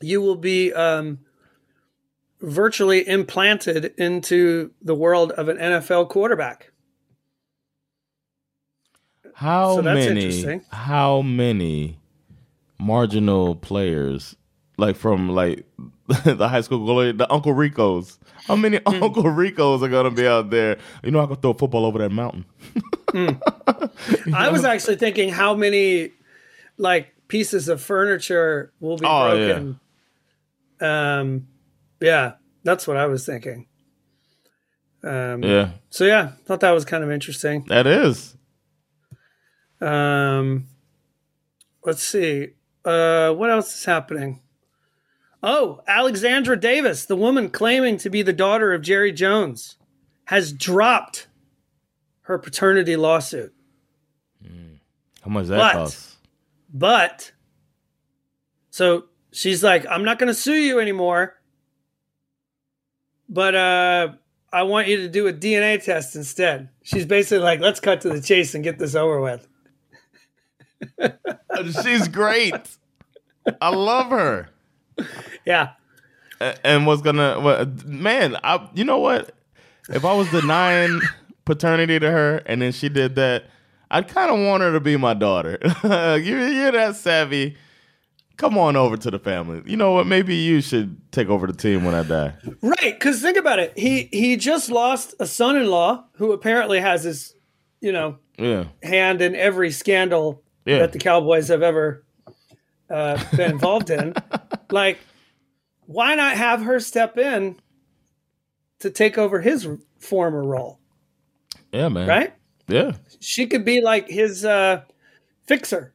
you 0.00 0.20
will 0.20 0.36
be 0.36 0.72
um, 0.72 1.18
virtually 2.40 3.06
implanted 3.06 3.92
into 3.98 4.70
the 4.80 4.94
world 4.94 5.32
of 5.32 5.48
an 5.48 5.58
NFL 5.58 6.08
quarterback. 6.08 6.72
How 9.34 9.76
So 9.76 9.82
many? 9.82 10.60
How 10.70 11.22
many 11.22 11.98
marginal 12.78 13.54
players, 13.54 14.36
like 14.80 14.96
from 14.96 15.28
like 15.28 15.64
the 16.24 16.48
high 16.48 16.60
school 16.62 16.80
goalie, 16.86 17.16
the 17.16 17.30
Uncle 17.32 17.52
Ricos? 17.52 18.18
How 18.46 18.56
many 18.56 18.78
Hmm. 18.86 19.02
Uncle 19.02 19.24
Ricos 19.30 19.82
are 19.82 19.88
gonna 19.88 20.10
be 20.10 20.26
out 20.26 20.50
there? 20.50 20.78
You 21.04 21.10
know, 21.12 21.20
I 21.20 21.26
could 21.26 21.40
throw 21.42 21.52
a 21.52 21.54
football 21.54 21.84
over 21.86 21.98
that 21.98 22.10
mountain. 22.10 22.44
I 24.34 24.48
was 24.50 24.64
actually 24.64 24.96
thinking 24.96 25.28
how 25.30 25.54
many 25.54 26.10
like 26.78 27.14
pieces 27.28 27.68
of 27.68 27.80
furniture 27.80 28.72
will 28.80 28.96
be 28.96 29.06
Oh, 29.06 29.30
broken. 29.30 29.80
Um, 30.80 31.46
yeah, 32.00 32.34
that's 32.64 32.86
what 32.88 32.96
I 32.96 33.06
was 33.06 33.26
thinking. 33.26 33.66
Um, 35.02 35.42
Yeah, 35.42 35.70
So 35.90 36.04
yeah, 36.04 36.32
thought 36.46 36.60
that 36.60 36.70
was 36.72 36.84
kind 36.84 37.04
of 37.04 37.10
interesting. 37.10 37.64
that 37.68 37.86
is. 37.86 38.36
Um, 39.80 40.66
let's 41.84 42.02
see. 42.02 42.48
Uh, 42.84 43.32
what 43.32 43.50
else 43.50 43.74
is 43.74 43.84
happening? 43.84 44.40
Oh, 45.42 45.80
Alexandra 45.86 46.58
Davis, 46.58 47.06
the 47.06 47.16
woman 47.16 47.48
claiming 47.50 47.96
to 47.98 48.10
be 48.10 48.22
the 48.22 48.32
daughter 48.32 48.72
of 48.74 48.82
Jerry 48.82 49.10
Jones, 49.12 49.76
has 50.24 50.52
dropped 50.52 51.28
her 52.22 52.38
paternity 52.38 52.96
lawsuit. 52.96 53.52
How 55.22 55.30
much 55.30 55.46
that 55.46 55.56
But- 55.58 55.72
costs? 55.72 56.16
But 56.72 57.32
so 58.70 59.06
she's 59.32 59.64
like, 59.64 59.84
I'm 59.86 60.04
not 60.04 60.18
going 60.18 60.28
to 60.28 60.34
sue 60.34 60.52
you 60.54 60.78
anymore. 60.78 61.36
But 63.28 63.54
uh, 63.54 64.08
I 64.52 64.62
want 64.64 64.86
you 64.88 64.98
to 64.98 65.08
do 65.08 65.26
a 65.26 65.32
DNA 65.32 65.82
test 65.82 66.14
instead. 66.16 66.68
She's 66.82 67.06
basically 67.06 67.42
like, 67.42 67.60
let's 67.60 67.80
cut 67.80 68.00
to 68.02 68.08
the 68.10 68.20
chase 68.20 68.54
and 68.54 68.62
get 68.62 68.78
this 68.78 68.94
over 68.94 69.20
with. 69.20 69.48
She's 71.82 72.06
great. 72.08 72.54
I 73.60 73.70
love 73.70 74.10
her. 74.10 74.49
Yeah. 75.46 75.70
And 76.64 76.86
was 76.86 77.02
gonna, 77.02 77.66
man, 77.84 78.36
I, 78.42 78.68
you 78.74 78.84
know 78.84 78.98
what? 78.98 79.34
If 79.88 80.04
I 80.04 80.14
was 80.14 80.30
denying 80.30 81.00
paternity 81.44 81.98
to 81.98 82.10
her 82.10 82.36
and 82.46 82.62
then 82.62 82.72
she 82.72 82.88
did 82.88 83.14
that, 83.16 83.44
I'd 83.90 84.08
kind 84.08 84.30
of 84.30 84.38
want 84.46 84.62
her 84.62 84.72
to 84.72 84.80
be 84.80 84.96
my 84.96 85.14
daughter. 85.14 85.58
you, 86.22 86.38
you're 86.38 86.72
that 86.72 86.96
savvy. 86.96 87.56
Come 88.36 88.56
on 88.56 88.74
over 88.76 88.96
to 88.96 89.10
the 89.10 89.18
family. 89.18 89.62
You 89.66 89.76
know 89.76 89.92
what? 89.92 90.06
Maybe 90.06 90.34
you 90.34 90.62
should 90.62 90.96
take 91.12 91.28
over 91.28 91.46
the 91.46 91.52
team 91.52 91.84
when 91.84 91.94
I 91.94 92.04
die. 92.04 92.32
Right, 92.62 92.98
because 92.98 93.20
think 93.20 93.36
about 93.36 93.58
it. 93.58 93.76
He 93.76 94.08
he 94.12 94.36
just 94.36 94.70
lost 94.70 95.14
a 95.20 95.26
son-in-law 95.26 96.04
who 96.14 96.32
apparently 96.32 96.80
has 96.80 97.02
his, 97.04 97.34
you 97.82 97.92
know, 97.92 98.16
Yeah. 98.38 98.64
hand 98.82 99.20
in 99.20 99.34
every 99.36 99.70
scandal 99.70 100.42
Yeah. 100.64 100.78
that 100.78 100.92
the 100.92 100.98
Cowboys 100.98 101.48
have 101.48 101.60
ever 101.62 102.02
uh, 102.88 103.22
been 103.36 103.50
involved 103.50 103.90
in. 103.90 104.14
Like, 104.72 104.98
why 105.86 106.14
not 106.14 106.36
have 106.36 106.62
her 106.62 106.80
step 106.80 107.18
in 107.18 107.56
to 108.80 108.90
take 108.90 109.18
over 109.18 109.40
his 109.40 109.68
former 109.98 110.42
role? 110.44 110.78
Yeah, 111.72 111.88
man. 111.88 112.08
Right? 112.08 112.32
Yeah. 112.68 112.92
She 113.20 113.46
could 113.46 113.64
be 113.64 113.80
like 113.80 114.08
his 114.08 114.44
uh, 114.44 114.82
fixer. 115.46 115.92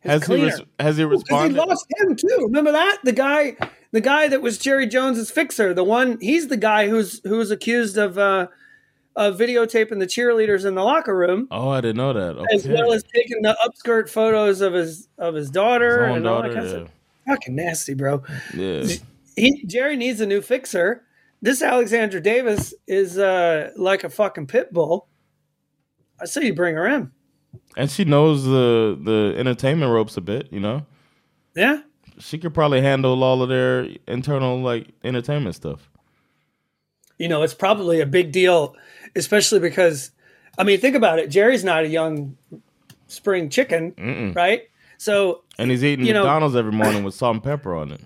His 0.00 0.10
Has 0.12 0.20
he, 0.22 0.26
cleaner. 0.26 0.46
res- 0.46 0.62
has 0.78 0.96
he 0.98 1.04
Because 1.04 1.42
he 1.48 1.48
lost 1.54 1.86
him 1.98 2.14
too. 2.16 2.38
Remember 2.42 2.72
that 2.72 2.98
the 3.02 3.12
guy, 3.12 3.56
the 3.92 4.00
guy 4.00 4.28
that 4.28 4.42
was 4.42 4.58
Jerry 4.58 4.86
Jones's 4.86 5.30
fixer. 5.30 5.72
The 5.74 5.84
one 5.84 6.18
he's 6.20 6.48
the 6.48 6.56
guy 6.56 6.88
who's 6.88 7.20
who's 7.24 7.50
accused 7.50 7.96
of 7.96 8.16
uh, 8.18 8.48
of 9.16 9.36
videotaping 9.38 9.98
the 9.98 10.06
cheerleaders 10.06 10.64
in 10.66 10.74
the 10.74 10.84
locker 10.84 11.16
room, 11.16 11.48
Oh, 11.50 11.70
I 11.70 11.80
didn't 11.80 11.96
know 11.96 12.12
that. 12.12 12.36
Okay. 12.36 12.54
as 12.54 12.68
well 12.68 12.92
as 12.92 13.02
taking 13.14 13.40
the 13.42 13.56
upskirt 13.66 14.08
photos 14.10 14.60
of 14.60 14.74
his 14.74 15.08
of 15.18 15.34
his 15.34 15.50
daughter 15.50 16.06
His 16.08 16.16
and 16.18 16.26
all 16.28 16.42
that 16.42 16.52
kind 16.52 16.64
of 16.66 16.70
stuff. 16.70 16.88
Fucking 17.26 17.54
nasty, 17.56 17.94
bro. 17.94 18.22
Yeah. 18.54 18.86
He 19.36 19.64
Jerry 19.66 19.96
needs 19.96 20.20
a 20.20 20.26
new 20.26 20.40
fixer. 20.40 21.02
This 21.42 21.60
Alexandra 21.62 22.20
Davis 22.20 22.72
is 22.86 23.18
uh, 23.18 23.70
like 23.76 24.04
a 24.04 24.08
fucking 24.08 24.46
pit 24.46 24.72
bull. 24.72 25.08
I 26.20 26.24
say 26.24 26.46
you 26.46 26.54
bring 26.54 26.74
her 26.76 26.86
in. 26.86 27.10
And 27.76 27.90
she 27.90 28.04
knows 28.04 28.44
the 28.44 28.98
the 29.02 29.34
entertainment 29.38 29.92
ropes 29.92 30.16
a 30.16 30.20
bit, 30.22 30.48
you 30.50 30.60
know? 30.60 30.86
Yeah. 31.54 31.82
She 32.18 32.38
could 32.38 32.54
probably 32.54 32.80
handle 32.80 33.22
all 33.22 33.42
of 33.42 33.50
their 33.50 33.88
internal 34.08 34.60
like 34.62 34.88
entertainment 35.04 35.54
stuff. 35.54 35.90
you 37.18 37.28
know, 37.28 37.42
it's 37.42 37.54
probably 37.54 38.00
a 38.00 38.06
big 38.06 38.32
deal, 38.32 38.74
especially 39.14 39.58
because, 39.58 40.10
I 40.58 40.64
mean, 40.64 40.80
think 40.80 40.96
about 40.96 41.18
it. 41.18 41.28
Jerry's 41.28 41.64
not 41.64 41.84
a 41.84 41.88
young 41.88 42.36
spring 43.08 43.48
chicken, 43.50 44.32
right? 44.34 44.62
So, 44.98 45.44
And 45.58 45.70
he's 45.70 45.84
eating 45.84 46.06
You 46.06 46.12
know- 46.14 46.22
McDonald's 46.22 46.56
every 46.56 46.72
morning 46.72 47.04
with 47.04 47.14
salt 47.14 47.34
and 47.34 47.42
pepper 47.42 47.74
on 47.74 47.92
it. 47.92 48.00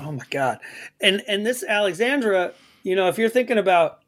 oh 0.00 0.12
my 0.12 0.24
god, 0.30 0.58
and 1.00 1.22
and 1.28 1.44
this 1.46 1.62
Alexandra, 1.66 2.52
you 2.82 2.94
know, 2.96 3.08
if 3.08 3.18
you're 3.18 3.28
thinking 3.28 3.58
about, 3.58 4.00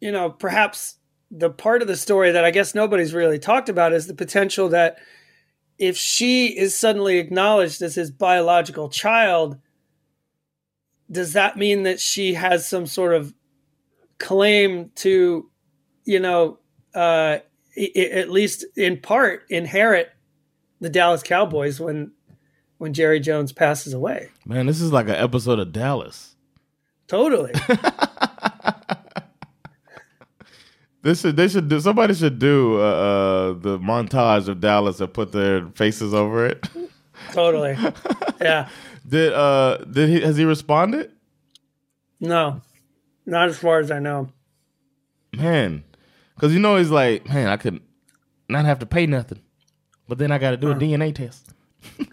you 0.00 0.10
know, 0.12 0.30
perhaps 0.30 0.96
the 1.30 1.50
part 1.50 1.82
of 1.82 1.88
the 1.88 1.96
story 1.96 2.30
that 2.32 2.44
I 2.44 2.50
guess 2.50 2.74
nobody's 2.74 3.12
really 3.14 3.38
talked 3.38 3.68
about 3.68 3.92
is 3.92 4.06
the 4.06 4.14
potential 4.14 4.68
that 4.70 4.98
if 5.78 5.96
she 5.96 6.46
is 6.56 6.74
suddenly 6.76 7.18
acknowledged 7.18 7.82
as 7.82 7.96
his 7.96 8.10
biological 8.10 8.88
child, 8.88 9.58
does 11.10 11.32
that 11.32 11.56
mean 11.56 11.82
that 11.82 12.00
she 12.00 12.34
has 12.34 12.68
some 12.68 12.86
sort 12.86 13.14
of 13.14 13.34
claim 14.18 14.90
to, 14.96 15.50
you 16.04 16.20
know, 16.20 16.58
uh, 16.94 17.38
i- 17.76 17.92
at 17.98 18.30
least 18.30 18.64
in 18.76 18.98
part 19.00 19.42
inherit 19.50 20.10
the 20.80 20.90
Dallas 20.90 21.22
Cowboys 21.22 21.80
when 21.80 22.12
when 22.78 22.92
Jerry 22.92 23.20
Jones 23.20 23.52
passes 23.52 23.92
away? 23.92 24.28
Man, 24.44 24.66
this 24.66 24.80
is 24.80 24.92
like 24.92 25.06
an 25.06 25.14
episode 25.14 25.58
of 25.58 25.72
Dallas. 25.72 26.34
Totally. 27.06 27.52
This 31.04 31.20
should 31.20 31.36
they 31.36 31.48
should 31.48 31.68
do 31.68 31.80
somebody 31.80 32.14
should 32.14 32.38
do 32.38 32.80
uh, 32.80 32.82
uh 32.82 33.52
the 33.52 33.78
montage 33.78 34.48
of 34.48 34.58
Dallas 34.60 35.00
and 35.00 35.12
put 35.12 35.32
their 35.32 35.66
faces 35.74 36.14
over 36.14 36.46
it. 36.46 36.66
totally. 37.32 37.76
Yeah. 38.40 38.70
did 39.06 39.34
uh 39.34 39.76
did 39.84 40.08
he 40.08 40.22
has 40.22 40.38
he 40.38 40.46
responded? 40.46 41.12
No. 42.20 42.62
Not 43.26 43.50
as 43.50 43.58
far 43.58 43.80
as 43.80 43.90
I 43.90 43.98
know. 43.98 44.30
Man. 45.36 45.84
Cause 46.40 46.54
you 46.54 46.58
know 46.58 46.78
he's 46.78 46.90
like, 46.90 47.28
man, 47.28 47.48
I 47.48 47.58
could 47.58 47.74
not 47.74 47.82
not 48.48 48.64
have 48.64 48.78
to 48.78 48.86
pay 48.86 49.04
nothing. 49.04 49.40
But 50.08 50.18
then 50.18 50.30
I 50.32 50.38
gotta 50.38 50.56
do 50.56 50.70
a 50.70 50.74
DNA 50.74 51.14
test. 51.14 51.50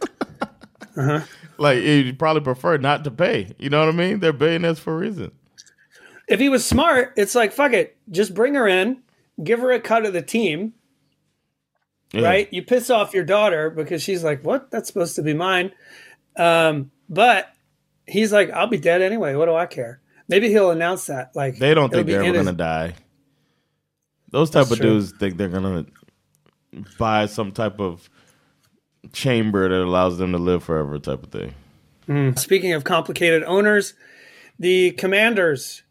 Uh-huh. 0.97 1.21
Like 1.57 1.77
he'd 1.79 2.19
probably 2.19 2.41
prefer 2.41 2.75
not 2.77 3.05
to 3.05 3.11
pay. 3.11 3.55
You 3.57 3.69
know 3.69 3.79
what 3.79 3.87
I 3.93 3.97
mean? 3.97 4.19
They're 4.19 4.33
billionaires 4.33 4.77
for 4.77 4.93
a 4.93 4.97
reason. 4.97 5.31
If 6.27 6.39
he 6.41 6.49
was 6.49 6.65
smart, 6.65 7.13
it's 7.15 7.33
like 7.33 7.53
fuck 7.53 7.71
it. 7.71 7.95
Just 8.09 8.33
bring 8.33 8.55
her 8.55 8.67
in, 8.67 9.01
give 9.41 9.59
her 9.61 9.71
a 9.71 9.79
cut 9.79 10.05
of 10.05 10.11
the 10.11 10.21
team, 10.21 10.73
Yeah. 12.11 12.23
right? 12.23 12.49
You 12.51 12.61
piss 12.63 12.89
off 12.89 13.13
your 13.13 13.23
daughter 13.23 13.69
because 13.69 14.03
she's 14.03 14.21
like, 14.21 14.43
"What? 14.43 14.69
That's 14.69 14.87
supposed 14.87 15.15
to 15.15 15.21
be 15.23 15.33
mine." 15.33 15.71
Um, 16.35 16.91
but 17.09 17.47
he's 18.05 18.33
like, 18.33 18.49
"I'll 18.51 18.67
be 18.67 18.77
dead 18.77 19.01
anyway. 19.01 19.35
What 19.35 19.45
do 19.45 19.55
I 19.55 19.67
care?" 19.67 20.01
Maybe 20.27 20.49
he'll 20.49 20.71
announce 20.71 21.05
that. 21.05 21.33
Like 21.35 21.57
They 21.57 21.73
don't 21.73 21.89
think 21.91 22.05
they're 22.07 22.21
ever 22.21 22.33
his- 22.33 22.45
gonna 22.45 22.57
die. 22.57 22.95
Those 24.29 24.49
type 24.49 24.63
That's 24.63 24.71
of 24.71 24.77
true. 24.79 24.89
dudes 24.99 25.13
think 25.17 25.37
they're 25.37 25.47
gonna 25.47 25.85
buy 26.97 27.25
some 27.25 27.51
type 27.51 27.79
of 27.79 28.09
chamber 29.13 29.67
that 29.69 29.83
allows 29.83 30.17
them 30.17 30.31
to 30.31 30.37
live 30.37 30.63
forever, 30.63 30.99
type 30.99 31.23
of 31.23 31.31
thing. 31.31 32.35
Speaking 32.35 32.73
of 32.73 32.83
complicated 32.83 33.43
owners, 33.43 33.93
the 34.59 34.91
Commanders 34.91 35.83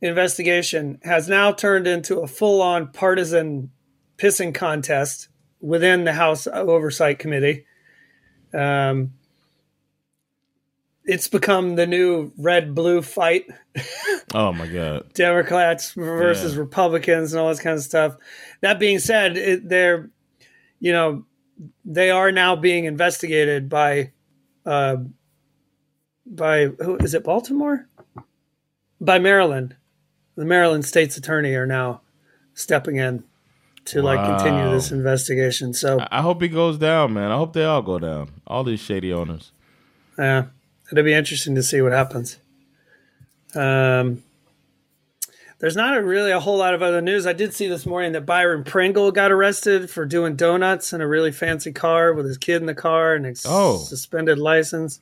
investigation 0.00 0.98
has 1.02 1.28
now 1.28 1.50
turned 1.52 1.86
into 1.86 2.20
a 2.20 2.26
full-on 2.28 2.88
partisan 2.92 3.70
pissing 4.16 4.54
contest 4.54 5.28
within 5.60 6.04
the 6.04 6.12
House 6.12 6.46
Oversight 6.46 7.18
Committee. 7.18 7.64
Um, 8.52 9.14
it's 11.04 11.26
become 11.28 11.74
the 11.76 11.86
new 11.86 12.32
red-blue 12.38 13.02
fight. 13.02 13.46
Oh 14.32 14.52
my 14.52 14.66
god. 14.66 15.12
Democrats 15.12 15.92
versus 15.92 16.54
Yeah. 16.54 16.60
Republicans 16.60 17.32
and 17.32 17.40
all 17.40 17.50
this 17.50 17.60
kind 17.60 17.76
of 17.76 17.84
stuff. 17.84 18.16
That 18.62 18.80
being 18.80 18.98
said, 18.98 19.36
it, 19.36 19.68
they're, 19.68 20.10
you 20.84 20.92
know, 20.92 21.24
they 21.82 22.10
are 22.10 22.30
now 22.30 22.54
being 22.54 22.84
investigated 22.84 23.70
by, 23.70 24.10
uh, 24.66 24.96
by 26.26 26.66
who 26.66 26.98
is 26.98 27.14
it? 27.14 27.24
Baltimore, 27.24 27.88
by 29.00 29.18
Maryland. 29.18 29.76
The 30.36 30.44
Maryland 30.44 30.84
state's 30.84 31.16
attorney 31.16 31.54
are 31.54 31.66
now 31.66 32.02
stepping 32.52 32.96
in 32.96 33.24
to 33.86 34.02
like 34.02 34.22
continue 34.26 34.70
this 34.72 34.90
investigation. 34.90 35.72
So 35.72 36.00
I 36.10 36.20
hope 36.20 36.42
he 36.42 36.48
goes 36.48 36.76
down, 36.76 37.14
man. 37.14 37.30
I 37.30 37.36
hope 37.36 37.54
they 37.54 37.64
all 37.64 37.80
go 37.80 37.98
down. 37.98 38.32
All 38.46 38.62
these 38.62 38.80
shady 38.80 39.10
owners. 39.10 39.52
Yeah, 40.18 40.48
it'll 40.92 41.02
be 41.02 41.14
interesting 41.14 41.54
to 41.54 41.62
see 41.62 41.80
what 41.80 41.92
happens. 41.92 42.36
Um, 43.54 44.22
there's 45.64 45.76
not 45.76 45.96
a 45.96 46.02
really 46.04 46.30
a 46.30 46.40
whole 46.40 46.58
lot 46.58 46.74
of 46.74 46.82
other 46.82 47.00
news. 47.00 47.26
I 47.26 47.32
did 47.32 47.54
see 47.54 47.68
this 47.68 47.86
morning 47.86 48.12
that 48.12 48.26
Byron 48.26 48.64
Pringle 48.64 49.10
got 49.10 49.32
arrested 49.32 49.88
for 49.88 50.04
doing 50.04 50.36
donuts 50.36 50.92
in 50.92 51.00
a 51.00 51.08
really 51.08 51.32
fancy 51.32 51.72
car 51.72 52.12
with 52.12 52.26
his 52.26 52.36
kid 52.36 52.56
in 52.56 52.66
the 52.66 52.74
car 52.74 53.14
and 53.14 53.24
a 53.24 53.32
Oh. 53.46 53.78
suspended 53.78 54.36
license. 54.38 55.00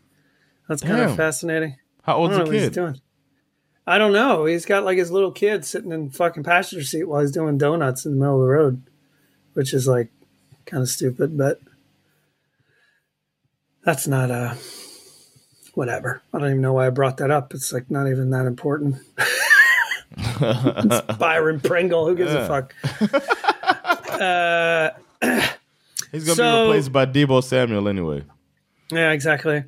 That's 0.68 0.80
kind 0.80 0.98
Damn. 0.98 1.10
of 1.10 1.16
fascinating. 1.16 1.78
How 2.04 2.14
old's 2.18 2.36
don't 2.36 2.46
the 2.46 2.52
he's 2.52 2.62
kid? 2.66 2.74
doing. 2.74 3.00
I 3.88 3.98
don't 3.98 4.12
know. 4.12 4.44
He's 4.44 4.64
got 4.64 4.84
like 4.84 4.98
his 4.98 5.10
little 5.10 5.32
kid 5.32 5.64
sitting 5.64 5.90
in 5.90 6.10
fucking 6.10 6.44
passenger 6.44 6.84
seat 6.84 7.08
while 7.08 7.22
he's 7.22 7.32
doing 7.32 7.58
donuts 7.58 8.06
in 8.06 8.12
the 8.12 8.18
middle 8.20 8.36
of 8.40 8.42
the 8.42 8.52
road, 8.52 8.84
which 9.54 9.74
is 9.74 9.88
like 9.88 10.12
kind 10.64 10.80
of 10.84 10.88
stupid, 10.88 11.36
but 11.36 11.60
that's 13.84 14.06
not 14.06 14.30
uh 14.30 14.54
whatever. 15.74 16.22
I 16.32 16.38
don't 16.38 16.50
even 16.50 16.60
know 16.60 16.74
why 16.74 16.86
I 16.86 16.90
brought 16.90 17.16
that 17.16 17.32
up. 17.32 17.52
It's 17.52 17.72
like 17.72 17.90
not 17.90 18.06
even 18.08 18.30
that 18.30 18.46
important. 18.46 18.98
it's 20.16 21.16
Byron 21.18 21.60
Pringle. 21.60 22.06
Who 22.06 22.14
gives 22.16 22.32
a 22.32 22.46
fuck? 22.46 22.74
Uh, 24.12 24.90
He's 26.12 26.24
gonna 26.24 26.36
So- 26.36 26.64
be 26.66 26.68
replaced 26.68 26.92
by 26.92 27.06
Deebo 27.06 27.42
Samuel 27.42 27.88
anyway. 27.88 28.24
Yeah, 28.92 29.10
exactly. 29.10 29.64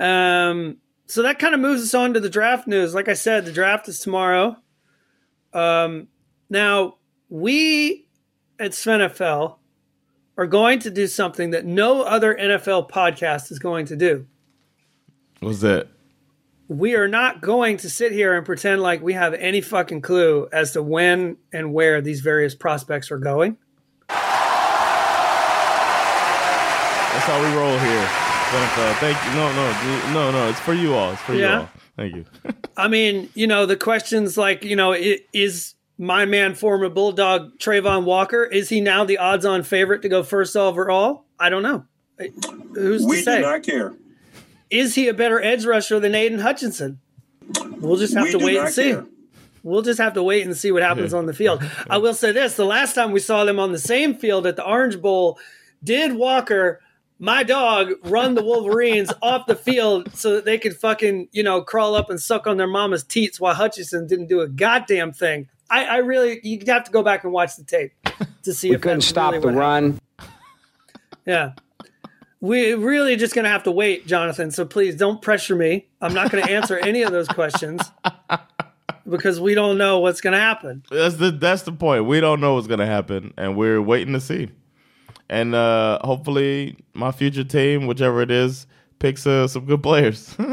Um, 0.00 0.78
so 1.06 1.22
that 1.22 1.38
kind 1.38 1.54
of 1.54 1.60
moves 1.60 1.82
us 1.82 1.94
on 1.94 2.14
to 2.14 2.20
the 2.20 2.30
draft 2.30 2.66
news. 2.66 2.94
Like 2.94 3.08
I 3.08 3.12
said, 3.12 3.44
the 3.44 3.52
draft 3.52 3.86
is 3.88 4.00
tomorrow. 4.00 4.56
Um, 5.52 6.08
now 6.50 6.96
we 7.28 8.08
at 8.58 8.72
SvenFL 8.72 9.56
are 10.36 10.46
going 10.46 10.78
to 10.80 10.90
do 10.90 11.06
something 11.06 11.50
that 11.50 11.64
no 11.64 12.02
other 12.02 12.34
NFL 12.34 12.90
podcast 12.90 13.52
is 13.52 13.58
going 13.58 13.86
to 13.86 13.96
do. 13.96 14.26
What's 15.40 15.60
that? 15.60 15.88
We 16.68 16.94
are 16.94 17.08
not 17.08 17.40
going 17.40 17.78
to 17.78 17.88
sit 17.88 18.12
here 18.12 18.36
and 18.36 18.44
pretend 18.44 18.82
like 18.82 19.02
we 19.02 19.14
have 19.14 19.32
any 19.34 19.62
fucking 19.62 20.02
clue 20.02 20.48
as 20.52 20.72
to 20.72 20.82
when 20.82 21.38
and 21.52 21.72
where 21.72 22.02
these 22.02 22.20
various 22.20 22.54
prospects 22.54 23.10
are 23.10 23.18
going. 23.18 23.56
That's 24.08 24.20
how 27.24 27.40
we 27.40 27.56
roll 27.56 27.78
here. 27.78 28.08
Uh, 28.50 28.94
thank 28.94 29.22
you. 29.24 29.32
No, 29.32 29.52
no, 29.52 30.12
no, 30.12 30.30
no. 30.30 30.48
It's 30.48 30.60
for 30.60 30.72
you 30.72 30.94
all. 30.94 31.12
It's 31.12 31.22
for 31.22 31.34
you 31.34 31.46
all. 31.46 31.68
Thank 31.96 32.14
you. 32.14 32.24
I 32.76 32.88
mean, 32.88 33.28
you 33.34 33.46
know, 33.46 33.66
the 33.66 33.76
questions 33.76 34.38
like, 34.38 34.62
you 34.64 34.76
know, 34.76 34.94
is 35.32 35.74
my 35.98 36.24
man, 36.24 36.54
former 36.54 36.88
Bulldog 36.88 37.58
Travon 37.58 38.04
Walker, 38.04 38.44
is 38.44 38.68
he 38.68 38.80
now 38.80 39.04
the 39.04 39.18
odds 39.18 39.44
on 39.44 39.62
favorite 39.64 40.02
to 40.02 40.08
go 40.08 40.22
first 40.22 40.56
overall? 40.56 41.24
I 41.38 41.48
don't 41.48 41.62
know. 41.62 41.84
Who's 42.74 43.04
We 43.04 43.22
to 43.24 43.36
do 43.36 43.40
not 43.40 43.62
care. 43.62 43.94
Is 44.70 44.94
he 44.94 45.08
a 45.08 45.14
better 45.14 45.42
edge 45.42 45.64
rusher 45.64 45.98
than 46.00 46.14
Aidan 46.14 46.40
Hutchinson? 46.40 47.00
We'll 47.78 47.96
just 47.96 48.14
have 48.14 48.24
We 48.24 48.32
to 48.32 48.38
wait 48.38 48.56
and 48.58 48.68
see. 48.72 48.90
care. 48.92 49.06
We'll 49.62 49.82
just 49.82 49.98
have 49.98 50.14
to 50.14 50.22
wait 50.22 50.46
and 50.46 50.56
see 50.56 50.70
what 50.72 50.82
happens 50.82 51.12
on 51.12 51.26
the 51.26 51.32
field. 51.34 51.62
I 51.90 51.98
will 51.98 52.14
say 52.14 52.32
this 52.32 52.54
the 52.56 52.64
last 52.64 52.94
time 52.94 53.10
we 53.12 53.20
saw 53.20 53.44
them 53.44 53.58
on 53.58 53.72
the 53.72 53.78
same 53.78 54.14
field 54.14 54.46
at 54.46 54.56
the 54.56 54.64
Orange 54.64 55.00
Bowl, 55.00 55.38
did 55.82 56.12
Walker, 56.14 56.80
my 57.18 57.42
dog, 57.42 57.92
run 58.04 58.34
the 58.34 58.42
Wolverines 58.42 59.12
off 59.22 59.46
the 59.46 59.56
field 59.56 60.14
so 60.14 60.34
that 60.36 60.44
they 60.44 60.58
could 60.58 60.76
fucking, 60.76 61.28
you 61.32 61.42
know, 61.42 61.60
crawl 61.60 61.94
up 61.94 62.08
and 62.10 62.20
suck 62.20 62.46
on 62.46 62.56
their 62.56 62.66
mama's 62.68 63.02
teats 63.04 63.40
while 63.40 63.54
Hutchinson 63.54 64.06
didn't 64.06 64.28
do 64.28 64.40
a 64.40 64.48
goddamn 64.48 65.12
thing? 65.12 65.48
I, 65.70 65.84
I 65.84 65.96
really, 65.98 66.40
you'd 66.44 66.66
have 66.68 66.84
to 66.84 66.90
go 66.90 67.02
back 67.02 67.24
and 67.24 67.32
watch 67.32 67.56
the 67.56 67.64
tape 67.64 67.92
to 68.44 68.54
see 68.54 68.70
We 68.70 68.76
if 68.76 68.80
couldn't 68.82 68.98
that's 68.98 69.06
stop 69.08 69.32
really 69.32 69.40
the 69.42 69.46
what 69.48 69.56
run. 69.56 70.00
yeah. 71.26 71.52
We're 72.40 72.76
really 72.76 73.16
just 73.16 73.34
going 73.34 73.44
to 73.44 73.50
have 73.50 73.64
to 73.64 73.72
wait, 73.72 74.06
Jonathan. 74.06 74.50
So 74.50 74.64
please 74.64 74.94
don't 74.94 75.20
pressure 75.20 75.56
me. 75.56 75.88
I'm 76.00 76.14
not 76.14 76.30
going 76.30 76.44
to 76.44 76.50
answer 76.50 76.78
any 76.78 77.02
of 77.02 77.10
those 77.10 77.26
questions 77.28 77.82
because 79.08 79.40
we 79.40 79.54
don't 79.54 79.78
know 79.78 79.98
what's 79.98 80.20
going 80.20 80.34
to 80.34 80.38
happen. 80.38 80.84
That's 80.90 81.16
the 81.16 81.30
that's 81.32 81.62
the 81.62 81.72
point. 81.72 82.04
We 82.04 82.20
don't 82.20 82.40
know 82.40 82.54
what's 82.54 82.66
gonna 82.66 82.86
happen, 82.86 83.32
and 83.36 83.56
we're 83.56 83.82
waiting 83.82 84.12
to 84.12 84.20
see. 84.20 84.50
And 85.28 85.54
uh 85.54 85.98
hopefully, 86.02 86.76
my 86.94 87.10
future 87.12 87.44
team, 87.44 87.86
whichever 87.86 88.22
it 88.22 88.30
is, 88.30 88.66
picks 88.98 89.26
uh, 89.26 89.48
some 89.48 89.64
good 89.64 89.82
players. 89.82 90.36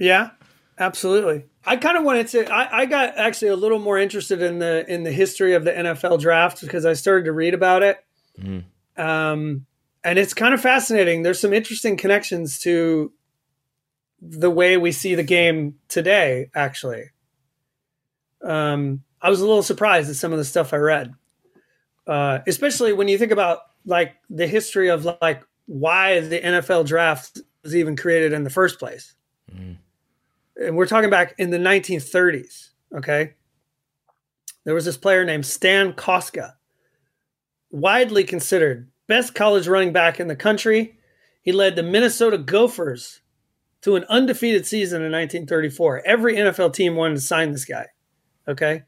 Yeah, 0.00 0.30
absolutely. 0.78 1.44
I 1.62 1.76
kind 1.76 1.98
of 1.98 2.04
wanted 2.04 2.28
to. 2.28 2.50
I, 2.50 2.80
I 2.80 2.86
got 2.86 3.18
actually 3.18 3.48
a 3.48 3.56
little 3.56 3.78
more 3.78 3.98
interested 3.98 4.40
in 4.40 4.58
the 4.58 4.90
in 4.90 5.02
the 5.02 5.12
history 5.12 5.52
of 5.52 5.62
the 5.62 5.72
NFL 5.72 6.18
draft 6.20 6.62
because 6.62 6.86
I 6.86 6.94
started 6.94 7.26
to 7.26 7.32
read 7.32 7.52
about 7.52 7.82
it, 7.82 8.02
um, 8.96 9.66
and 10.04 10.18
it's 10.18 10.34
kind 10.34 10.54
of 10.54 10.60
fascinating. 10.60 11.22
There's 11.22 11.40
some 11.40 11.52
interesting 11.52 11.96
connections 11.96 12.58
to 12.60 13.12
the 14.20 14.50
way 14.50 14.76
we 14.76 14.92
see 14.92 15.14
the 15.14 15.22
game 15.22 15.76
today. 15.88 16.50
Actually, 16.54 17.10
um, 18.44 19.02
I 19.20 19.30
was 19.30 19.40
a 19.40 19.46
little 19.46 19.62
surprised 19.62 20.10
at 20.10 20.16
some 20.16 20.32
of 20.32 20.38
the 20.38 20.44
stuff 20.44 20.72
I 20.72 20.78
read, 20.78 21.14
uh, 22.06 22.40
especially 22.46 22.92
when 22.92 23.08
you 23.08 23.18
think 23.18 23.32
about 23.32 23.60
like 23.86 24.16
the 24.28 24.46
history 24.46 24.88
of 24.88 25.06
like 25.20 25.42
why 25.66 26.20
the 26.20 26.40
NFL 26.40 26.86
draft 26.86 27.40
was 27.62 27.76
even 27.76 27.96
created 27.96 28.32
in 28.32 28.44
the 28.44 28.50
first 28.50 28.78
place 28.78 29.14
and 30.60 30.76
we're 30.76 30.86
talking 30.86 31.10
back 31.10 31.34
in 31.38 31.50
the 31.50 31.58
1930s. 31.58 32.68
Okay, 32.96 33.34
there 34.64 34.74
was 34.74 34.84
this 34.84 34.96
player 34.96 35.24
named 35.24 35.46
Stan 35.46 35.92
Kostka, 35.92 36.54
widely 37.70 38.24
considered 38.24 38.89
best 39.10 39.34
college 39.34 39.68
running 39.68 39.92
back 39.92 40.18
in 40.18 40.28
the 40.28 40.36
country. 40.36 40.96
He 41.42 41.52
led 41.52 41.76
the 41.76 41.82
Minnesota 41.82 42.38
Gophers 42.38 43.20
to 43.82 43.96
an 43.96 44.04
undefeated 44.08 44.66
season 44.66 45.02
in 45.02 45.12
1934. 45.12 46.02
Every 46.06 46.36
NFL 46.36 46.72
team 46.72 46.96
wanted 46.96 47.16
to 47.16 47.20
sign 47.20 47.52
this 47.52 47.66
guy. 47.66 47.86
Okay, 48.48 48.84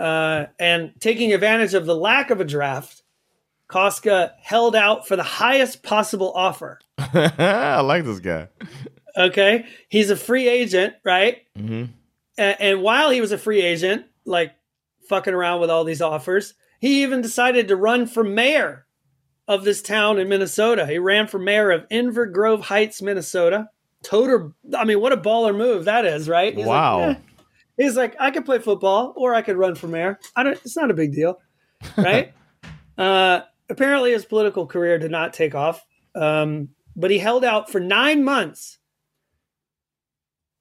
uh, 0.00 0.46
and 0.58 0.92
taking 0.98 1.32
advantage 1.32 1.74
of 1.74 1.86
the 1.86 1.94
lack 1.94 2.30
of 2.30 2.40
a 2.40 2.44
draft, 2.44 3.02
Kostka 3.68 4.32
held 4.42 4.74
out 4.74 5.06
for 5.06 5.14
the 5.16 5.22
highest 5.22 5.82
possible 5.82 6.32
offer. 6.34 6.80
I 6.98 7.80
like 7.80 8.04
this 8.04 8.20
guy. 8.20 8.48
Okay. 9.16 9.66
He's 9.88 10.10
a 10.10 10.16
free 10.16 10.48
agent, 10.48 10.94
right? 11.04 11.38
hmm 11.56 11.84
And, 12.38 12.56
and 12.60 12.82
while 12.82 13.10
he 13.10 13.20
was 13.20 13.32
a 13.32 13.38
free 13.38 13.60
agent, 13.60 14.06
like 14.24 14.52
fucking 15.08 15.34
around 15.34 15.60
with 15.60 15.70
all 15.70 15.84
these 15.84 16.02
offers, 16.02 16.54
he 16.80 17.02
even 17.02 17.20
decided 17.20 17.68
to 17.68 17.76
run 17.76 18.06
for 18.06 18.24
mayor 18.24 18.86
of 19.50 19.64
this 19.64 19.82
town 19.82 20.20
in 20.20 20.28
Minnesota. 20.28 20.86
He 20.86 20.98
ran 20.98 21.26
for 21.26 21.40
mayor 21.40 21.72
of 21.72 21.88
Inver 21.88 22.32
Grove 22.32 22.60
Heights, 22.60 23.02
Minnesota. 23.02 23.68
Toter, 24.04 24.52
I 24.78 24.84
mean, 24.84 25.00
what 25.00 25.12
a 25.12 25.16
baller 25.16 25.54
move 25.54 25.86
that 25.86 26.06
is, 26.06 26.28
right? 26.28 26.54
He's 26.54 26.64
like, 26.64 26.68
Wow. 26.68 27.00
"Eh." 27.00 27.14
He's 27.76 27.96
like, 27.96 28.14
I 28.20 28.30
could 28.30 28.44
play 28.44 28.60
football 28.60 29.12
or 29.16 29.34
I 29.34 29.42
could 29.42 29.56
run 29.56 29.74
for 29.74 29.88
mayor. 29.88 30.20
I 30.36 30.44
don't. 30.44 30.52
It's 30.52 30.76
not 30.76 30.92
a 30.92 30.94
big 30.94 31.12
deal, 31.12 31.40
right? 31.96 32.32
uh, 32.96 33.40
apparently, 33.68 34.12
his 34.12 34.24
political 34.24 34.66
career 34.68 34.98
did 34.98 35.10
not 35.10 35.32
take 35.34 35.56
off, 35.56 35.84
um, 36.14 36.68
but 36.94 37.10
he 37.10 37.18
held 37.18 37.44
out 37.44 37.70
for 37.72 37.80
nine 37.80 38.22
months 38.22 38.78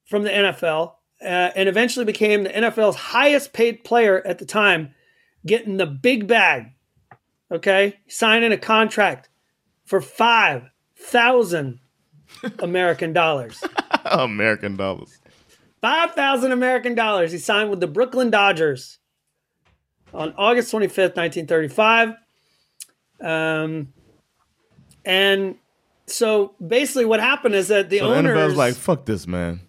from 0.08 0.24
the 0.24 0.30
NFL 0.32 0.94
uh, 1.22 1.52
and 1.56 1.70
eventually 1.70 2.06
became 2.06 2.44
the 2.44 2.50
NFL's 2.50 2.96
highest 2.96 3.54
paid 3.54 3.84
player 3.84 4.26
at 4.26 4.40
the 4.40 4.46
time, 4.46 4.96
getting 5.46 5.78
the 5.78 5.86
big 5.86 6.26
bag. 6.28 6.72
Okay, 7.52 8.00
signing 8.08 8.52
a 8.52 8.58
contract 8.58 9.30
for 9.86 10.02
five 10.02 10.70
thousand 10.96 11.80
American 12.60 13.14
dollars. 13.14 13.64
American 14.06 14.76
dollars. 14.76 15.20
Five 15.82 16.12
thousand 16.12 16.52
American 16.52 16.94
dollars. 16.96 17.32
He 17.32 17.38
signed 17.38 17.70
with 17.70 17.80
the 17.80 17.88
Brooklyn 17.88 18.30
Dodgers 18.30 19.00
on 20.14 20.34
August 20.38 20.72
twenty 20.72 20.88
fifth, 20.88 21.16
nineteen 21.16 21.48
thirty 21.48 21.70
five. 21.70 22.14
Um, 23.22 23.94
and 25.06 25.56
so 26.06 26.54
basically, 26.66 27.06
what 27.06 27.20
happened 27.20 27.56
is 27.56 27.70
that 27.70 27.90
the 27.90 28.00
So 28.00 28.10
the 28.10 28.16
owners, 28.16 28.38
NFL's 28.38 28.58
like, 28.58 28.76
fuck 28.76 29.06
this 29.06 29.26
man. 29.28 29.62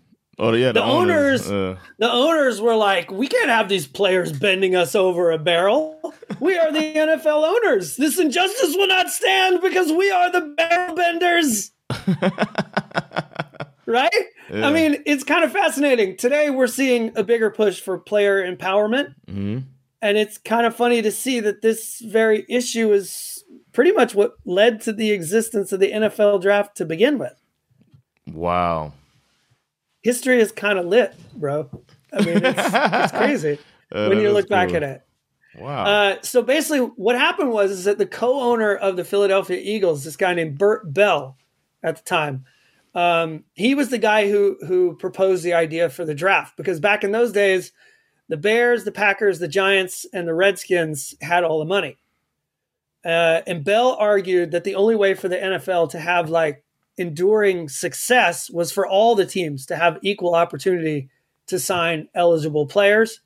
Oh 0.42 0.54
yeah, 0.54 0.68
the, 0.68 0.80
The 0.80 0.82
owners- 0.86 1.50
uh, 1.50 1.76
the 1.98 2.10
owners 2.10 2.62
were 2.62 2.74
like, 2.74 3.10
"We 3.10 3.28
can't 3.28 3.50
have 3.50 3.68
these 3.68 3.86
players 3.86 4.32
bending 4.32 4.74
us 4.74 4.94
over 4.94 5.30
a 5.32 5.38
barrel. 5.38 6.00
We 6.40 6.56
are 6.56 6.72
the 6.72 6.80
NFL 6.96 7.46
owners. 7.46 7.96
This 7.96 8.18
injustice 8.18 8.74
will 8.74 8.86
not 8.88 9.10
stand 9.10 9.60
because 9.60 9.92
we 9.92 10.10
are 10.10 10.32
the 10.32 10.40
barrel 10.56 10.94
benders." 10.94 11.72
right? 13.86 14.10
Yeah. 14.50 14.66
I 14.66 14.72
mean, 14.72 15.02
it's 15.04 15.24
kind 15.24 15.44
of 15.44 15.52
fascinating. 15.52 16.16
Today, 16.16 16.48
we're 16.48 16.66
seeing 16.68 17.12
a 17.16 17.22
bigger 17.22 17.50
push 17.50 17.78
for 17.80 17.98
player 17.98 18.42
empowerment, 18.42 19.14
mhm. 19.28 19.64
and 20.00 20.16
it's 20.16 20.38
kind 20.38 20.64
of 20.64 20.74
funny 20.74 21.02
to 21.02 21.10
see 21.12 21.40
that 21.40 21.60
this 21.60 22.00
very 22.00 22.46
issue 22.48 22.92
is 22.94 23.44
pretty 23.72 23.92
much 23.92 24.14
what 24.14 24.36
led 24.46 24.80
to 24.82 24.92
the 24.94 25.10
existence 25.10 25.70
of 25.70 25.80
the 25.80 25.92
NFL 25.92 26.40
draft 26.40 26.78
to 26.78 26.86
begin 26.86 27.18
with. 27.18 27.34
Wow. 28.32 28.94
History 30.02 30.40
is 30.40 30.52
kind 30.52 30.78
of 30.78 30.86
lit, 30.86 31.14
bro. 31.34 31.68
I 32.12 32.24
mean, 32.24 32.44
it's, 32.44 32.58
it's 32.58 33.12
crazy 33.16 33.58
Uh, 33.92 34.06
when 34.08 34.18
you 34.18 34.32
look 34.32 34.48
back 34.48 34.72
at 34.72 34.82
it. 34.82 35.02
Wow. 35.58 35.84
Uh, 35.84 36.16
so 36.22 36.42
basically, 36.42 36.78
what 36.80 37.16
happened 37.16 37.50
was 37.50 37.70
is 37.70 37.84
that 37.84 37.98
the 37.98 38.06
co-owner 38.06 38.74
of 38.74 38.96
the 38.96 39.04
Philadelphia 39.04 39.60
Eagles, 39.62 40.04
this 40.04 40.16
guy 40.16 40.32
named 40.34 40.58
Bert 40.58 40.92
Bell, 40.92 41.36
at 41.82 41.96
the 41.96 42.02
time, 42.02 42.44
um, 42.94 43.44
he 43.54 43.74
was 43.74 43.88
the 43.88 43.98
guy 43.98 44.28
who 44.28 44.56
who 44.66 44.96
proposed 44.96 45.42
the 45.42 45.54
idea 45.54 45.88
for 45.88 46.04
the 46.04 46.14
draft 46.14 46.56
because 46.56 46.80
back 46.80 47.04
in 47.04 47.12
those 47.12 47.32
days, 47.32 47.72
the 48.28 48.36
Bears, 48.36 48.84
the 48.84 48.92
Packers, 48.92 49.38
the 49.38 49.48
Giants, 49.48 50.06
and 50.12 50.26
the 50.26 50.34
Redskins 50.34 51.14
had 51.20 51.44
all 51.44 51.58
the 51.58 51.64
money. 51.64 51.98
Uh, 53.04 53.40
and 53.46 53.64
Bell 53.64 53.96
argued 53.98 54.50
that 54.50 54.64
the 54.64 54.74
only 54.74 54.94
way 54.94 55.14
for 55.14 55.28
the 55.28 55.36
NFL 55.36 55.90
to 55.90 55.98
have 55.98 56.28
like 56.28 56.64
enduring 57.00 57.68
success 57.68 58.50
was 58.50 58.70
for 58.70 58.86
all 58.86 59.14
the 59.14 59.26
teams 59.26 59.66
to 59.66 59.76
have 59.76 59.98
equal 60.02 60.34
opportunity 60.34 61.08
to 61.46 61.58
sign 61.58 62.08
eligible 62.14 62.66
players. 62.66 63.20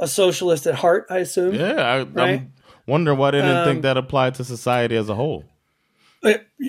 A 0.00 0.08
socialist 0.08 0.66
at 0.66 0.76
heart, 0.76 1.06
I 1.10 1.18
assume. 1.18 1.54
yeah, 1.54 1.72
I, 1.74 2.02
right? 2.04 2.40
I'm 2.40 2.52
wondering 2.86 3.18
why 3.18 3.32
they 3.32 3.42
didn't 3.42 3.56
Um, 3.58 3.64
think 3.66 3.82
that 3.82 3.98
applied 3.98 4.34
to 4.36 4.44
society 4.44 4.96
as 4.96 5.08
a 5.10 5.14
whole. 5.14 5.44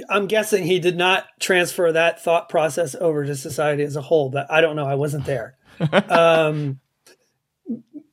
I'm 0.09 0.27
guessing 0.27 0.63
he 0.63 0.79
did 0.79 0.97
not 0.97 1.25
transfer 1.39 1.91
that 1.91 2.23
thought 2.23 2.47
process 2.49 2.95
over 2.95 3.25
to 3.25 3.35
society 3.35 3.83
as 3.83 3.95
a 3.97 4.01
whole, 4.01 4.29
but 4.29 4.49
I 4.49 4.61
don't 4.61 4.75
know. 4.77 4.85
I 4.85 4.95
wasn't 4.95 5.25
there. 5.25 5.55
um, 6.09 6.79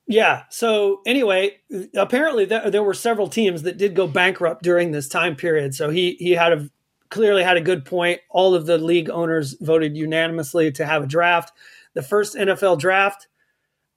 yeah. 0.09 0.45
So 0.51 1.01
anyway, 1.07 1.59
apparently 1.97 2.45
there, 2.45 2.71
there 2.71 2.83
were 2.83 2.95
several 2.95 3.29
teams 3.29 3.63
that 3.63 3.77
did 3.77 3.95
go 3.95 4.07
bankrupt 4.09 4.63
during 4.63 4.91
this 4.91 5.09
time 5.09 5.37
period. 5.37 5.75
So 5.75 5.91
he 5.91 6.17
he 6.19 6.33
had 6.33 6.53
a 6.53 6.69
clearly 7.11 7.43
had 7.43 7.57
a 7.57 7.63
good 7.63 7.85
point. 7.85 8.21
All 8.31 8.55
of 8.55 8.67
the 8.67 8.79
league 8.79 9.11
owners 9.11 9.57
voted 9.61 9.97
unanimously 9.97 10.73
to 10.73 10.87
have 10.87 11.05
a 11.05 11.07
draft. 11.07 11.53
The 11.95 12.03
first 12.03 12.37
NFL 12.37 12.79
draft 12.79 13.29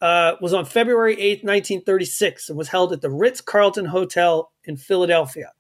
uh, 0.01 0.34
was 0.41 0.53
on 0.53 0.66
February 0.66 1.16
8th, 1.16 1.43
1936, 1.43 2.49
and 2.49 2.57
was 2.57 2.70
held 2.70 2.93
at 2.93 3.01
the 3.01 3.09
Ritz 3.09 3.41
Carlton 3.41 3.86
Hotel 3.86 4.51
in 4.64 4.78
Philadelphia. 4.78 5.51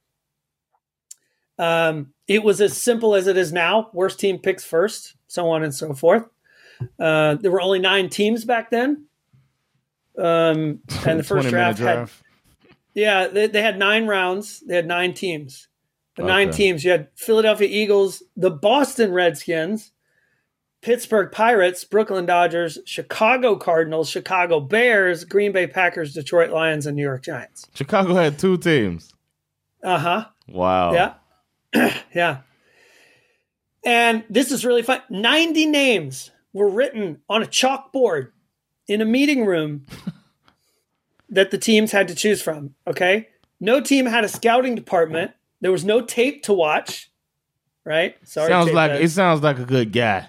Um, 1.59 2.13
it 2.27 2.43
was 2.43 2.59
as 2.59 2.75
simple 2.75 3.13
as 3.13 3.27
it 3.27 3.37
is 3.37 3.53
now. 3.53 3.89
Worst 3.93 4.19
team 4.19 4.39
picks 4.39 4.63
first, 4.63 5.15
so 5.27 5.49
on 5.49 5.63
and 5.63 5.73
so 5.73 5.93
forth. 5.93 6.27
Uh, 6.99 7.35
there 7.35 7.51
were 7.51 7.61
only 7.61 7.79
nine 7.79 8.09
teams 8.09 8.45
back 8.45 8.71
then. 8.71 9.05
Um, 10.17 10.79
and 11.05 11.19
the 11.19 11.23
first 11.27 11.49
20 11.49 11.51
minute 11.51 11.77
draft, 11.77 11.79
had 11.79 12.09
yeah 12.93 13.27
they, 13.27 13.47
they 13.47 13.61
had 13.61 13.77
nine 13.77 14.07
rounds. 14.07 14.61
They 14.61 14.75
had 14.75 14.87
nine 14.87 15.13
teams. 15.13 15.67
The 16.17 16.23
nine 16.23 16.51
teams. 16.51 16.83
You 16.83 16.91
had 16.91 17.07
Philadelphia 17.15 17.67
Eagles, 17.69 18.21
the 18.35 18.51
Boston 18.51 19.13
Redskins, 19.13 19.91
Pittsburgh 20.81 21.31
Pirates, 21.31 21.83
Brooklyn 21.83 22.25
Dodgers, 22.25 22.79
Chicago 22.85 23.55
Cardinals, 23.55 24.09
Chicago 24.09 24.59
Bears, 24.59 25.23
Green 25.23 25.51
Bay 25.51 25.67
Packers, 25.67 26.13
Detroit 26.13 26.49
Lions, 26.49 26.85
and 26.85 26.95
New 26.95 27.03
York 27.03 27.23
Giants. 27.23 27.67
Chicago 27.73 28.13
had 28.15 28.37
two 28.37 28.57
teams. 28.57 29.13
Uh 29.83 29.97
huh. 29.97 30.25
Wow. 30.47 30.93
Yeah. 30.93 31.13
yeah. 32.13 32.39
And 33.85 34.23
this 34.29 34.51
is 34.51 34.65
really 34.65 34.83
fun. 34.83 35.01
90 35.09 35.65
names 35.67 36.31
were 36.53 36.69
written 36.69 37.21
on 37.29 37.41
a 37.41 37.47
chalkboard 37.47 38.31
in 38.87 39.01
a 39.01 39.05
meeting 39.05 39.45
room 39.45 39.85
that 41.29 41.51
the 41.51 41.57
teams 41.57 41.91
had 41.91 42.07
to 42.07 42.15
choose 42.15 42.41
from. 42.41 42.75
Okay. 42.85 43.29
No 43.59 43.79
team 43.81 44.05
had 44.05 44.23
a 44.23 44.27
scouting 44.27 44.75
department. 44.75 45.31
There 45.61 45.71
was 45.71 45.85
no 45.85 46.01
tape 46.01 46.43
to 46.43 46.53
watch. 46.53 47.09
Right. 47.85 48.15
Sorry. 48.27 48.49
sounds 48.49 48.71
like 48.71 48.91
it 48.91 49.09
sounds 49.09 49.41
like 49.41 49.57
a 49.57 49.65
good 49.65 49.91
guy. 49.91 50.27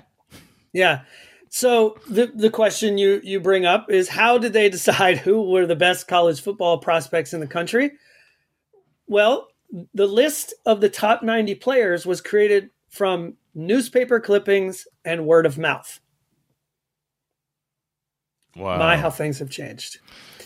Yeah. 0.72 1.02
So 1.48 1.98
the 2.08 2.32
the 2.34 2.48
question 2.48 2.96
you 2.96 3.20
you 3.22 3.40
bring 3.40 3.66
up 3.66 3.90
is 3.90 4.08
how 4.08 4.38
did 4.38 4.52
they 4.52 4.68
decide 4.70 5.18
who 5.18 5.50
were 5.50 5.66
the 5.66 5.76
best 5.76 6.08
college 6.08 6.40
football 6.40 6.78
prospects 6.78 7.34
in 7.34 7.40
the 7.40 7.46
country? 7.46 7.92
Well, 9.06 9.48
the 9.92 10.06
list 10.06 10.54
of 10.64 10.80
the 10.80 10.88
top 10.88 11.22
90 11.22 11.54
players 11.56 12.06
was 12.06 12.20
created 12.20 12.70
from 12.88 13.34
newspaper 13.54 14.20
clippings 14.20 14.86
and 15.04 15.26
word 15.26 15.44
of 15.44 15.58
mouth. 15.58 16.00
Wow. 18.56 18.78
My 18.78 18.96
how 18.96 19.10
things 19.10 19.38
have 19.38 19.50
changed. 19.50 19.98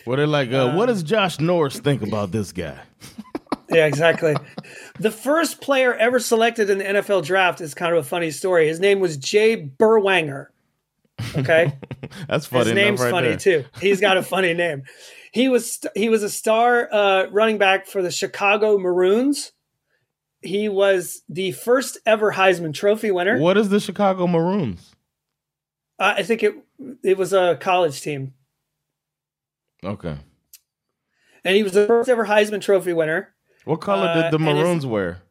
What 0.04 0.16
they're 0.16 0.26
like, 0.28 0.52
uh, 0.52 0.72
what 0.72 0.86
does 0.86 1.02
Josh 1.02 1.40
Norris 1.40 1.80
think 1.80 2.02
about 2.02 2.30
this 2.30 2.52
guy? 2.52 2.78
Yeah, 3.70 3.86
exactly. 3.86 4.34
the 5.00 5.10
first 5.10 5.60
player 5.60 5.94
ever 5.94 6.18
selected 6.20 6.70
in 6.70 6.78
the 6.78 6.84
NFL 6.84 7.24
draft 7.24 7.60
is 7.60 7.74
kind 7.74 7.92
of 7.92 7.98
a 7.98 8.08
funny 8.08 8.30
story. 8.30 8.68
His 8.68 8.78
name 8.80 9.00
was 9.00 9.16
Jay 9.16 9.56
Berwanger. 9.78 10.46
Okay. 11.36 11.72
That's 12.28 12.46
funny. 12.46 12.66
His 12.66 12.74
name's 12.74 13.00
right 13.00 13.10
funny 13.10 13.28
there. 13.30 13.36
too. 13.38 13.64
He's 13.80 14.00
got 14.00 14.16
a 14.16 14.22
funny 14.22 14.54
name. 14.54 14.84
He 15.32 15.48
was 15.48 15.80
he 15.94 16.08
was 16.08 16.22
a 16.22 16.30
star 16.30 16.88
uh, 16.92 17.26
running 17.30 17.58
back 17.58 17.86
for 17.86 18.02
the 18.02 18.10
Chicago 18.10 18.78
Maroons. 18.78 19.52
He 20.42 20.68
was 20.68 21.22
the 21.28 21.52
first 21.52 21.98
ever 22.06 22.32
Heisman 22.32 22.72
Trophy 22.72 23.10
winner. 23.10 23.38
What 23.38 23.56
is 23.58 23.68
the 23.68 23.80
Chicago 23.80 24.26
Maroons? 24.26 24.94
Uh, 25.98 26.14
I 26.18 26.22
think 26.22 26.42
it 26.42 26.54
it 27.02 27.18
was 27.18 27.32
a 27.32 27.56
college 27.60 28.00
team, 28.00 28.34
Okay. 29.82 30.16
and 31.44 31.56
he 31.56 31.62
was 31.62 31.72
the 31.72 31.86
first 31.86 32.08
ever 32.08 32.26
Heisman 32.26 32.60
Trophy 32.60 32.92
winner. 32.92 33.34
What 33.66 33.80
color 33.80 34.06
Uh, 34.08 34.14
did 34.14 34.32
the 34.32 34.36
and 34.48 34.56
his- 34.56 34.64
Maroons 34.64 34.86
wear? 34.86 35.22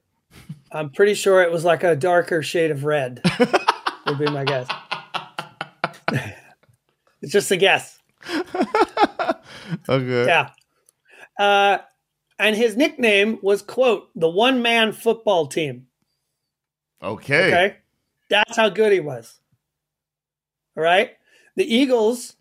I'm 0.71 0.89
pretty 0.89 1.13
sure 1.13 1.41
it 1.41 1.51
was 1.51 1.63
like 1.63 1.83
a 1.83 1.95
darker 1.95 2.43
shade 2.43 2.69
of 2.69 2.83
red. 2.83 3.21
would 4.05 4.19
be 4.19 4.25
my 4.27 4.43
guess. 4.43 4.67
it's 7.21 7.31
just 7.31 7.49
a 7.51 7.55
guess. 7.57 7.97
Okay. 9.89 10.25
Yeah. 10.27 10.49
Uh, 11.39 11.77
and 12.38 12.55
his 12.57 12.75
nickname 12.75 13.39
was 13.41 13.61
quote 13.61 14.09
the 14.15 14.29
one 14.29 14.61
man 14.61 14.91
football 14.91 15.47
team. 15.47 15.88
Okay. 17.01 17.47
Okay. 17.47 17.75
That's 18.29 18.57
how 18.57 18.67
good 18.69 18.91
he 18.91 18.99
was. 18.99 19.39
All 20.75 20.83
right. 20.83 21.11
The 21.55 21.63
Eagles 21.73 22.36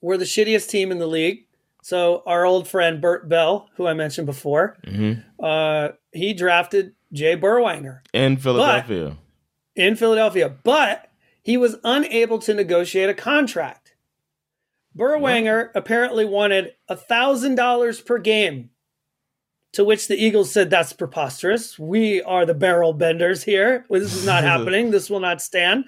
were 0.00 0.16
the 0.16 0.24
shittiest 0.24 0.68
team 0.70 0.90
in 0.90 0.98
the 0.98 1.06
league. 1.06 1.46
So 1.82 2.22
our 2.26 2.44
old 2.46 2.68
friend 2.68 3.00
Bert 3.00 3.28
Bell, 3.28 3.68
who 3.76 3.86
I 3.86 3.92
mentioned 3.94 4.26
before, 4.26 4.78
Mhm. 4.86 5.24
uh, 5.42 5.90
he 6.12 6.32
drafted 6.32 6.94
Jay 7.12 7.36
Berwanger 7.36 8.00
In 8.12 8.36
Philadelphia. 8.36 9.16
in 9.76 9.96
Philadelphia, 9.96 10.48
but 10.62 11.08
he 11.42 11.56
was 11.56 11.76
unable 11.84 12.38
to 12.38 12.54
negotiate 12.54 13.10
a 13.10 13.14
contract. 13.14 13.94
Berwanger 14.96 15.70
apparently 15.74 16.24
wanted 16.24 16.72
$1,000 16.88 18.00
per 18.04 18.18
game, 18.18 18.70
to 19.72 19.84
which 19.84 20.06
the 20.06 20.16
Eagles 20.22 20.52
said, 20.52 20.70
That's 20.70 20.92
preposterous. 20.92 21.78
We 21.78 22.22
are 22.22 22.44
the 22.46 22.54
barrel 22.54 22.92
benders 22.92 23.42
here. 23.42 23.86
This 23.90 24.14
is 24.14 24.24
not 24.26 24.44
happening. 24.44 24.90
This 24.90 25.08
will 25.10 25.20
not 25.20 25.40
stand. 25.42 25.86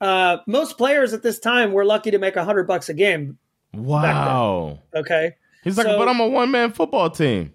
Uh, 0.00 0.38
most 0.46 0.76
players 0.78 1.12
at 1.12 1.22
this 1.22 1.38
time 1.38 1.72
were 1.72 1.84
lucky 1.84 2.10
to 2.10 2.18
make 2.18 2.36
a 2.36 2.40
100 2.40 2.66
bucks 2.66 2.88
a 2.88 2.94
game. 2.94 3.38
Wow. 3.76 4.80
Okay. 4.94 5.36
He's 5.64 5.76
like, 5.76 5.86
So- 5.86 5.98
but 5.98 6.08
I'm 6.08 6.20
a 6.20 6.28
one 6.28 6.50
man 6.50 6.72
football 6.72 7.10
team. 7.10 7.52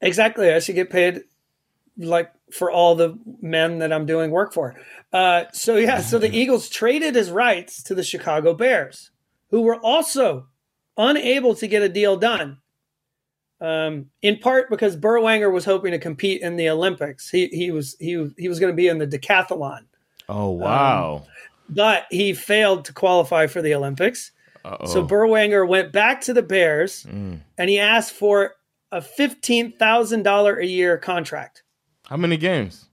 Exactly. 0.00 0.50
I 0.52 0.58
should 0.60 0.74
get 0.76 0.90
paid 0.90 1.22
like 1.98 2.32
for 2.52 2.70
all 2.70 2.94
the 2.94 3.18
men 3.42 3.78
that 3.80 3.92
I'm 3.92 4.06
doing 4.06 4.30
work 4.30 4.52
for. 4.54 4.74
Uh, 5.12 5.44
so 5.52 5.76
yeah, 5.76 6.00
so 6.00 6.18
the 6.18 6.30
Eagles 6.36 6.68
traded 6.68 7.14
his 7.14 7.30
rights 7.30 7.82
to 7.84 7.94
the 7.94 8.02
Chicago 8.02 8.54
Bears, 8.54 9.10
who 9.50 9.60
were 9.60 9.76
also 9.76 10.46
unable 10.96 11.54
to 11.56 11.66
get 11.66 11.82
a 11.82 11.88
deal 11.88 12.16
done. 12.16 12.58
Um, 13.60 14.06
in 14.22 14.38
part 14.38 14.70
because 14.70 14.96
Berwanger 14.96 15.52
was 15.52 15.66
hoping 15.66 15.92
to 15.92 15.98
compete 15.98 16.40
in 16.40 16.56
the 16.56 16.70
Olympics. 16.70 17.28
He 17.28 17.48
he 17.48 17.70
was 17.70 17.94
he 18.00 18.30
he 18.38 18.48
was 18.48 18.58
going 18.58 18.72
to 18.72 18.76
be 18.76 18.88
in 18.88 18.96
the 18.96 19.06
decathlon, 19.06 19.80
Oh 20.30 20.48
wow. 20.50 21.26
but 21.68 22.04
he 22.10 22.32
failed 22.32 22.86
to 22.86 22.94
qualify 22.94 23.46
for 23.46 23.60
the 23.60 23.74
Olympics. 23.74 24.32
Uh-oh. 24.64 24.86
So 24.86 25.06
Berwanger 25.06 25.66
went 25.66 25.92
back 25.92 26.20
to 26.22 26.34
the 26.34 26.42
Bears 26.42 27.04
Mm. 27.04 27.40
and 27.58 27.70
he 27.70 27.78
asked 27.78 28.12
for 28.12 28.54
a 28.92 29.00
fifteen 29.00 29.72
thousand 29.72 30.22
dollar 30.24 30.56
a 30.58 30.66
year 30.66 30.98
contract. 30.98 31.62
How 32.06 32.16
many 32.16 32.36
games? 32.36 32.86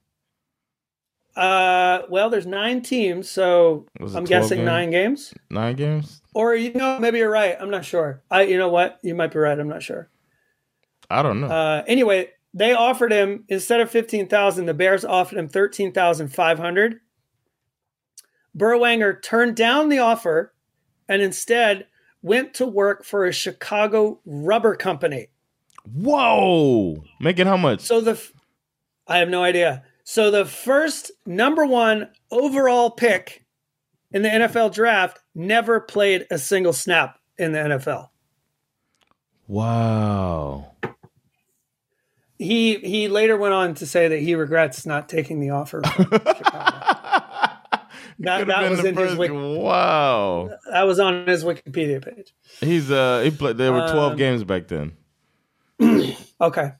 Uh, 1.36 2.02
well, 2.08 2.30
there's 2.30 2.46
nine 2.46 2.82
teams, 2.82 3.30
so 3.30 3.86
I'm 4.00 4.24
guessing 4.24 4.58
games? 4.58 4.66
nine 4.66 4.90
games. 4.90 5.34
Nine 5.50 5.76
games? 5.76 6.20
Or 6.34 6.54
you 6.54 6.72
know, 6.72 6.98
maybe 6.98 7.18
you're 7.18 7.30
right. 7.30 7.56
I'm 7.60 7.70
not 7.70 7.84
sure. 7.84 8.22
I, 8.30 8.42
you 8.42 8.58
know 8.58 8.68
what? 8.70 8.98
You 9.02 9.14
might 9.14 9.32
be 9.32 9.38
right. 9.38 9.58
I'm 9.58 9.68
not 9.68 9.82
sure. 9.82 10.08
I 11.10 11.22
don't 11.22 11.40
know. 11.40 11.46
Uh, 11.46 11.84
anyway, 11.86 12.30
they 12.54 12.72
offered 12.72 13.12
him 13.12 13.44
instead 13.48 13.80
of 13.80 13.88
fifteen 13.90 14.26
thousand, 14.26 14.66
the 14.66 14.74
Bears 14.74 15.04
offered 15.04 15.38
him 15.38 15.48
thirteen 15.48 15.92
thousand 15.92 16.28
five 16.34 16.58
hundred. 16.58 17.00
Berwanger 18.56 19.22
turned 19.22 19.54
down 19.56 19.88
the 19.88 19.98
offer 19.98 20.52
and 21.08 21.22
instead 21.22 21.86
went 22.22 22.54
to 22.54 22.66
work 22.66 23.04
for 23.04 23.24
a 23.24 23.32
Chicago 23.32 24.20
rubber 24.26 24.74
company. 24.76 25.28
Whoa. 25.92 27.02
Making 27.20 27.46
how 27.46 27.56
much? 27.56 27.80
So 27.80 28.00
the, 28.00 28.12
f- 28.12 28.32
I 29.06 29.18
have 29.18 29.28
no 29.28 29.42
idea. 29.42 29.84
So 30.04 30.30
the 30.30 30.44
first 30.44 31.10
number 31.26 31.64
one 31.66 32.10
overall 32.30 32.90
pick 32.90 33.44
in 34.10 34.22
the 34.22 34.28
NFL 34.28 34.72
draft 34.74 35.20
never 35.34 35.80
played 35.80 36.26
a 36.30 36.38
single 36.38 36.72
snap 36.72 37.18
in 37.38 37.52
the 37.52 37.58
NFL. 37.58 38.08
wow. 39.46 40.72
He 42.40 42.76
he 42.76 43.08
later 43.08 43.36
went 43.36 43.52
on 43.52 43.74
to 43.74 43.86
say 43.86 44.06
that 44.06 44.20
he 44.20 44.36
regrets 44.36 44.86
not 44.86 45.08
taking 45.08 45.40
the 45.40 45.50
offer. 45.50 45.82
That, 48.20 48.46
that 48.48 48.70
was 48.70 48.82
the 48.82 48.88
in 48.88 48.96
his 48.96 49.06
first- 49.10 49.18
wiki, 49.18 49.32
Wow. 49.34 50.50
that 50.72 50.82
was 50.82 50.98
on 50.98 51.26
his 51.26 51.44
Wikipedia 51.44 52.04
page. 52.04 52.34
He's 52.60 52.90
uh 52.90 53.20
he 53.24 53.30
played 53.30 53.56
there 53.58 53.72
were 53.72 53.86
12 53.88 54.12
Um, 54.12 54.16
games 54.18 54.44
back 54.44 54.68
then. 54.68 54.92
Okay. 56.40 56.72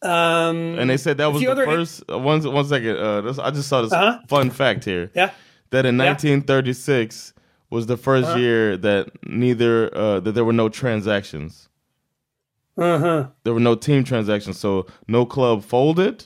Um, 0.00 0.78
And 0.78 0.88
they 0.90 0.96
said 0.96 1.16
that 1.18 1.32
was 1.32 1.42
the 1.42 1.48
other- 1.48 1.64
first 1.66 2.04
uh, 2.08 2.18
one 2.18 2.40
one 2.52 2.64
second. 2.64 2.96
Uh 2.96 3.20
this, 3.22 3.38
I 3.38 3.50
just 3.50 3.68
saw 3.68 3.82
this 3.82 3.92
Uh-huh. 3.92 4.18
fun 4.28 4.50
fact 4.50 4.84
here. 4.84 5.10
yeah. 5.14 5.30
That 5.70 5.84
in 5.86 5.96
Yeah. 5.98 6.04
1936 6.14 7.34
was 7.70 7.86
the 7.86 7.96
1st 7.96 8.24
Uh-huh. 8.28 8.38
year 8.38 8.76
that 8.76 9.08
neither 9.26 9.90
uh 9.96 10.20
that 10.20 10.32
there 10.32 10.44
were 10.44 10.52
no 10.52 10.68
transactions. 10.68 11.68
Uh 12.76 12.98
huh. 12.98 13.26
There 13.42 13.52
were 13.52 13.60
no 13.60 13.74
team 13.74 14.04
transactions, 14.04 14.56
so 14.58 14.86
no 15.08 15.26
club 15.26 15.64
folded, 15.64 16.24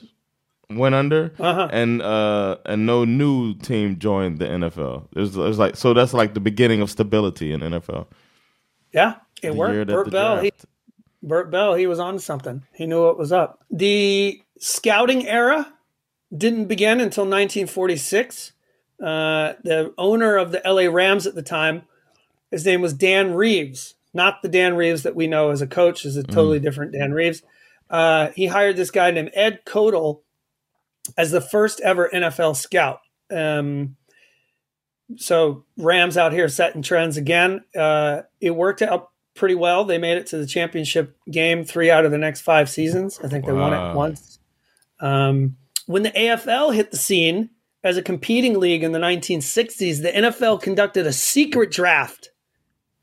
went 0.77 0.95
under, 0.95 1.33
Uh-huh. 1.39 1.69
and 1.73 2.01
uh 2.03 2.57
and 2.67 2.87
no 2.87 3.05
new 3.05 3.55
team 3.55 3.99
joined 3.99 4.39
the 4.39 4.47
NFL. 4.47 5.09
There's 5.13 5.35
there's 5.35 5.59
like 5.59 5.77
so 5.77 5.95
that's 5.95 6.13
like 6.15 6.35
the 6.35 6.41
beginning 6.41 6.81
of 6.81 6.91
stability 6.91 7.53
in 7.53 7.61
NFL. 7.61 8.07
Yeah. 8.93 9.17
It 9.43 9.51
The 9.53 9.57
worked. 9.57 9.75
that 9.75 9.87
Bert 9.93 10.11
Bell. 10.11 10.41
He, 10.41 10.53
Bert 11.23 11.51
Bell, 11.51 11.75
he 11.75 11.87
was 11.87 11.99
on 11.99 12.19
something. 12.19 12.63
He 12.75 12.87
knew 12.87 13.03
what 13.03 13.19
was 13.19 13.33
up. 13.33 13.65
The 13.71 14.41
scouting 14.59 15.27
era 15.27 15.73
didn't 16.37 16.67
begin 16.67 17.01
until 17.01 17.25
1946. 17.25 18.53
Uh, 19.01 19.55
the 19.65 19.93
owner 19.99 20.37
of 20.37 20.53
the 20.53 20.61
LA 20.65 20.83
Rams 20.93 21.27
at 21.27 21.35
the 21.35 21.43
time, 21.43 21.83
his 22.51 22.65
name 22.65 22.81
was 22.81 22.93
Dan 22.93 23.35
Reeves, 23.35 23.95
not 24.15 24.43
the 24.43 24.49
Dan 24.49 24.75
Reeves 24.77 25.03
that 25.03 25.17
we 25.17 25.27
know 25.27 25.51
as 25.51 25.61
a 25.63 25.67
coach, 25.67 26.05
is 26.05 26.17
a 26.17 26.23
totally 26.23 26.61
different 26.61 26.93
Dan 26.93 27.13
Reeves. 27.13 27.43
Uh, 27.91 28.29
he 28.37 28.47
hired 28.47 28.77
this 28.77 28.91
guy 28.91 29.11
named 29.11 29.31
Ed 29.35 29.61
Kotal 29.65 30.21
as 31.17 31.31
the 31.31 31.41
first 31.41 31.81
ever 31.81 32.09
NFL 32.13 32.57
scout. 32.57 33.01
Um, 33.31 33.97
so 35.17 35.65
Rams 35.77 36.17
out 36.17 36.33
here 36.33 36.49
setting 36.49 36.83
trends 36.83 37.17
again. 37.17 37.65
Uh, 37.77 38.23
it 38.41 38.51
worked 38.53 38.83
out 38.83 39.11
pretty 39.35 39.55
well. 39.55 39.85
They 39.85 39.99
made 39.99 40.19
it 40.19 40.27
to 40.29 40.39
the 40.39 40.47
championship 40.47 41.17
game 41.31 41.65
three 41.65 41.91
out 41.91 42.05
of 42.05 42.11
the 42.11 42.19
next 42.19 42.43
five 42.43 42.69
seasons. 42.71 43.19
I 43.23 43.29
think 43.29 43.47
they 43.47 43.53
won 43.53 43.73
it 43.73 43.95
once. 43.95 44.39
Um, 45.01 45.57
when 45.87 46.03
the 46.03 46.11
AFL 46.11 46.75
hit 46.75 46.91
the 46.91 46.97
scene 46.97 47.51
as 47.83 47.97
a 47.97 48.03
competing 48.03 48.59
league 48.61 48.85
in 48.85 48.93
the 48.93 48.99
1960s, 49.01 50.03
the 50.03 50.13
NFL 50.13 50.63
conducted 50.63 51.07
a 51.07 51.13
secret 51.13 51.71
draft 51.71 52.31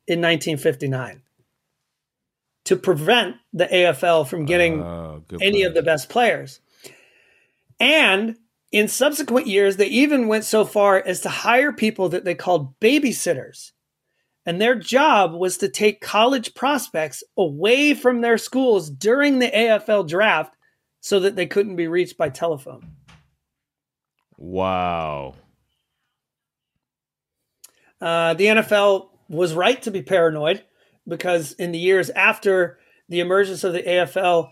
in 0.07 0.19
1959 0.21 1.21
to 2.65 2.75
prevent 2.75 3.35
the 3.51 3.65
AFL 3.65 4.27
from 4.27 4.45
getting 4.45 4.81
Oh, 4.81 5.23
any 5.41 5.63
of 5.63 5.73
the 5.73 5.81
best 5.83 6.09
players. 6.09 6.59
And 7.79 8.37
in 8.71 8.87
subsequent 8.87 9.47
years, 9.47 9.77
they 9.77 9.87
even 9.87 10.27
went 10.27 10.43
so 10.43 10.65
far 10.65 10.97
as 10.97 11.21
to 11.21 11.29
hire 11.29 11.71
people 11.71 12.09
that 12.09 12.25
they 12.25 12.35
called 12.35 12.79
babysitters. 12.79 13.71
And 14.45 14.59
their 14.59 14.75
job 14.75 15.33
was 15.33 15.57
to 15.57 15.69
take 15.69 16.01
college 16.01 16.53
prospects 16.55 17.23
away 17.37 17.93
from 17.93 18.21
their 18.21 18.37
schools 18.37 18.89
during 18.89 19.39
the 19.39 19.49
AFL 19.49 20.07
draft 20.07 20.55
so 21.01 21.19
that 21.19 21.35
they 21.35 21.45
couldn't 21.45 21.75
be 21.75 21.87
reached 21.87 22.17
by 22.17 22.29
telephone. 22.29 22.95
Wow. 24.37 25.35
Uh, 28.01 28.33
the 28.33 28.45
NFL 28.45 29.09
was 29.27 29.53
right 29.53 29.81
to 29.83 29.91
be 29.91 30.01
paranoid 30.01 30.63
because 31.07 31.53
in 31.53 31.71
the 31.71 31.79
years 31.79 32.09
after 32.11 32.79
the 33.09 33.19
emergence 33.19 33.63
of 33.63 33.73
the 33.73 33.83
AFL, 33.83 34.51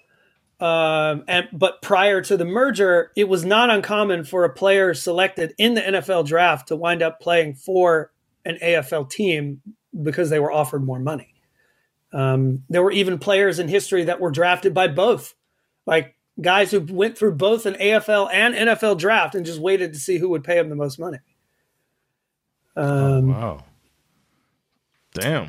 um, 0.60 1.24
and 1.28 1.48
but 1.54 1.82
prior 1.82 2.22
to 2.22 2.36
the 2.36 2.46
merger, 2.46 3.12
it 3.16 3.30
was 3.30 3.46
not 3.46 3.70
uncommon 3.70 4.24
for 4.24 4.44
a 4.44 4.54
player 4.54 4.94
selected 4.94 5.54
in 5.58 5.76
the 5.76 5.82
NFL 5.82 6.26
draft 6.26 6.70
to 6.70 6.76
wind 6.76 7.04
up 7.04 7.20
playing 7.20 7.54
for 7.56 8.12
an 8.44 8.58
AFL 8.64 9.10
team 9.10 9.62
because 10.02 10.30
they 10.30 10.40
were 10.40 10.52
offered 10.52 10.84
more 10.84 11.00
money. 11.00 11.34
Um, 12.12 12.64
there 12.70 12.82
were 12.82 12.92
even 12.92 13.20
players 13.20 13.60
in 13.60 13.68
history 13.68 14.06
that 14.06 14.20
were 14.20 14.32
drafted 14.32 14.74
by 14.74 14.88
both, 14.88 15.36
like 15.86 16.16
guys 16.42 16.72
who 16.72 16.80
went 16.80 17.18
through 17.18 17.36
both 17.36 17.66
an 17.66 17.76
AFL 17.76 18.30
and 18.32 18.56
NFL 18.56 18.98
draft 18.98 19.36
and 19.36 19.46
just 19.46 19.60
waited 19.60 19.94
to 19.94 20.00
see 20.00 20.18
who 20.18 20.30
would 20.30 20.44
pay 20.44 20.56
them 20.56 20.70
the 20.70 20.76
most 20.76 20.98
money. 21.00 21.20
Um, 22.76 23.30
Wow. 23.30 23.64
Damn. 25.14 25.46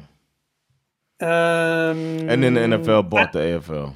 Um, 1.20 2.28
And 2.28 2.42
then 2.42 2.54
the 2.54 2.60
NFL 2.60 3.08
bought 3.08 3.32
the 3.32 3.40
AFL. 3.40 3.94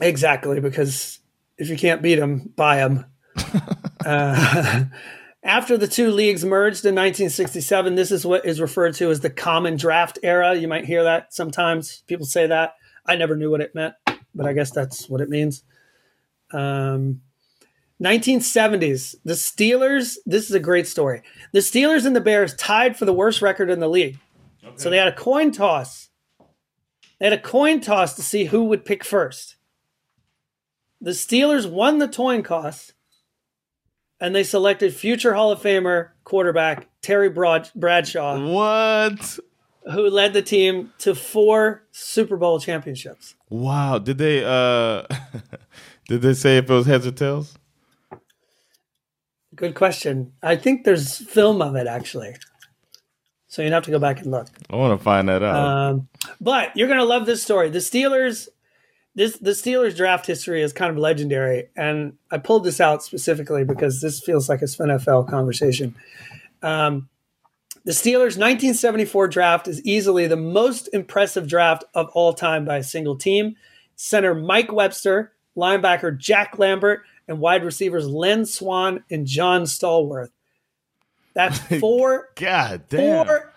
Exactly 0.00 0.60
because 0.60 1.20
if 1.58 1.68
you 1.68 1.76
can't 1.76 2.02
beat 2.02 2.16
them, 2.16 2.52
buy 2.56 2.76
them. 2.76 3.04
uh, 4.06 4.84
after 5.42 5.76
the 5.76 5.88
two 5.88 6.10
leagues 6.10 6.44
merged 6.44 6.84
in 6.84 6.94
1967, 6.94 7.94
this 7.94 8.10
is 8.10 8.26
what 8.26 8.44
is 8.44 8.60
referred 8.60 8.94
to 8.94 9.10
as 9.10 9.20
the 9.20 9.30
common 9.30 9.76
draft 9.76 10.18
era. 10.22 10.54
You 10.54 10.68
might 10.68 10.84
hear 10.84 11.04
that 11.04 11.32
sometimes. 11.32 12.02
People 12.06 12.26
say 12.26 12.46
that. 12.46 12.74
I 13.06 13.16
never 13.16 13.36
knew 13.36 13.50
what 13.50 13.60
it 13.60 13.74
meant, 13.74 13.94
but 14.34 14.46
I 14.46 14.52
guess 14.52 14.70
that's 14.70 15.08
what 15.08 15.20
it 15.20 15.28
means. 15.28 15.62
Um, 16.52 17.22
1970s, 18.02 19.16
the 19.24 19.34
Steelers. 19.34 20.16
This 20.26 20.48
is 20.48 20.54
a 20.54 20.60
great 20.60 20.86
story. 20.86 21.22
The 21.52 21.60
Steelers 21.60 22.06
and 22.06 22.16
the 22.16 22.20
Bears 22.20 22.54
tied 22.54 22.96
for 22.96 23.04
the 23.04 23.12
worst 23.12 23.42
record 23.42 23.70
in 23.70 23.80
the 23.80 23.88
league. 23.88 24.18
So 24.76 24.90
they 24.90 24.98
had 24.98 25.08
a 25.08 25.12
coin 25.12 25.52
toss. 25.52 26.08
They 27.18 27.26
had 27.26 27.32
a 27.32 27.38
coin 27.38 27.80
toss 27.80 28.14
to 28.14 28.22
see 28.22 28.44
who 28.44 28.64
would 28.64 28.84
pick 28.84 29.04
first. 29.04 29.56
The 31.00 31.10
Steelers 31.12 31.68
won 31.70 31.98
the 31.98 32.08
coin 32.08 32.42
toss, 32.42 32.92
and 34.20 34.34
they 34.34 34.42
selected 34.44 34.94
future 34.94 35.34
Hall 35.34 35.50
of 35.50 35.60
Famer 35.62 36.10
quarterback 36.24 36.88
Terry 37.02 37.30
Broad- 37.30 37.70
Bradshaw, 37.74 38.38
What? 38.52 39.38
who 39.92 40.10
led 40.10 40.34
the 40.34 40.42
team 40.42 40.92
to 40.98 41.14
four 41.14 41.84
Super 41.90 42.36
Bowl 42.36 42.60
championships. 42.60 43.34
Wow. 43.48 43.98
Did 43.98 44.18
they 44.18 44.44
uh 44.44 45.04
did 46.08 46.20
they 46.20 46.34
say 46.34 46.58
if 46.58 46.68
it 46.68 46.72
was 46.74 46.84
heads 46.86 47.06
or 47.06 47.12
tails? 47.12 47.56
Good 49.54 49.74
question. 49.74 50.32
I 50.42 50.56
think 50.56 50.84
there's 50.84 51.16
film 51.16 51.60
of 51.62 51.74
it 51.76 51.86
actually. 51.86 52.36
So 53.48 53.62
you'd 53.62 53.72
have 53.72 53.82
to 53.84 53.90
go 53.90 53.98
back 53.98 54.20
and 54.20 54.30
look. 54.30 54.46
I 54.70 54.76
want 54.76 54.96
to 54.98 55.02
find 55.02 55.28
that 55.28 55.42
out. 55.42 55.56
Um, 55.56 56.08
but 56.40 56.76
you're 56.76 56.86
gonna 56.86 57.04
love 57.04 57.26
this 57.26 57.42
story. 57.42 57.68
The 57.70 57.78
Steelers, 57.80 58.48
this 59.14 59.38
the 59.38 59.50
Steelers 59.50 59.96
draft 59.96 60.26
history 60.26 60.62
is 60.62 60.72
kind 60.72 60.90
of 60.90 60.96
legendary, 60.96 61.68
and 61.76 62.14
I 62.30 62.38
pulled 62.38 62.64
this 62.64 62.80
out 62.80 63.02
specifically 63.02 63.64
because 63.64 64.00
this 64.00 64.20
feels 64.20 64.48
like 64.48 64.62
a 64.62 64.66
NFL 64.66 65.28
conversation. 65.28 65.94
Um, 66.62 67.08
the 67.84 67.92
Steelers' 67.92 68.36
1974 68.36 69.28
draft 69.28 69.66
is 69.66 69.82
easily 69.84 70.26
the 70.26 70.36
most 70.36 70.88
impressive 70.92 71.48
draft 71.48 71.84
of 71.94 72.08
all 72.12 72.34
time 72.34 72.64
by 72.64 72.76
a 72.76 72.82
single 72.82 73.16
team. 73.16 73.56
Center 73.96 74.34
Mike 74.34 74.72
Webster, 74.72 75.32
linebacker 75.56 76.16
Jack 76.16 76.58
Lambert, 76.58 77.02
and 77.26 77.40
wide 77.40 77.64
receivers 77.64 78.06
Lynn 78.06 78.44
Swann 78.44 79.04
and 79.10 79.26
John 79.26 79.62
Stallworth. 79.62 80.30
That's 81.34 81.58
four 81.80 82.28
God 82.36 82.84
damn. 82.88 83.26
four 83.26 83.52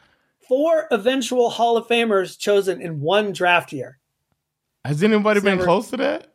four 0.48 0.88
eventual 0.92 1.50
Hall 1.50 1.78
of 1.78 1.88
Famers 1.88 2.38
chosen 2.38 2.82
in 2.82 3.02
one 3.02 3.34
draft 3.34 3.74
year. 3.74 4.00
Has 4.86 5.02
anybody 5.04 5.40
been 5.40 5.58
never- 5.58 5.64
close 5.64 5.90
to 5.90 5.98
that? 5.98 6.34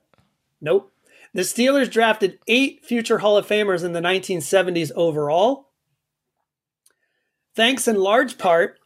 Nope. 0.61 0.93
The 1.35 1.43
Steelers 1.43 1.91
drafted 1.91 2.39
eight 2.49 2.85
future 2.85 3.19
Hall 3.19 3.37
of 3.37 3.47
Famers 3.47 3.85
in 3.85 3.93
the 3.93 4.01
1970s 4.01 4.91
overall. 4.97 5.69
Thanks 7.55 7.87
in 7.87 7.97
large 7.97 8.39
part 8.39 8.79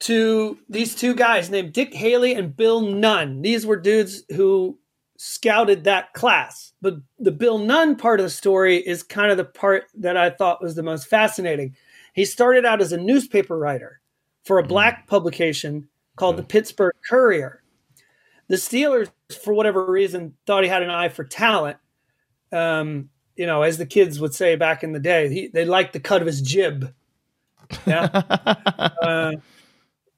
to 0.00 0.58
these 0.68 0.94
two 0.94 1.14
guys 1.14 1.50
named 1.50 1.72
Dick 1.72 1.94
Haley 1.94 2.34
and 2.34 2.56
Bill 2.56 2.82
Nunn. 2.82 3.42
These 3.42 3.66
were 3.66 3.76
dudes 3.76 4.22
who 4.30 4.78
scouted 5.16 5.84
that 5.84 6.12
class. 6.12 6.72
But 6.80 6.96
the 7.18 7.32
Bill 7.32 7.58
Nunn 7.58 7.96
part 7.96 8.20
of 8.20 8.24
the 8.24 8.30
story 8.30 8.76
is 8.76 9.02
kind 9.02 9.30
of 9.30 9.36
the 9.36 9.44
part 9.44 9.84
that 9.94 10.16
I 10.16 10.30
thought 10.30 10.62
was 10.62 10.74
the 10.74 10.82
most 10.82 11.08
fascinating. 11.08 11.74
He 12.14 12.24
started 12.24 12.64
out 12.64 12.80
as 12.80 12.92
a 12.92 12.96
newspaper 12.96 13.58
writer 13.58 14.00
for 14.44 14.58
a 14.58 14.62
hmm. 14.62 14.68
black 14.68 15.06
publication 15.06 15.88
called 16.16 16.36
the 16.36 16.42
Pittsburgh 16.42 16.94
Courier. 17.08 17.62
The 18.48 18.56
Steelers, 18.56 19.10
for 19.42 19.52
whatever 19.52 19.84
reason, 19.84 20.34
thought 20.46 20.62
he 20.64 20.68
had 20.70 20.82
an 20.82 20.90
eye 20.90 21.08
for 21.10 21.24
talent. 21.24 21.76
Um, 22.50 23.10
you 23.36 23.46
know, 23.46 23.62
as 23.62 23.78
the 23.78 23.86
kids 23.86 24.20
would 24.20 24.34
say 24.34 24.56
back 24.56 24.82
in 24.82 24.92
the 24.92 24.98
day, 25.00 25.28
he, 25.28 25.48
they 25.48 25.64
liked 25.64 25.92
the 25.92 26.00
cut 26.00 26.20
of 26.22 26.26
his 26.26 26.40
jib. 26.42 26.92
Yeah. 27.86 28.08
Uh, 29.02 29.32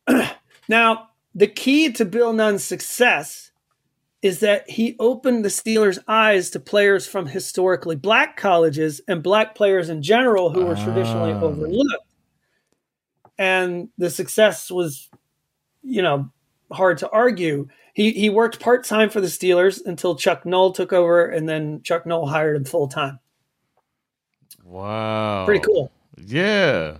now, 0.68 1.08
the 1.34 1.46
key 1.46 1.92
to 1.92 2.04
Bill 2.04 2.32
Nunn's 2.32 2.64
success 2.64 3.50
is 4.22 4.40
that 4.40 4.68
he 4.68 4.96
opened 4.98 5.44
the 5.44 5.48
Steelers' 5.48 5.98
eyes 6.06 6.50
to 6.50 6.60
players 6.60 7.06
from 7.06 7.26
historically 7.26 7.96
black 7.96 8.36
colleges 8.36 9.00
and 9.08 9.22
black 9.22 9.54
players 9.54 9.88
in 9.88 10.02
general 10.02 10.50
who 10.50 10.64
were 10.64 10.74
traditionally 10.76 11.32
Ah. 11.32 11.40
overlooked. 11.40 12.06
And 13.38 13.88
the 13.96 14.10
success 14.10 14.70
was, 14.70 15.08
you 15.82 16.02
know, 16.02 16.30
hard 16.70 16.98
to 16.98 17.08
argue. 17.10 17.68
He 18.00 18.12
he 18.12 18.30
worked 18.30 18.60
part 18.60 18.84
time 18.84 19.10
for 19.10 19.20
the 19.20 19.26
Steelers 19.26 19.84
until 19.84 20.16
Chuck 20.16 20.46
Noll 20.46 20.72
took 20.72 20.90
over, 20.90 21.26
and 21.26 21.46
then 21.46 21.82
Chuck 21.82 22.06
Noll 22.06 22.26
hired 22.26 22.56
him 22.56 22.64
full 22.64 22.88
time. 22.88 23.18
Wow. 24.64 25.44
Pretty 25.44 25.60
cool. 25.60 25.92
Yeah. 26.16 26.96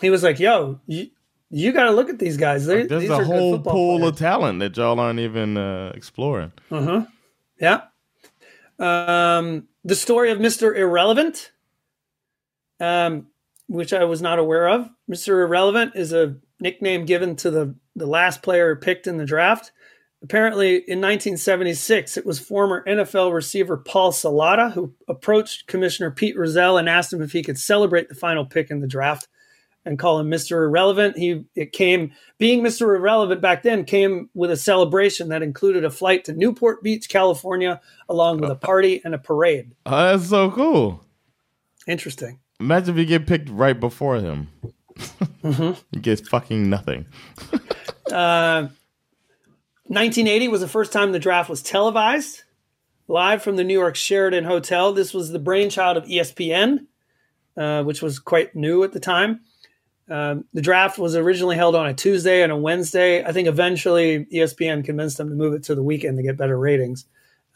He 0.00 0.10
was 0.10 0.22
like, 0.22 0.38
"Yo, 0.38 0.78
you, 0.86 1.10
you 1.50 1.72
got 1.72 1.86
to 1.86 1.90
look 1.90 2.08
at 2.08 2.20
these 2.20 2.36
guys. 2.36 2.66
They're, 2.66 2.86
There's 2.86 3.02
these 3.02 3.10
a 3.10 3.14
are 3.14 3.24
whole 3.24 3.58
pool 3.58 3.98
players. 3.98 4.12
of 4.12 4.16
talent 4.16 4.60
that 4.60 4.76
y'all 4.76 5.00
aren't 5.00 5.18
even 5.18 5.56
uh, 5.56 5.90
exploring. 5.92 6.52
Uh-huh. 6.70 7.06
Yeah. 7.60 7.80
Um, 8.78 9.66
the 9.82 9.96
story 9.96 10.30
of 10.30 10.38
Mr. 10.38 10.76
Irrelevant, 10.76 11.50
um, 12.78 13.26
which 13.66 13.92
I 13.92 14.04
was 14.04 14.22
not 14.22 14.38
aware 14.38 14.68
of. 14.68 14.88
Mr. 15.10 15.42
Irrelevant 15.42 15.96
is 15.96 16.12
a 16.12 16.36
nickname 16.60 17.06
given 17.06 17.34
to 17.36 17.50
the, 17.50 17.74
the 17.98 18.06
last 18.06 18.42
player 18.42 18.74
picked 18.76 19.06
in 19.06 19.16
the 19.16 19.24
draft. 19.24 19.72
Apparently, 20.22 20.76
in 20.76 21.00
1976, 21.00 22.16
it 22.16 22.26
was 22.26 22.40
former 22.40 22.84
NFL 22.84 23.32
receiver 23.32 23.76
Paul 23.76 24.10
Salata 24.10 24.72
who 24.72 24.92
approached 25.06 25.68
Commissioner 25.68 26.10
Pete 26.10 26.36
Rozelle 26.36 26.76
and 26.76 26.88
asked 26.88 27.12
him 27.12 27.22
if 27.22 27.32
he 27.32 27.42
could 27.42 27.58
celebrate 27.58 28.08
the 28.08 28.16
final 28.16 28.44
pick 28.44 28.70
in 28.70 28.80
the 28.80 28.88
draft 28.88 29.28
and 29.84 29.98
call 29.98 30.18
him 30.18 30.28
Mr. 30.28 30.64
Irrelevant. 30.64 31.16
He 31.16 31.44
it 31.54 31.72
came 31.72 32.12
being 32.36 32.62
Mr. 32.62 32.96
Irrelevant 32.96 33.40
back 33.40 33.62
then 33.62 33.84
came 33.84 34.28
with 34.34 34.50
a 34.50 34.56
celebration 34.56 35.28
that 35.28 35.42
included 35.42 35.84
a 35.84 35.90
flight 35.90 36.24
to 36.24 36.32
Newport 36.32 36.82
Beach, 36.82 37.08
California, 37.08 37.80
along 38.08 38.38
with 38.38 38.50
a 38.50 38.56
party 38.56 39.00
and 39.04 39.14
a 39.14 39.18
parade. 39.18 39.72
Oh, 39.86 40.16
that's 40.16 40.28
so 40.28 40.50
cool. 40.50 41.04
Interesting. 41.86 42.40
Imagine 42.60 42.94
if 42.94 42.98
you 42.98 43.06
get 43.06 43.26
picked 43.26 43.48
right 43.48 43.78
before 43.78 44.16
him. 44.16 44.48
Mm-hmm. 44.98 45.80
you 45.92 46.00
get 46.00 46.26
fucking 46.26 46.68
nothing. 46.68 47.06
1980 48.12 50.48
was 50.48 50.60
the 50.60 50.68
first 50.68 50.92
time 50.92 51.12
the 51.12 51.18
draft 51.18 51.48
was 51.48 51.62
televised 51.62 52.42
live 53.08 53.42
from 53.42 53.56
the 53.56 53.64
New 53.64 53.78
York 53.78 53.96
Sheraton 53.96 54.44
Hotel. 54.44 54.92
This 54.92 55.12
was 55.12 55.30
the 55.30 55.38
brainchild 55.38 55.96
of 55.96 56.04
ESPN, 56.04 56.86
uh, 57.56 57.82
which 57.82 58.02
was 58.02 58.18
quite 58.18 58.54
new 58.54 58.84
at 58.84 58.92
the 58.92 59.00
time. 59.00 59.40
Um, 60.10 60.44
the 60.54 60.62
draft 60.62 60.98
was 60.98 61.16
originally 61.16 61.56
held 61.56 61.74
on 61.74 61.86
a 61.86 61.94
Tuesday 61.94 62.42
and 62.42 62.52
a 62.52 62.56
Wednesday. 62.56 63.24
I 63.24 63.32
think 63.32 63.48
eventually 63.48 64.24
ESPN 64.26 64.84
convinced 64.84 65.18
them 65.18 65.28
to 65.28 65.34
move 65.34 65.54
it 65.54 65.64
to 65.64 65.74
the 65.74 65.82
weekend 65.82 66.16
to 66.16 66.22
get 66.22 66.36
better 66.36 66.58
ratings. 66.58 67.06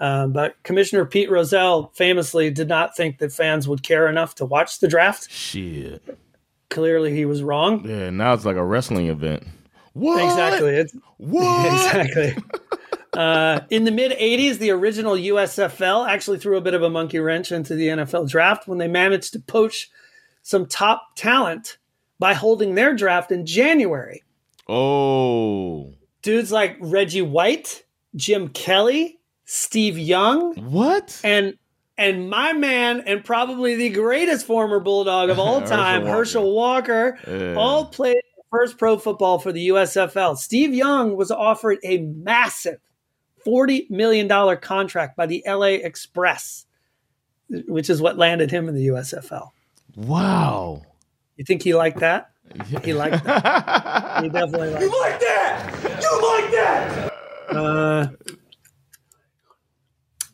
Um, 0.00 0.32
but 0.32 0.60
Commissioner 0.62 1.04
Pete 1.04 1.30
Rozelle 1.30 1.92
famously 1.94 2.50
did 2.50 2.68
not 2.68 2.96
think 2.96 3.18
that 3.18 3.32
fans 3.32 3.68
would 3.68 3.82
care 3.82 4.08
enough 4.08 4.34
to 4.36 4.44
watch 4.44 4.80
the 4.80 4.88
draft. 4.88 5.30
Shit. 5.30 6.02
Clearly, 6.70 7.14
he 7.14 7.24
was 7.24 7.42
wrong. 7.42 7.88
Yeah, 7.88 8.10
now 8.10 8.32
it's 8.32 8.44
like 8.44 8.56
a 8.56 8.64
wrestling 8.64 9.06
event. 9.06 9.44
What? 9.94 10.22
Exactly. 10.24 10.70
It's, 10.76 10.94
What? 11.18 11.72
exactly. 11.72 12.36
Uh, 13.14 13.60
in 13.68 13.84
the 13.84 13.90
mid 13.90 14.10
80s, 14.18 14.56
the 14.56 14.70
original 14.70 15.12
USFL 15.16 16.08
actually 16.08 16.38
threw 16.38 16.56
a 16.56 16.62
bit 16.62 16.72
of 16.72 16.82
a 16.82 16.88
monkey 16.88 17.18
wrench 17.18 17.52
into 17.52 17.74
the 17.74 17.88
NFL 17.88 18.26
draft 18.30 18.66
when 18.66 18.78
they 18.78 18.88
managed 18.88 19.34
to 19.34 19.38
poach 19.40 19.90
some 20.42 20.64
top 20.64 21.08
talent 21.14 21.76
by 22.18 22.32
holding 22.32 22.74
their 22.74 22.94
draft 22.94 23.30
in 23.30 23.44
January. 23.44 24.22
Oh. 24.66 25.92
Dudes 26.22 26.50
like 26.50 26.78
Reggie 26.80 27.20
White, 27.20 27.84
Jim 28.16 28.48
Kelly, 28.48 29.18
Steve 29.44 29.98
Young, 29.98 30.54
What? 30.70 31.20
and 31.22 31.58
and 31.98 32.30
my 32.30 32.54
man 32.54 33.02
and 33.06 33.22
probably 33.22 33.76
the 33.76 33.90
greatest 33.90 34.46
former 34.46 34.80
bulldog 34.80 35.28
of 35.28 35.38
all 35.38 35.60
Herschel 35.60 35.76
time, 35.76 36.02
Walker. 36.04 36.16
Herschel 36.16 36.52
Walker, 36.54 37.18
Yeah. 37.28 37.54
all 37.58 37.84
played 37.86 38.22
first 38.52 38.78
pro 38.78 38.98
football 38.98 39.38
for 39.38 39.50
the 39.50 39.68
USFL. 39.68 40.36
Steve 40.36 40.74
Young 40.74 41.16
was 41.16 41.32
offered 41.32 41.78
a 41.82 41.98
massive 41.98 42.78
$40 43.44 43.90
million 43.90 44.28
contract 44.58 45.16
by 45.16 45.26
the 45.26 45.42
LA 45.46 45.78
Express, 45.82 46.66
which 47.48 47.90
is 47.90 48.00
what 48.00 48.18
landed 48.18 48.50
him 48.50 48.68
in 48.68 48.74
the 48.74 48.88
USFL. 48.88 49.48
Wow. 49.96 50.82
You 51.36 51.44
think 51.44 51.62
he 51.62 51.74
liked 51.74 51.98
that? 52.00 52.30
He 52.82 52.92
liked 52.92 53.24
that. 53.24 54.22
He 54.22 54.28
definitely 54.28 54.70
liked 54.70 54.80
that. 54.80 54.82
You 54.82 55.00
like 55.00 55.20
that? 55.20 56.02
You 56.02 56.22
like 56.22 56.50
that? 56.52 57.12
Uh, 57.56 58.08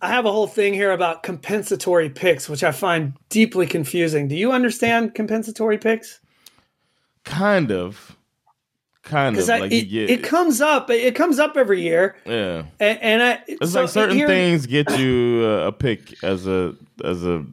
I 0.02 0.08
have 0.08 0.26
a 0.26 0.32
whole 0.32 0.46
thing 0.46 0.74
here 0.74 0.92
about 0.92 1.22
compensatory 1.22 2.10
picks, 2.10 2.48
which 2.48 2.64
I 2.64 2.72
find 2.72 3.14
deeply 3.28 3.66
confusing. 3.66 4.28
Do 4.28 4.36
you 4.36 4.52
understand 4.52 5.14
compensatory 5.14 5.78
picks? 5.78 6.20
Kind 7.28 7.70
of. 7.70 8.16
Kind 9.02 9.36
of. 9.38 9.46
Because 9.46 9.48
Like 9.60 9.72
it, 9.72 9.86
you 9.86 10.06
it 10.06 10.22
comes 10.22 10.60
up. 10.60 10.90
It 10.90 11.14
comes 11.14 11.38
up 11.38 11.56
every 11.56 11.80
year, 11.80 12.16
yeah. 12.26 12.64
and, 12.78 12.98
and 13.00 13.22
I. 13.22 13.42
It's 13.46 13.72
so 13.72 13.82
like 13.82 13.90
certain 13.90 14.16
here- 14.16 14.26
things 14.26 14.66
get 14.66 14.98
you 14.98 15.42
uh, 15.46 15.68
a 15.68 15.72
pick 15.72 16.22
as 16.22 16.46
a 16.46 16.74
as 17.02 17.24
a 17.24 17.46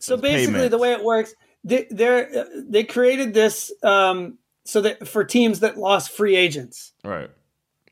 So 0.00 0.16
as 0.16 0.20
basically, 0.20 0.54
payment. 0.54 0.70
the 0.72 0.78
way 0.78 0.92
it 0.92 1.04
works, 1.04 1.34
they 1.62 1.86
they're, 1.88 2.46
they 2.56 2.82
created 2.82 3.32
this 3.32 3.70
um, 3.84 4.38
so 4.64 4.80
that 4.80 5.06
for 5.06 5.22
teams 5.22 5.60
that 5.60 5.78
lost 5.78 6.10
free 6.10 6.34
agents 6.34 6.92
right. 7.04 7.30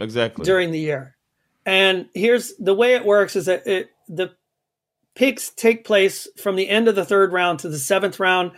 Exactly. 0.01 0.45
during 0.45 0.73
the 0.73 0.81
year. 0.81 1.15
And 1.65 2.09
here's 2.15 2.55
the 2.57 2.75
way 2.75 2.95
it 2.95 3.05
works: 3.05 3.37
is 3.37 3.47
that 3.47 3.69
it, 3.69 3.91
the 4.09 4.33
picks 5.15 5.51
take 5.51 5.85
place 5.85 6.27
from 6.43 6.57
the 6.57 6.69
end 6.69 6.89
of 6.89 6.97
the 6.97 7.05
third 7.05 7.33
round 7.33 7.61
to 7.61 7.69
the 7.69 7.79
seventh 7.79 8.19
round. 8.19 8.51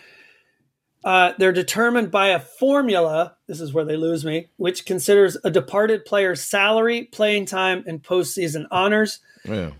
Uh, 1.04 1.32
they're 1.38 1.52
determined 1.52 2.10
by 2.10 2.28
a 2.28 2.38
formula. 2.38 3.36
This 3.48 3.60
is 3.60 3.72
where 3.72 3.84
they 3.84 3.96
lose 3.96 4.24
me, 4.24 4.48
which 4.56 4.86
considers 4.86 5.36
a 5.42 5.50
departed 5.50 6.04
player's 6.04 6.42
salary, 6.42 7.04
playing 7.04 7.46
time, 7.46 7.82
and 7.86 8.02
postseason 8.02 8.66
honors. 8.70 9.18
yeah. 9.44 9.72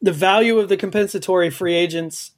The 0.00 0.12
value 0.12 0.58
of 0.58 0.68
the 0.68 0.76
compensatory 0.76 1.48
free 1.50 1.74
agents 1.74 2.32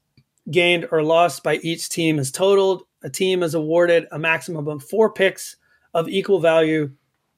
gained 0.51 0.87
or 0.93 1.03
lost 1.03 1.43
by 1.43 1.57
each 1.57 1.89
team 1.89 2.18
is 2.18 2.31
totaled. 2.31 2.83
A 3.03 3.09
team 3.09 3.43
is 3.43 3.55
awarded 3.55 4.07
a 4.12 4.18
maximum 4.18 4.68
of 4.68 4.83
four 4.85 5.11
picks 5.11 5.57
of 5.95 6.07
equal 6.09 6.41
value 6.41 6.91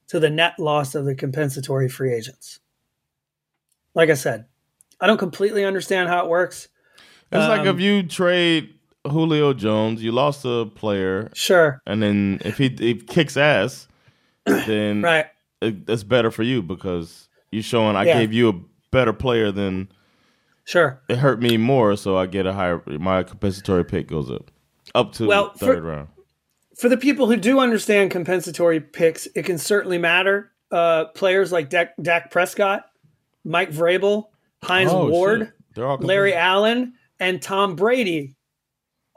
to 0.07 0.19
the 0.19 0.29
net 0.29 0.59
loss 0.59 0.95
of 0.95 1.05
the 1.05 1.15
compensatory 1.15 1.87
free 1.87 2.13
agents. 2.13 2.59
Like 3.93 4.09
I 4.09 4.15
said, 4.15 4.45
I 4.99 5.07
don't 5.07 5.17
completely 5.17 5.63
understand 5.63 6.09
how 6.09 6.25
it 6.25 6.29
works. 6.29 6.67
It's 7.31 7.47
like 7.47 7.61
Um, 7.61 7.67
if 7.67 7.79
you 7.79 8.03
trade 8.03 8.76
Julio 9.09 9.53
Jones, 9.53 10.03
you 10.03 10.11
lost 10.11 10.45
a 10.45 10.65
player, 10.73 11.29
Sure, 11.33 11.81
and 11.85 12.01
then 12.01 12.39
if 12.45 12.57
he 12.57 12.65
if 12.67 12.79
he 12.79 12.93
kicks 12.95 13.37
ass, 13.37 13.87
then 14.45 15.01
right. 15.01 15.25
it, 15.61 15.75
it's 15.87 16.03
better 16.03 16.31
for 16.31 16.43
you 16.43 16.61
because 16.61 17.27
you're 17.51 17.63
showing 17.63 17.95
I 17.95 18.03
Yeah. 18.05 18.19
gave 18.19 18.33
you 18.33 18.49
a 18.49 18.53
better 18.91 19.13
player 19.13 19.51
than 19.51 19.89
Sure. 20.65 21.01
it 21.09 21.17
hurt 21.17 21.41
me 21.41 21.57
more, 21.57 21.95
so 21.95 22.17
I 22.17 22.25
get 22.25 22.45
a 22.45 22.53
higher. 22.53 22.81
My 22.87 23.23
compensatory 23.23 23.85
pick 23.85 24.07
goes 24.07 24.29
up, 24.29 24.51
up 24.95 25.13
to 25.13 25.27
Well, 25.27 25.51
for- 25.53 25.65
third 25.75 25.83
round. 25.83 26.07
For 26.77 26.89
the 26.89 26.97
people 26.97 27.25
who 27.27 27.37
do 27.37 27.59
understand 27.59 28.11
compensatory 28.11 28.79
picks, 28.79 29.27
it 29.35 29.43
can 29.45 29.57
certainly 29.57 29.97
matter. 29.97 30.51
Uh, 30.71 31.05
players 31.05 31.51
like 31.51 31.69
Dak, 31.71 31.93
Dak 31.99 32.29
Prescott, 32.29 32.83
Mike 33.43 33.71
Vrabel, 33.71 34.25
Hines 34.61 34.91
Oh, 34.91 35.09
Ward, 35.09 35.53
Larry 35.75 36.35
Allen, 36.35 36.93
and 37.19 37.41
Tom 37.41 37.75
Brady 37.75 38.35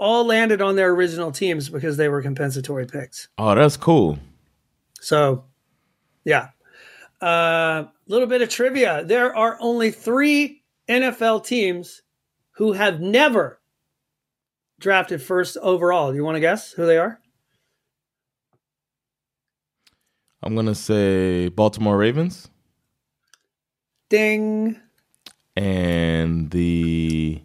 all 0.00 0.24
landed 0.24 0.62
on 0.62 0.74
their 0.74 0.90
original 0.90 1.30
teams 1.30 1.68
because 1.68 1.96
they 1.96 2.08
were 2.08 2.22
compensatory 2.22 2.86
picks. 2.86 3.28
Oh, 3.38 3.54
that's 3.54 3.76
cool. 3.76 4.18
So, 5.00 5.44
yeah. 6.24 6.48
A 7.20 7.26
uh, 7.26 7.88
little 8.08 8.26
bit 8.26 8.40
of 8.40 8.48
trivia. 8.48 9.04
There 9.04 9.36
are 9.36 9.58
only 9.60 9.90
three 9.90 10.62
NFL 10.88 11.44
teams 11.44 12.02
who 12.52 12.72
have 12.72 13.00
never 13.00 13.60
drafted 14.80 15.22
first 15.22 15.58
overall. 15.58 16.10
Do 16.10 16.16
you 16.16 16.24
want 16.24 16.36
to 16.36 16.40
guess 16.40 16.72
who 16.72 16.86
they 16.86 16.96
are? 16.96 17.20
I'm 20.42 20.56
gonna 20.56 20.74
say 20.74 21.48
Baltimore 21.48 21.98
Ravens 21.98 22.48
Ding. 24.08 24.80
and 25.54 26.50
the 26.50 27.42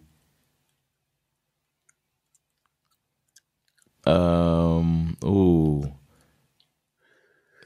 um 4.06 5.16
ooh 5.24 5.92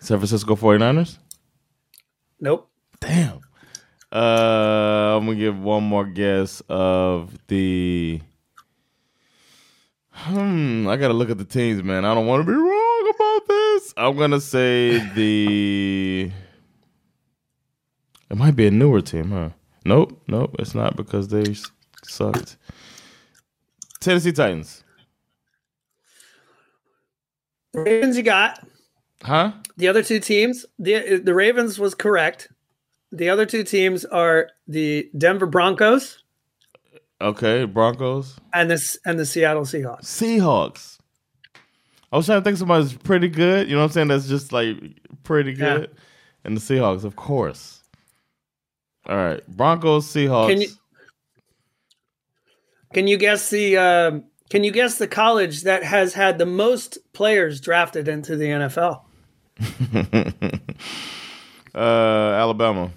San 0.01 0.18
Francisco 0.18 0.57
49ers. 0.57 1.18
Nope. 2.41 2.70
Damn. 3.01 3.41
Uh, 4.12 5.16
I'm 5.16 5.26
gonna 5.26 5.36
give 5.36 5.62
one 5.62 5.84
more 5.84 6.05
guess 6.05 6.62
of 6.68 7.36
the. 7.47 8.20
Hmm, 10.11 10.88
I 10.88 10.97
gotta 10.97 11.14
look 11.14 11.30
at 11.30 11.38
the 11.38 11.45
teams, 11.45 11.82
man. 11.82 12.05
I 12.05 12.14
don't 12.14 12.26
want 12.26 12.45
to 12.45 12.51
be 12.51 12.57
wrong 12.57 13.12
about 13.14 13.47
this. 13.47 13.95
I'm 13.97 14.16
gonna 14.16 14.41
say 14.41 14.99
the. 15.14 16.32
It 18.30 18.36
might 18.36 18.57
be 18.57 18.66
a 18.66 18.70
newer 18.70 19.01
team, 19.01 19.30
huh? 19.30 19.51
Nope, 19.84 20.20
nope, 20.26 20.57
it's 20.59 20.74
not 20.74 20.97
because 20.97 21.28
they 21.28 21.55
sucked. 22.05 22.57
Tennessee 24.01 24.32
Titans, 24.32 24.82
The 27.73 27.81
Ravens 27.83 28.16
you 28.16 28.23
got. 28.23 28.66
huh? 29.23 29.53
The 29.77 29.89
other 29.89 30.03
two 30.03 30.21
teams, 30.21 30.66
the 30.79 31.21
the 31.23 31.35
Ravens 31.35 31.79
was 31.79 31.95
correct. 31.95 32.49
The 33.12 33.29
other 33.29 33.47
two 33.47 33.64
teams 33.64 34.05
are 34.05 34.51
the 34.68 35.11
Denver 35.16 35.47
Broncos 35.47 36.23
Okay, 37.23 37.64
Broncos, 37.64 38.37
and 38.55 38.71
this 38.71 38.99
and 39.05 39.18
the 39.18 39.27
Seattle 39.27 39.64
Seahawks. 39.64 40.05
Seahawks. 40.05 40.99
I 42.12 42.16
was 42.16 42.27
trying 42.27 42.41
to 42.41 42.45
think 42.45 42.57
somebody's 42.57 42.95
pretty 42.95 43.29
good. 43.29 43.68
You 43.68 43.75
know 43.75 43.83
what 43.83 43.89
I'm 43.89 43.93
saying? 43.93 44.09
That's 44.09 44.27
just 44.27 44.53
like 44.53 44.77
pretty 45.23 45.53
Yeah. 45.53 45.79
good. 45.79 45.91
And 46.45 46.57
the 46.57 46.61
Seahawks, 46.61 47.05
of 47.05 47.16
course. 47.16 47.83
All 49.07 49.16
right, 49.16 49.47
Broncos, 49.49 50.07
Seahawks. 50.07 50.49
Can 50.49 50.61
you 50.62 50.68
can 52.95 53.07
you 53.07 53.16
guess 53.18 53.51
the 53.51 53.77
um 53.77 54.25
can 54.51 54.65
you 54.65 54.73
guess 54.73 54.99
the 54.99 55.09
college 55.09 55.63
that 55.63 55.85
has 55.85 56.15
had 56.15 56.39
the 56.39 56.47
most 56.47 56.99
players 57.13 57.61
drafted 57.61 58.09
into 58.09 58.37
the 58.37 58.47
NFL? 58.47 59.03
uh, 61.75 61.79
Alabama. 61.79 62.91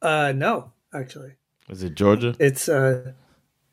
Uh, 0.00 0.32
no, 0.34 0.72
actually, 0.94 1.32
Is 1.68 1.82
it 1.82 1.94
Georgia? 1.96 2.36
it's 2.38 2.68
uh, 2.68 3.12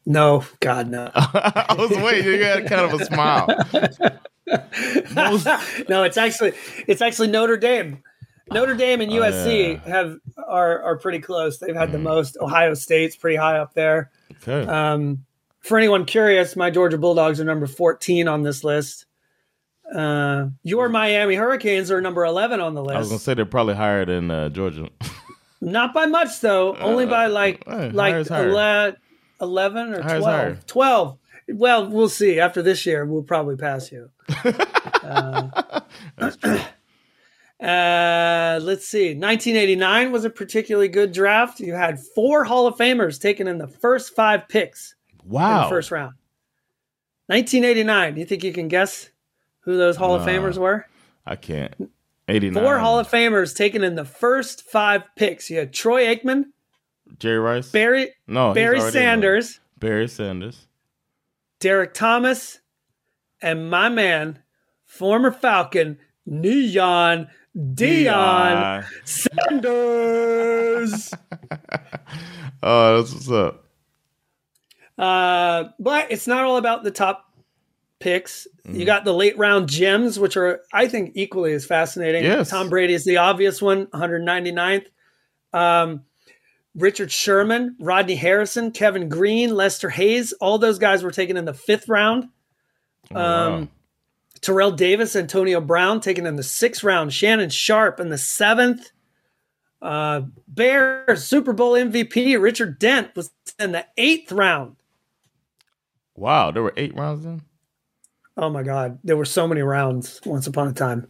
no, 0.06 0.44
God, 0.60 0.90
no, 0.90 1.12
I 1.16 1.76
was 1.78 1.92
waiting. 1.92 2.26
You 2.26 2.44
had 2.44 2.68
kind 2.68 2.92
of 2.92 3.00
a 3.00 3.06
smile. 3.06 3.48
Most- 5.14 5.46
no. 5.90 6.04
It's 6.04 6.18
actually 6.18 6.54
it's 6.88 7.02
actually 7.02 7.28
Notre 7.30 7.58
Dame. 7.58 8.04
Notre 8.52 8.76
Dame 8.76 9.02
and 9.02 9.12
USC 9.12 9.74
yeah. 9.74 9.90
have 9.90 10.18
are 10.48 10.82
are 10.82 10.98
pretty 10.98 11.20
close. 11.20 11.60
They've 11.60 11.76
had 11.76 11.92
the 11.92 12.00
most. 12.00 12.38
Ohio 12.42 12.74
State's 12.74 13.16
pretty 13.16 13.38
high 13.38 13.60
up 13.60 13.74
there. 13.74 14.12
Okay. 14.42 14.68
Um, 14.70 15.26
for 15.60 15.78
anyone 15.78 16.06
curious, 16.06 16.56
my 16.56 16.70
Georgia 16.70 16.98
Bulldogs 16.98 17.40
are 17.40 17.46
number 17.46 17.68
14 17.68 18.28
on 18.28 18.44
this 18.44 18.64
list. 18.64 19.06
Uh, 19.94 20.48
your 20.64 20.90
Miami 20.90 21.36
Hurricanes 21.36 21.92
are 21.92 22.02
number 22.02 22.26
11 22.26 22.60
on 22.60 22.74
the 22.74 22.84
list. 22.84 22.96
I 22.96 23.00
was 23.00 23.10
gonna 23.10 23.20
say 23.20 23.34
they're 23.34 23.46
probably 23.46 23.76
higher 23.76 24.06
than 24.06 24.32
uh, 24.32 24.50
Georgia. 24.50 24.90
Not 25.62 25.94
by 25.94 26.06
much 26.08 26.40
though, 26.42 26.76
only 26.78 27.06
by 27.06 27.28
like 27.28 27.64
hey, 27.66 27.92
like 27.92 28.12
higher 28.14 28.20
is 28.20 28.28
higher. 28.28 28.50
ele- 28.50 28.96
11 29.42 29.94
or 29.94 30.02
Higher 30.02 30.20
12. 30.20 30.66
12. 30.68 31.18
Well, 31.50 31.88
we'll 31.90 32.10
see. 32.10 32.40
After 32.40 32.62
this 32.62 32.86
year, 32.86 33.06
we'll 33.06 33.24
probably 33.24 33.58
pass 33.58 33.92
you. 33.92 34.10
uh, 35.04 35.82
uh, 37.62 38.60
let's 38.62 38.88
see. 38.88 39.10
1989 39.16 40.12
was 40.12 40.26
a 40.26 40.30
particularly 40.30 40.88
good 40.88 41.12
draft. 41.12 41.60
You 41.60 41.74
had 41.74 42.00
four 42.00 42.44
Hall 42.44 42.68
of 42.68 42.76
Famers 42.76 43.20
taken 43.20 43.48
in 43.48 43.58
the 43.58 43.68
first 43.68 44.16
five 44.16 44.48
picks 44.50 44.96
Wow. 45.26 45.70
first 45.70 45.92
round. 45.92 46.14
1989. 47.28 48.16
Do 48.16 48.20
you 48.20 48.26
think 48.26 48.44
you 48.44 48.54
can 48.54 48.68
guess 48.68 49.10
who 49.62 49.78
those 49.78 49.96
Hall 49.96 50.16
of 50.16 50.24
Famers 50.24 50.58
were? 50.58 50.86
I 51.26 51.36
can't. 51.38 51.90
89. 52.28 52.62
Four 52.62 52.80
Hall 52.80 53.00
of 53.00 53.08
Famers 53.10 53.56
taken 53.56 53.84
in 53.84 53.96
the 53.96 54.06
first 54.06 54.64
five 54.70 55.04
picks. 55.16 55.50
You 55.50 55.60
had 55.60 55.74
Troy 55.74 56.06
Aikman, 56.06 56.46
Jerry 57.20 57.40
Rice? 57.40 57.70
Barry 57.72 58.12
no, 58.28 58.54
Barry 58.54 58.78
already 58.80 58.88
in 58.88 58.94
there. 58.94 59.02
Sanders, 59.04 59.60
Barry 59.80 60.08
Sanders. 60.08 60.68
Derrick 61.60 61.94
Thomas, 61.94 62.60
and 63.42 63.70
my 63.70 63.88
man, 63.88 64.40
former 64.86 65.32
Falcon, 65.32 65.98
Neon 66.26 67.28
Deion 67.56 68.86
Sanders. 69.06 71.14
Oh, 72.66 72.98
that's 72.98 73.14
what's 73.14 73.30
up. 73.30 73.66
uh, 74.98 75.66
but 75.80 76.10
it's 76.12 76.28
not 76.28 76.46
all 76.46 76.56
about 76.56 76.86
the 76.86 76.92
top 76.92 77.30
picks. 78.00 78.48
Mm-hmm. 78.66 78.80
You 78.80 78.86
got 78.86 79.04
the 79.04 79.14
late 79.14 79.38
round 79.38 79.68
gems, 79.68 80.18
which 80.18 80.38
are, 80.38 80.62
I 80.72 80.88
think, 80.88 81.12
equally 81.16 81.52
as 81.52 81.66
fascinating. 81.66 82.24
Yes. 82.24 82.50
Tom 82.50 82.70
Brady 82.70 82.94
is 82.94 83.04
the 83.04 83.18
obvious 83.18 83.62
one, 83.62 83.88
199th. 83.88 84.86
Um, 85.52 86.04
Richard 86.76 87.12
Sherman, 87.12 87.76
Rodney 87.82 88.16
Harrison, 88.16 88.72
Kevin 88.72 89.10
Greene, 89.10 89.54
Lester 89.54 89.90
Hayes, 89.90 90.32
all 90.40 90.58
those 90.58 90.80
guys 90.80 91.04
were 91.04 91.12
taken 91.12 91.36
in 91.36 91.44
the 91.44 91.54
fifth 91.54 91.90
round. 91.90 92.30
Oh, 93.12 93.16
wow. 93.16 93.68
Terrell 94.44 94.72
Davis, 94.72 95.16
Antonio 95.16 95.60
Brown 95.62 96.00
taken 96.02 96.26
in 96.26 96.36
the 96.36 96.44
sixth 96.44 96.84
round. 96.84 97.14
Shannon 97.14 97.50
Sharpe 97.50 98.00
in 98.00 98.10
the 98.10 98.18
seventh. 98.18 98.92
Uh, 99.82 100.22
Bears 100.48 101.24
Super 101.26 101.52
Bowl 101.54 101.74
MVP 101.74 102.40
Richard 102.42 102.78
Dent 102.80 103.16
was 103.16 103.32
in 103.60 103.72
the 103.72 103.86
eighth 103.98 104.32
round. 104.32 104.76
wow, 106.16 106.52
there 106.52 106.64
were 106.64 106.74
eight 106.78 106.96
rounds 106.96 107.26
in? 107.26 107.42
Oh 108.38 108.50
my 108.50 108.64
God, 108.64 109.00
there 109.04 109.18
were 109.18 109.26
so 109.26 109.48
many 109.48 109.62
rounds 109.62 110.22
once 110.26 110.48
upon 110.48 110.68
a 110.68 110.74
time. 110.74 111.08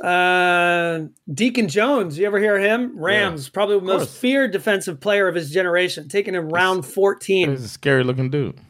Uh, 0.00 1.06
Deacon 1.32 1.68
Jones, 1.68 2.18
you 2.18 2.26
ever 2.26 2.38
hear 2.38 2.56
of 2.56 2.62
him? 2.62 2.98
Rams, 2.98 3.48
probably 3.48 3.76
the 3.78 3.82
most 3.84 4.16
feared 4.16 4.50
defensive 4.50 5.00
player 5.00 5.28
of 5.28 5.34
his 5.34 5.50
generation, 5.50 6.08
taken 6.08 6.34
in 6.34 6.48
round 6.48 6.84
14. 6.84 7.50
He's 7.50 7.64
a 7.64 7.68
scary 7.68 8.02
looking 8.04 8.28
dude. 8.28 8.60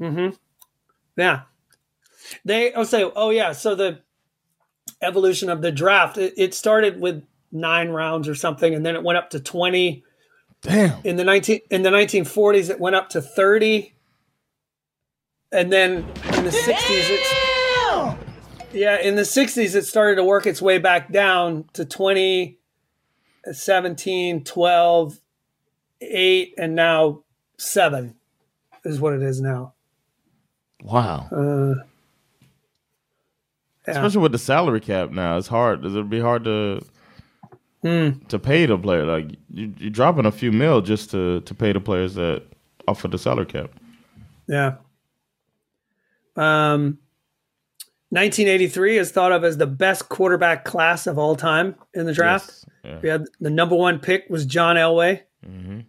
Mm-hmm. 0.00 0.34
Yeah. 1.16 1.42
They 2.44 2.72
oh 2.72 2.84
so 2.84 3.12
oh 3.14 3.30
yeah, 3.30 3.52
so 3.52 3.74
the 3.74 4.00
evolution 5.00 5.48
of 5.50 5.62
the 5.62 5.72
draft, 5.72 6.18
it, 6.18 6.34
it 6.36 6.54
started 6.54 7.00
with 7.00 7.24
nine 7.50 7.90
rounds 7.90 8.28
or 8.28 8.34
something, 8.34 8.74
and 8.74 8.84
then 8.84 8.94
it 8.94 9.02
went 9.02 9.18
up 9.18 9.30
to 9.30 9.40
twenty. 9.40 10.04
Damn. 10.62 11.00
In 11.04 11.16
the 11.16 11.24
nineteen 11.24 11.60
in 11.70 11.82
the 11.82 11.90
nineteen 11.90 12.24
forties 12.24 12.68
it 12.68 12.80
went 12.80 12.96
up 12.96 13.10
to 13.10 13.20
thirty. 13.20 13.94
And 15.50 15.70
then 15.70 15.96
in 16.34 16.44
the 16.44 16.52
sixties 16.52 17.04
it's 17.10 17.34
Yeah, 18.72 18.98
in 19.00 19.16
the 19.16 19.24
sixties 19.24 19.74
it 19.74 19.84
started 19.84 20.16
to 20.16 20.24
work 20.24 20.46
its 20.46 20.62
way 20.62 20.78
back 20.78 21.12
down 21.12 21.64
to 21.74 21.84
20, 21.84 22.58
17, 23.50 24.44
12, 24.44 25.20
8, 26.00 26.54
and 26.56 26.74
now 26.74 27.22
seven 27.58 28.14
is 28.84 29.00
what 29.00 29.12
it 29.12 29.22
is 29.22 29.40
now. 29.40 29.74
Wow. 30.82 31.28
Uh. 31.30 31.84
Especially 33.86 34.20
with 34.20 34.32
the 34.32 34.38
salary 34.38 34.80
cap 34.80 35.10
now, 35.10 35.36
it's 35.38 35.48
hard. 35.48 35.82
Does 35.82 35.92
It'll 35.94 36.04
be 36.04 36.20
hard 36.20 36.44
to 36.44 36.82
Hmm. 37.82 38.10
to 38.28 38.38
pay 38.38 38.64
the 38.66 38.78
player. 38.78 39.04
Like 39.04 39.32
you, 39.52 39.74
you're 39.78 39.90
dropping 39.90 40.24
a 40.26 40.30
few 40.30 40.52
mil 40.52 40.80
just 40.80 41.10
to 41.10 41.40
to 41.40 41.54
pay 41.54 41.72
the 41.72 41.80
players 41.80 42.14
that 42.14 42.44
offer 42.86 43.08
the 43.08 43.18
salary 43.18 43.46
cap. 43.46 43.70
Yeah. 44.46 44.76
Um, 46.36 46.98
1983 48.10 48.98
is 48.98 49.10
thought 49.10 49.32
of 49.32 49.42
as 49.42 49.56
the 49.56 49.66
best 49.66 50.08
quarterback 50.08 50.64
class 50.64 51.06
of 51.06 51.18
all 51.18 51.34
time 51.34 51.74
in 51.94 52.06
the 52.06 52.12
draft. 52.12 52.48
Yes. 52.50 52.66
Yeah. 52.84 52.98
We 53.02 53.08
had 53.08 53.24
the 53.40 53.50
number 53.50 53.74
one 53.74 53.98
pick 53.98 54.26
was 54.28 54.44
John 54.46 54.76
Elway. 54.76 55.22
Mm-hmm. 55.46 55.80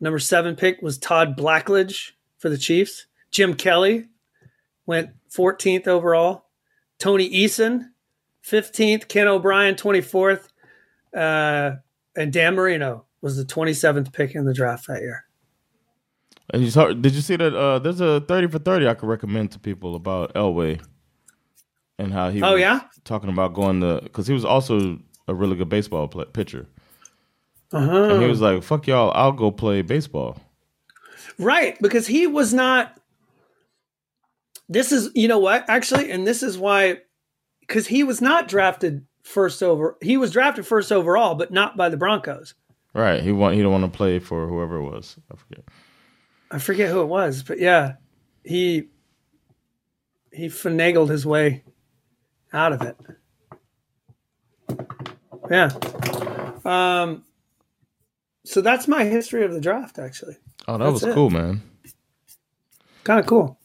Number 0.00 0.18
seven 0.18 0.56
pick 0.56 0.82
was 0.82 0.98
Todd 0.98 1.36
Blackledge 1.36 2.12
for 2.38 2.48
the 2.48 2.58
Chiefs. 2.58 3.06
Jim 3.30 3.54
Kelly 3.54 4.08
went 4.86 5.10
14th 5.30 5.86
overall. 5.86 6.46
Tony 7.02 7.28
Eason, 7.28 7.88
15th. 8.46 9.08
Ken 9.08 9.26
O'Brien, 9.26 9.74
24th. 9.74 10.48
Uh, 11.16 11.72
and 12.16 12.32
Dan 12.32 12.54
Marino 12.54 13.04
was 13.20 13.36
the 13.36 13.44
27th 13.44 14.12
pick 14.12 14.36
in 14.36 14.44
the 14.44 14.54
draft 14.54 14.86
that 14.86 15.00
year. 15.00 15.24
And 16.50 16.62
you 16.62 16.70
saw, 16.70 16.92
did 16.92 17.12
you 17.14 17.20
see 17.20 17.34
that? 17.36 17.54
Uh, 17.56 17.78
there's 17.80 18.00
a 18.00 18.20
thirty 18.20 18.46
for 18.46 18.58
thirty 18.58 18.86
I 18.86 18.94
could 18.94 19.08
recommend 19.08 19.52
to 19.52 19.58
people 19.58 19.94
about 19.94 20.34
Elway 20.34 20.80
and 21.98 22.12
how 22.12 22.30
he. 22.30 22.42
Oh, 22.42 22.52
was 22.52 22.60
yeah? 22.60 22.80
talking 23.04 23.30
about 23.30 23.54
going 23.54 23.80
to 23.80 24.00
because 24.02 24.26
he 24.26 24.34
was 24.34 24.44
also 24.44 24.98
a 25.28 25.34
really 25.34 25.56
good 25.56 25.68
baseball 25.70 26.08
play, 26.08 26.26
pitcher, 26.32 26.66
Uh-huh. 27.72 28.10
and 28.14 28.22
he 28.22 28.28
was 28.28 28.40
like, 28.42 28.62
"Fuck 28.62 28.86
y'all, 28.86 29.12
I'll 29.14 29.32
go 29.32 29.50
play 29.50 29.80
baseball." 29.82 30.36
Right, 31.38 31.80
because 31.80 32.06
he 32.06 32.26
was 32.26 32.52
not. 32.52 32.98
This 34.68 34.92
is, 34.92 35.10
you 35.14 35.28
know 35.28 35.38
what, 35.38 35.64
actually, 35.68 36.10
and 36.10 36.26
this 36.26 36.42
is 36.42 36.56
why, 36.56 36.98
because 37.60 37.86
he 37.86 38.04
was 38.04 38.20
not 38.22 38.48
drafted 38.48 39.04
first 39.22 39.62
over. 39.62 39.96
He 40.00 40.16
was 40.16 40.30
drafted 40.30 40.66
first 40.66 40.90
overall, 40.92 41.34
but 41.34 41.50
not 41.52 41.76
by 41.76 41.88
the 41.88 41.96
Broncos. 41.96 42.54
Right? 42.94 43.22
He 43.22 43.32
want 43.32 43.54
he 43.54 43.62
don't 43.62 43.72
want 43.72 43.90
to 43.90 43.96
play 43.96 44.18
for 44.18 44.46
whoever 44.46 44.76
it 44.76 44.82
was. 44.90 45.16
I 45.30 45.36
forget. 45.36 45.64
I 46.50 46.58
forget 46.58 46.90
who 46.90 47.00
it 47.02 47.06
was, 47.06 47.42
but 47.42 47.58
yeah, 47.58 47.94
he 48.44 48.88
he 50.32 50.46
finagled 50.48 51.08
his 51.08 51.24
way 51.26 51.64
out 52.52 52.72
of 52.72 52.82
it. 52.82 52.96
Yeah. 55.50 55.70
Um. 56.64 57.24
So 58.44 58.60
that's 58.60 58.88
my 58.88 59.04
history 59.04 59.44
of 59.44 59.52
the 59.52 59.60
draft. 59.60 59.98
Actually, 59.98 60.36
Oh, 60.68 60.78
that 60.78 60.84
That's 60.84 60.92
was 60.94 61.04
it. 61.04 61.14
cool, 61.14 61.30
man. 61.30 61.62
kind 63.04 63.20
of 63.20 63.26
cool. 63.26 63.58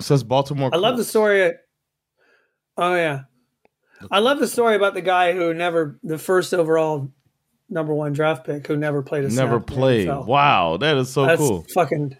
It 0.00 0.04
says 0.04 0.24
Baltimore. 0.24 0.70
I 0.72 0.78
love 0.78 0.96
the 0.96 1.04
story. 1.04 1.52
Oh 2.76 2.94
yeah, 2.94 3.22
I 4.10 4.18
love 4.20 4.38
the 4.40 4.48
story 4.48 4.74
about 4.76 4.94
the 4.94 5.02
guy 5.02 5.32
who 5.32 5.52
never 5.54 5.98
the 6.02 6.18
first 6.18 6.52
overall 6.54 7.08
number 7.68 7.94
one 7.94 8.12
draft 8.12 8.44
pick 8.46 8.66
who 8.66 8.76
never 8.76 9.02
played 9.02 9.24
a 9.24 9.28
Never 9.28 9.60
played. 9.60 10.08
Wow, 10.08 10.76
that 10.78 10.96
is 10.96 11.10
so 11.12 11.26
That's 11.26 11.38
cool. 11.40 11.64
fucking. 11.74 12.16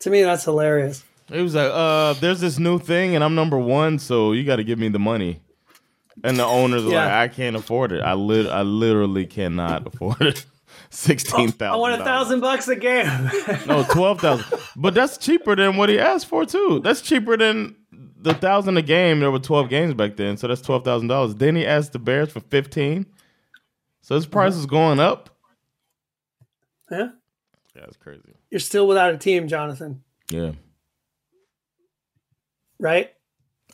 To 0.00 0.10
me, 0.10 0.22
that's 0.22 0.44
hilarious. 0.44 1.02
He 1.32 1.42
was 1.42 1.54
like, 1.54 1.70
"Uh, 1.72 2.12
there's 2.14 2.40
this 2.40 2.58
new 2.58 2.78
thing, 2.78 3.14
and 3.16 3.24
I'm 3.24 3.34
number 3.34 3.58
one, 3.58 3.98
so 3.98 4.32
you 4.32 4.44
got 4.44 4.56
to 4.56 4.64
give 4.64 4.78
me 4.78 4.88
the 4.88 4.98
money." 5.00 5.40
And 6.22 6.38
the 6.38 6.44
owners 6.44 6.84
are 6.86 6.90
Yeah. 6.90 7.04
like, 7.04 7.12
"I 7.12 7.28
can't 7.28 7.56
afford 7.56 7.92
it. 7.92 8.00
I 8.02 8.12
lit, 8.14 8.46
I 8.46 8.62
literally 8.62 9.26
cannot 9.26 9.86
afford 9.86 10.20
it. 10.22 10.46
Sixteen 10.90 11.50
thousand. 11.50 11.74
I 11.74 11.76
want 11.76 12.00
a 12.00 12.04
thousand 12.04 12.40
bucks 12.40 12.68
a 12.68 12.76
game. 12.76 13.06
No, 13.66 13.84
twelve 13.84 14.20
thousand. 14.20 14.46
but 14.76 14.94
that's 14.94 15.18
cheaper 15.18 15.56
than 15.56 15.76
what 15.76 15.88
he 15.88 15.98
asked 15.98 16.26
for 16.26 16.44
too. 16.44 16.80
That's 16.82 17.00
cheaper 17.00 17.36
than 17.36 17.76
the 18.20 18.34
thousand 18.34 18.76
a 18.76 18.82
game. 18.82 19.20
There 19.20 19.30
were 19.30 19.38
twelve 19.38 19.68
games 19.68 19.94
back 19.94 20.16
then, 20.16 20.36
so 20.36 20.48
that's 20.48 20.60
twelve 20.60 20.84
thousand 20.84 21.08
dollars. 21.08 21.34
Then 21.34 21.56
he 21.56 21.66
asked 21.66 21.92
the 21.92 21.98
Bears 21.98 22.30
for 22.30 22.40
fifteen. 22.40 23.06
So 24.02 24.14
his 24.14 24.26
price 24.26 24.52
mm-hmm. 24.52 24.60
is 24.60 24.66
going 24.66 25.00
up. 25.00 25.30
yeah, 26.90 26.98
Yeah, 27.74 27.80
that's 27.80 27.96
crazy. 27.96 28.34
you're 28.50 28.60
still 28.60 28.86
without 28.86 29.12
a 29.12 29.18
team, 29.18 29.48
Jonathan. 29.48 30.04
Yeah, 30.30 30.52
Right? 32.78 33.15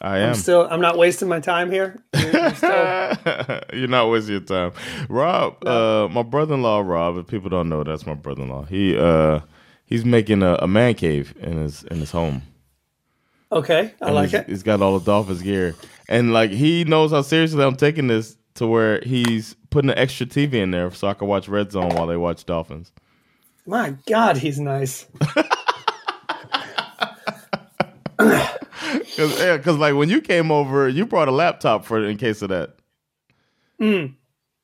I 0.00 0.18
I'm 0.18 0.34
still. 0.34 0.66
I'm 0.70 0.80
not 0.80 0.96
wasting 0.98 1.28
my 1.28 1.38
time 1.40 1.70
here. 1.70 2.02
You're- 2.16 2.54
still- 2.54 3.60
You're 3.72 3.88
not 3.88 4.08
wasting 4.10 4.32
your 4.32 4.40
time, 4.40 4.72
Rob. 5.08 5.64
Uh, 5.66 6.08
my 6.10 6.22
brother-in-law, 6.22 6.80
Rob. 6.80 7.18
If 7.18 7.26
people 7.28 7.50
don't 7.50 7.68
know, 7.68 7.84
that's 7.84 8.06
my 8.06 8.14
brother-in-law. 8.14 8.64
He 8.64 8.96
uh, 8.96 9.40
he's 9.84 10.04
making 10.04 10.42
a, 10.42 10.54
a 10.60 10.66
man 10.66 10.94
cave 10.94 11.34
in 11.40 11.58
his 11.58 11.84
in 11.84 11.98
his 12.00 12.10
home. 12.10 12.42
okay, 13.52 13.92
I 14.00 14.06
And 14.06 14.14
like 14.14 14.30
he's, 14.30 14.40
it. 14.40 14.46
He's 14.48 14.62
got 14.62 14.80
all 14.82 14.98
the 14.98 15.04
Dolphins 15.04 15.42
gear, 15.42 15.74
and 16.08 16.32
like 16.32 16.50
he 16.50 16.84
knows 16.84 17.10
how 17.12 17.22
seriously 17.22 17.62
I'm 17.62 17.76
taking 17.76 18.06
this 18.08 18.36
to 18.54 18.66
where 18.66 19.00
he's 19.02 19.54
putting 19.70 19.90
an 19.90 19.98
extra 19.98 20.26
TV 20.26 20.54
in 20.54 20.70
there 20.72 20.90
so 20.90 21.06
I 21.08 21.14
can 21.14 21.28
watch 21.28 21.48
Red 21.48 21.70
Zone 21.70 21.90
while 21.94 22.06
they 22.06 22.16
watch 22.16 22.44
Dolphins. 22.44 22.90
My 23.66 23.94
God, 24.06 24.36
he's 24.38 24.58
nice. 24.58 25.06
Because 29.16 29.38
yeah, 29.38 29.58
'cause, 29.58 29.76
like 29.76 29.94
when 29.94 30.08
you 30.08 30.20
came 30.20 30.50
over, 30.50 30.88
you 30.88 31.04
brought 31.06 31.28
a 31.28 31.32
laptop 31.32 31.84
for 31.84 32.02
in 32.02 32.16
case 32.16 32.40
of 32.42 32.48
that. 32.48 32.76
Mm. 33.80 34.14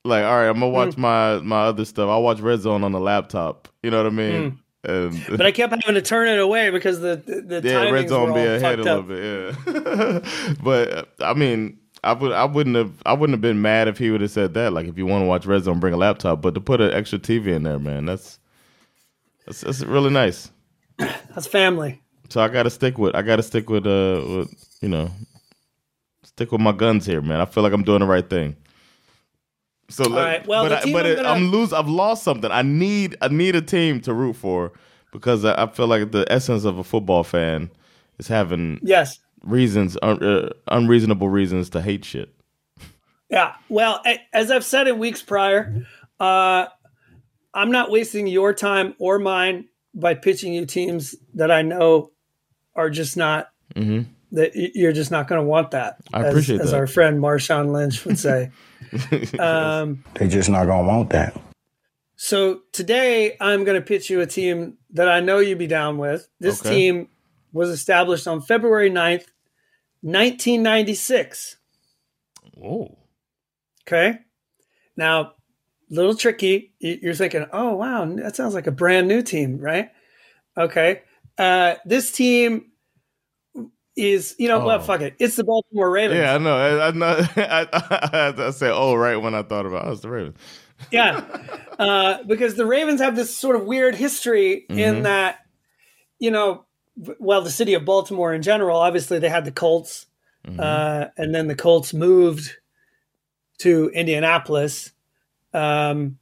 Like, 0.05 0.25
all 0.25 0.33
right, 0.39 0.47
I'm 0.49 0.55
gonna 0.55 0.69
watch 0.69 0.97
my 0.97 1.39
my 1.39 1.65
other 1.65 1.85
stuff. 1.85 2.09
I'll 2.09 2.23
watch 2.23 2.41
Red 2.41 2.61
Zone 2.61 2.83
on 2.83 2.93
the 2.93 3.01
laptop. 3.01 3.69
You 3.83 3.91
know 3.91 3.99
what 3.99 4.07
I 4.07 4.15
mean? 4.15 4.59
And, 4.85 5.23
but 5.29 5.45
I 5.45 5.53
kept 5.53 5.73
having 5.73 5.95
to 5.95 6.03
turn 6.03 6.29
it 6.29 6.39
away 6.39 6.71
because 6.71 7.01
the 7.01 7.17
the, 7.17 7.61
the 7.61 7.69
yeah, 7.69 7.91
red 7.91 8.09
zone 8.09 8.33
be 8.33 8.41
ahead 8.41 8.79
a 8.79 8.83
little 8.83 9.01
up. 9.01 9.09
bit. 9.09 9.55
Yeah, 9.67 10.55
but 10.63 11.09
I 11.21 11.35
mean, 11.35 11.79
I 12.03 12.13
would 12.15 12.33
I 12.33 12.45
wouldn't 12.45 12.77
have 12.77 12.93
I 13.05 13.13
wouldn't 13.13 13.35
have 13.35 13.41
been 13.43 13.61
mad 13.61 13.89
if 13.89 13.99
he 13.99 14.11
would 14.11 14.21
have 14.23 14.31
said 14.31 14.55
that. 14.55 14.73
Like, 14.73 14.87
if 14.87 14.97
you 14.97 15.05
want 15.05 15.23
to 15.23 15.27
watch 15.27 15.45
red 15.47 15.65
zone, 15.65 15.81
bring 15.81 15.93
a 15.95 15.99
laptop. 15.99 16.41
But 16.41 16.55
to 16.55 16.61
put 16.61 16.81
an 16.81 16.93
extra 16.95 17.19
TV 17.19 17.49
in 17.49 17.65
there, 17.65 17.79
man, 17.79 18.07
that's 18.07 18.39
that's, 19.47 19.61
that's 19.63 19.83
really 19.83 20.11
nice. 20.11 20.51
That's 20.99 21.47
family. 21.47 22.01
So 22.29 22.41
I 22.41 22.49
got 22.49 22.65
to 22.65 22.71
stick 22.71 22.99
with 22.99 23.15
I 23.15 23.23
got 23.23 23.37
to 23.37 23.43
stick 23.43 23.71
with 23.71 23.87
uh 23.87 24.23
with, 24.27 24.79
you 24.81 24.89
know 24.89 25.11
stick 26.39 26.53
with 26.53 26.61
my 26.61 26.73
guns 26.73 27.05
here, 27.05 27.21
man. 27.21 27.41
I 27.41 27.47
feel 27.47 27.65
like 27.65 27.73
I'm 27.73 27.83
doing 27.83 27.99
the 27.99 28.07
right 28.07 28.29
thing. 28.29 28.55
So, 29.91 30.05
All 30.05 30.11
right. 30.11 30.47
Well, 30.47 30.65
but, 30.65 30.87
I, 30.87 30.93
but 30.93 31.19
I'm, 31.19 31.27
I'm 31.27 31.51
lose. 31.51 31.73
I've 31.73 31.89
lost 31.89 32.23
something. 32.23 32.51
I 32.51 32.63
need 32.63 33.17
I 33.21 33.29
need 33.29 33.57
a 33.57 33.63
team 33.63 34.01
to 34.03 34.13
root 34.15 34.37
for 34.37 34.73
because 35.13 35.45
I, 35.45 35.65
I 35.65 35.67
feel 35.67 35.89
like 35.89 36.13
the 36.13 36.31
essence 36.31 36.65
of 36.65 36.79
a 36.79 36.85
football 36.85 37.25
fan 37.25 37.71
is 38.19 38.29
having 38.29 38.79
Yes. 38.83 39.19
reasons 39.43 39.97
un, 40.03 40.23
uh, 40.23 40.51
unreasonable 40.69 41.29
reasons 41.29 41.71
to 41.71 41.83
hate 41.83 42.05
shit. 42.05 42.33
Yeah. 43.31 43.55
Well, 43.69 44.03
as 44.33 44.51
I've 44.51 44.65
said 44.65 44.87
in 44.87 44.99
weeks 44.99 45.23
prior, 45.23 45.87
uh, 46.21 46.67
I'm 47.55 47.73
not 47.73 47.91
wasting 47.91 48.27
your 48.27 48.55
time 48.55 48.95
or 48.99 49.19
mine 49.19 49.69
by 49.95 50.15
pitching 50.15 50.53
you 50.53 50.67
teams 50.67 51.17
that 51.35 51.51
I 51.51 51.63
know 51.63 52.13
are 52.79 52.89
just 52.91 53.17
not 53.17 53.51
hmm 53.77 54.03
that 54.31 54.53
you're 54.55 54.93
just 54.93 55.11
not 55.11 55.27
going 55.27 55.41
to 55.41 55.47
want 55.47 55.71
that. 55.71 55.97
I 56.13 56.21
as, 56.21 56.29
appreciate 56.29 56.61
as 56.61 56.71
that. 56.71 56.77
our 56.77 56.87
friend 56.87 57.19
Marshawn 57.19 57.73
Lynch 57.73 58.05
would 58.05 58.19
say. 58.19 58.51
um, 59.39 60.05
They 60.15 60.29
just 60.29 60.51
not 60.51 60.67
gonna 60.67 60.87
want 60.87 61.11
that. 61.11 61.35
so 62.17 62.61
today 62.73 63.37
I'm 63.41 63.65
going 63.65 63.81
to 63.81 63.87
pitch 63.87 64.11
you 64.11 64.21
a 64.21 64.27
team 64.27 64.77
that 64.91 65.09
I 65.09 65.21
know 65.21 65.39
you'd 65.39 65.57
be 65.59 65.67
down 65.67 65.97
with. 65.97 66.29
This 66.41 66.61
Okay. 66.61 66.69
team 66.71 67.09
was 67.55 67.71
established 67.71 68.27
on 68.29 68.43
February 68.43 68.91
9th, 68.91 69.29
1996. 70.03 71.57
Oh. 72.63 72.99
Okay. 73.87 74.19
Now, 74.97 75.21
a 75.21 75.33
little 75.89 76.15
tricky. 76.15 76.75
You're 76.81 77.15
thinking, 77.15 77.47
oh, 77.53 77.77
wow, 77.77 78.05
that 78.17 78.37
sounds 78.37 78.53
like 78.55 78.67
a 78.67 78.73
brand 78.73 79.09
new 79.09 79.23
team, 79.23 79.57
right? 79.59 79.91
Okay. 80.57 81.03
Uh, 81.39 81.75
this 81.85 82.11
team 82.13 82.67
is, 83.97 84.35
you 84.39 84.49
know, 84.49 84.65
well, 84.65 84.79
Oh. 84.79 84.83
fuck 84.83 85.01
it. 85.01 85.15
It's 85.19 85.37
the 85.37 85.45
Baltimore 85.45 85.91
Ravens. 85.91 86.19
Yeah, 86.19 86.35
I 86.35 86.39
know. 86.39 86.57
I, 86.57 86.89
I 86.89 86.91
know. 86.93 87.07
I, 87.37 87.67
I, 87.73 88.47
I 88.47 88.51
said, 88.51 88.73
"Oh, 88.75 88.95
right." 88.95 89.17
When 89.17 89.35
I 89.35 89.43
thought 89.43 89.67
about, 89.67 89.89
it, 89.89 89.93
it's 89.93 90.01
the 90.03 90.11
Ravens. 90.11 90.37
Yeah. 90.93 91.25
Uh, 91.77 92.23
because 92.23 92.55
the 92.55 92.65
Ravens 92.67 93.01
have 93.01 93.17
this 93.17 93.37
sort 93.37 93.57
of 93.57 93.65
weird 93.65 93.97
history 93.97 94.65
in 94.69 94.77
Mhm. 94.97 95.03
that, 95.03 95.41
you 96.21 96.31
know, 96.31 96.67
well, 97.19 97.43
the 97.43 97.51
city 97.51 97.75
of 97.75 97.85
Baltimore 97.85 98.33
in 98.33 98.43
general, 98.43 98.77
obviously 98.79 99.19
they 99.19 99.29
had 99.29 99.45
the 99.45 99.51
Colts, 99.51 100.07
Mhm. 100.47 100.61
uh, 100.61 101.09
and 101.17 101.35
then 101.35 101.49
the 101.49 101.57
Colts 101.57 101.93
moved 101.93 102.59
to 103.59 103.89
Indianapolis. 103.93 104.93
Um, 105.53 106.19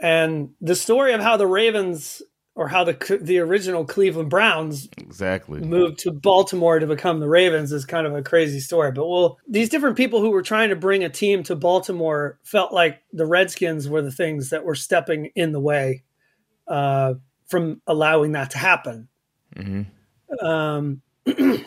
and 0.00 0.54
the 0.62 0.74
story 0.76 1.12
of 1.12 1.20
how 1.20 1.36
the 1.36 1.46
Ravens 1.46 2.22
or 2.56 2.68
how 2.68 2.84
the 2.84 3.18
the 3.20 3.38
original 3.38 3.84
Cleveland 3.84 4.30
Browns 4.30 4.88
exactly. 4.96 5.60
moved 5.60 5.98
to 6.00 6.12
Baltimore 6.12 6.78
to 6.78 6.86
become 6.86 7.18
the 7.20 7.28
Ravens 7.28 7.72
is 7.72 7.84
kind 7.84 8.06
of 8.06 8.14
a 8.14 8.22
crazy 8.22 8.60
story. 8.60 8.92
But 8.92 9.08
well, 9.08 9.38
these 9.48 9.68
different 9.68 9.96
people 9.96 10.20
who 10.20 10.30
were 10.30 10.42
trying 10.42 10.68
to 10.68 10.76
bring 10.76 11.02
a 11.02 11.08
team 11.08 11.42
to 11.44 11.56
Baltimore 11.56 12.38
felt 12.44 12.72
like 12.72 13.02
the 13.12 13.26
Redskins 13.26 13.88
were 13.88 14.02
the 14.02 14.12
things 14.12 14.50
that 14.50 14.64
were 14.64 14.76
stepping 14.76 15.30
in 15.34 15.52
the 15.52 15.60
way 15.60 16.04
uh, 16.68 17.14
from 17.46 17.80
allowing 17.86 18.32
that 18.32 18.50
to 18.50 18.58
happen. 18.58 19.08
hmm 19.56 19.82
Um, 20.40 21.02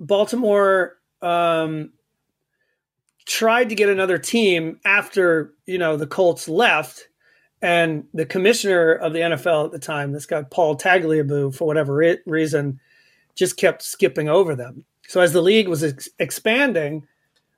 Baltimore 0.00 0.98
um, 1.22 1.92
tried 3.26 3.68
to 3.68 3.74
get 3.74 3.88
another 3.88 4.18
team 4.18 4.80
after 4.84 5.54
you 5.66 5.78
know 5.78 5.96
the 5.96 6.06
Colts 6.06 6.48
left, 6.48 7.08
and 7.62 8.04
the 8.14 8.26
commissioner 8.26 8.92
of 8.92 9.12
the 9.12 9.18
NFL 9.20 9.66
at 9.66 9.72
the 9.72 9.78
time, 9.78 10.12
this 10.12 10.26
guy 10.26 10.42
Paul 10.42 10.76
Tagliabue, 10.76 11.54
for 11.54 11.66
whatever 11.66 11.94
re- 11.94 12.18
reason, 12.26 12.80
just 13.34 13.56
kept 13.56 13.82
skipping 13.82 14.28
over 14.28 14.54
them. 14.54 14.84
So 15.08 15.20
as 15.20 15.32
the 15.32 15.42
league 15.42 15.68
was 15.68 15.82
ex- 15.84 16.08
expanding, 16.18 17.06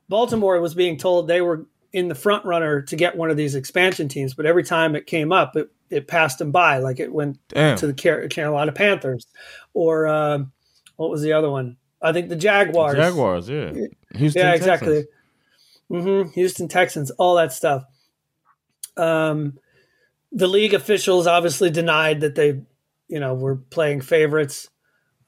Baltimore 0.09 0.59
was 0.59 0.73
being 0.73 0.97
told 0.97 1.27
they 1.27 1.41
were 1.41 1.65
in 1.93 2.07
the 2.07 2.15
front 2.15 2.43
runner 2.45 2.81
to 2.81 2.95
get 2.95 3.15
one 3.15 3.29
of 3.29 3.37
these 3.37 3.53
expansion 3.55 4.07
teams, 4.07 4.33
but 4.33 4.45
every 4.45 4.63
time 4.63 4.95
it 4.95 5.05
came 5.05 5.31
up, 5.31 5.55
it, 5.55 5.69
it 5.89 6.07
passed 6.07 6.39
them 6.39 6.51
by. 6.51 6.79
Like 6.79 6.99
it 6.99 7.13
went 7.13 7.37
Damn. 7.49 7.77
to 7.77 7.87
the 7.87 7.93
Car- 7.93 8.27
Carolina 8.27 8.71
Panthers, 8.71 9.27
or 9.73 10.07
um, 10.07 10.51
what 10.95 11.09
was 11.11 11.21
the 11.21 11.33
other 11.33 11.49
one? 11.51 11.77
I 12.01 12.11
think 12.11 12.29
the 12.29 12.35
Jaguars. 12.35 12.95
Jaguars, 12.95 13.47
yeah. 13.47 13.71
Houston 14.15 14.41
Yeah, 14.41 14.51
Texans. 14.55 14.57
exactly. 14.57 15.03
hmm 15.89 16.23
Houston 16.33 16.67
Texans, 16.67 17.11
all 17.11 17.35
that 17.35 17.53
stuff. 17.53 17.85
Um, 18.97 19.57
the 20.33 20.47
league 20.47 20.73
officials 20.73 21.27
obviously 21.27 21.69
denied 21.69 22.21
that 22.21 22.35
they, 22.35 22.61
you 23.07 23.19
know, 23.19 23.33
were 23.35 23.55
playing 23.55 24.01
favorites, 24.01 24.69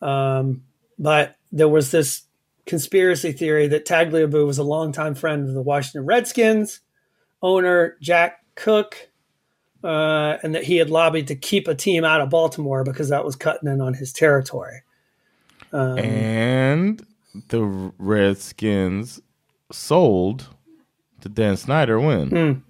um, 0.02 0.64
but 0.98 1.36
there 1.52 1.70
was 1.70 1.92
this 1.92 2.24
conspiracy 2.66 3.32
theory 3.32 3.68
that 3.68 3.86
Tagliabue 3.86 4.46
was 4.46 4.58
a 4.58 4.64
longtime 4.64 5.16
friend 5.16 5.48
of 5.48 5.54
the 5.54 5.62
Washington 5.62 6.06
Redskins 6.06 6.82
owner 7.42 7.96
Jack 8.02 8.44
Cooke, 8.56 9.10
uh, 9.84 10.38
and 10.42 10.56
that 10.56 10.64
he 10.64 10.78
had 10.78 10.90
lobbied 10.90 11.28
to 11.28 11.36
keep 11.36 11.68
a 11.68 11.76
team 11.76 12.04
out 12.04 12.22
of 12.22 12.32
Baltimore 12.32 12.84
because 12.84 13.10
that 13.10 13.24
was 13.24 13.36
cutting 13.36 13.70
in 13.70 13.82
on 13.82 13.94
his 13.94 14.12
territory. 14.12 14.82
Um, 15.72 16.00
And 16.00 17.06
the 17.50 17.92
Redskins 18.00 19.22
sold 19.72 20.48
to 21.22 21.30
Dan 21.30 21.58
Snyder 21.58 22.00
when? 22.00 22.30
Mm. 22.32 22.62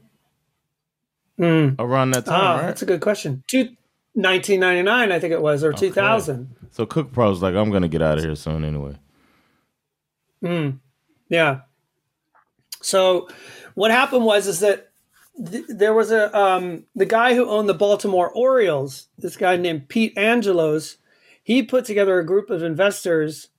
Mm. 1.39 1.75
Around 1.79 2.11
that 2.11 2.25
time, 2.25 2.39
Ah, 2.41 2.55
right? 2.55 2.61
that's 2.67 2.81
a 2.81 2.85
good 2.85 3.01
question. 3.01 3.43
Two, 3.47 3.69
1999, 4.13 5.11
I 5.11 5.19
think 5.19 5.33
it 5.33 5.41
was, 5.41 5.63
or 5.63 5.73
2000. 5.73 6.55
So 6.71 6.85
Cooke 6.85 7.11
Pro 7.11 7.29
was 7.29 7.41
like, 7.41 7.55
I'm 7.55 7.69
going 7.69 7.81
to 7.81 7.87
get 7.89 8.01
out 8.01 8.17
of 8.17 8.23
here 8.23 8.35
soon 8.35 8.63
anyway. 8.63 8.95
Mm. 10.43 10.79
Yeah. 11.29 11.61
So 12.81 13.27
what 13.73 13.91
happened 13.91 14.23
was 14.25 14.47
is 14.47 14.59
that 14.59 14.91
th- 15.43 15.65
there 15.67 15.93
was 15.93 16.11
a 16.11 16.35
um, 16.37 16.85
the 16.95 17.05
guy 17.05 17.33
who 17.33 17.49
owned 17.49 17.67
the 17.67 17.73
Baltimore 17.73 18.29
Orioles, 18.29 19.07
this 19.17 19.35
guy 19.37 19.57
named 19.57 19.89
Pete 19.89 20.17
Angelos, 20.17 20.97
he 21.43 21.63
put 21.63 21.85
together 21.85 22.19
a 22.19 22.25
group 22.25 22.49
of 22.49 22.63
investors, 22.63 23.49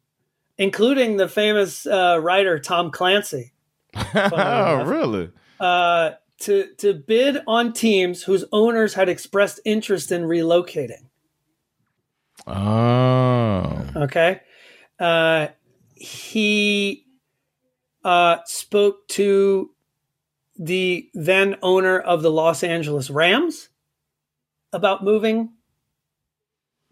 including 0.59 1.17
the 1.17 1.29
famous 1.29 1.87
uh, 1.87 2.19
writer 2.23 2.59
Tom 2.59 2.91
Clancy. 2.91 3.53
oh, 4.15 4.85
really? 4.87 5.31
uh, 5.61 6.11
to 6.41 6.75
to 6.79 6.95
bid 6.95 7.39
on 7.47 7.73
teams 7.73 8.23
whose 8.23 8.45
owners 8.53 8.95
had 8.95 9.09
expressed 9.09 9.61
interest 9.65 10.13
in 10.13 10.23
relocating. 10.23 11.07
Oh. 12.47 13.87
Okay, 13.97 14.41
uh, 14.99 15.49
he 15.95 17.07
uh, 18.05 18.39
spoke 18.45 19.09
to 19.09 19.71
the 20.59 21.09
then 21.15 21.57
owner 21.63 21.99
of 21.99 22.23
the 22.23 22.31
Los 22.31 22.63
Angeles 22.63 23.11
Rams 23.11 23.69
about 24.73 25.05
moving 25.05 25.53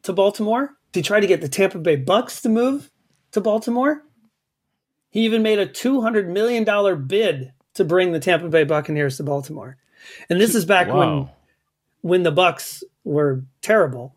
to 0.03 0.13
Baltimore. 0.13 0.71
He 0.93 1.03
tried 1.03 1.21
to 1.21 1.27
get 1.27 1.41
the 1.41 1.49
Tampa 1.49 1.79
Bay 1.79 1.97
Bucks 1.97 2.43
to 2.43 2.49
move 2.49 2.91
to 3.33 3.41
Baltimore. 3.41 4.03
He 5.11 5.25
even 5.25 5.43
made 5.43 5.59
a 5.59 5.67
two 5.67 6.01
hundred 6.01 6.29
million 6.29 6.65
dollar 6.65 6.97
bid 6.97 7.53
to 7.75 7.85
bring 7.85 8.13
the 8.13 8.21
Tampa 8.21 8.49
Bay 8.49 8.65
Buccaneers 8.65 9.17
to 9.19 9.23
Baltimore. 9.23 9.77
And 10.29 10.41
this 10.41 10.55
is 10.55 10.65
back 10.65 10.89
when 10.89 10.97
Wow. 10.97 11.31
when 12.03 12.23
the 12.23 12.33
Bucks 12.33 12.85
were 13.05 13.43
terrible. 13.63 14.15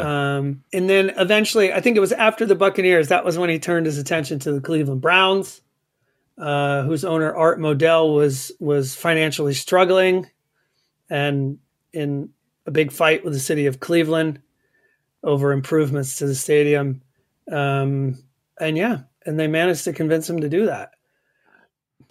Um, 0.00 0.64
and 0.72 0.90
then 0.90 1.10
eventually, 1.16 1.72
I 1.72 1.80
think 1.80 1.96
it 1.96 2.00
was 2.00 2.10
after 2.12 2.44
the 2.44 2.56
Buccaneers, 2.56 3.08
that 3.08 3.24
was 3.24 3.38
when 3.38 3.48
he 3.48 3.60
turned 3.60 3.86
his 3.86 3.96
attention 3.98 4.40
to 4.40 4.52
the 4.52 4.60
Cleveland 4.60 5.00
Browns, 5.00 5.60
uh, 6.36 6.82
whose 6.82 7.04
owner 7.04 7.32
Art 7.32 7.60
Modell 7.60 8.14
was 8.14 8.50
was 8.58 8.96
financially 8.96 9.54
struggling, 9.54 10.26
and 11.08 11.58
in 11.92 12.30
a 12.66 12.70
big 12.70 12.90
fight 12.90 13.24
with 13.24 13.32
the 13.34 13.40
city 13.40 13.66
of 13.66 13.80
Cleveland 13.80 14.40
over 15.22 15.52
improvements 15.52 16.16
to 16.16 16.26
the 16.26 16.34
stadium. 16.34 17.00
Um, 17.50 18.18
and 18.60 18.76
yeah, 18.76 19.02
and 19.24 19.38
they 19.38 19.46
managed 19.46 19.84
to 19.84 19.92
convince 19.92 20.28
him 20.28 20.40
to 20.40 20.48
do 20.48 20.66
that. 20.66 20.90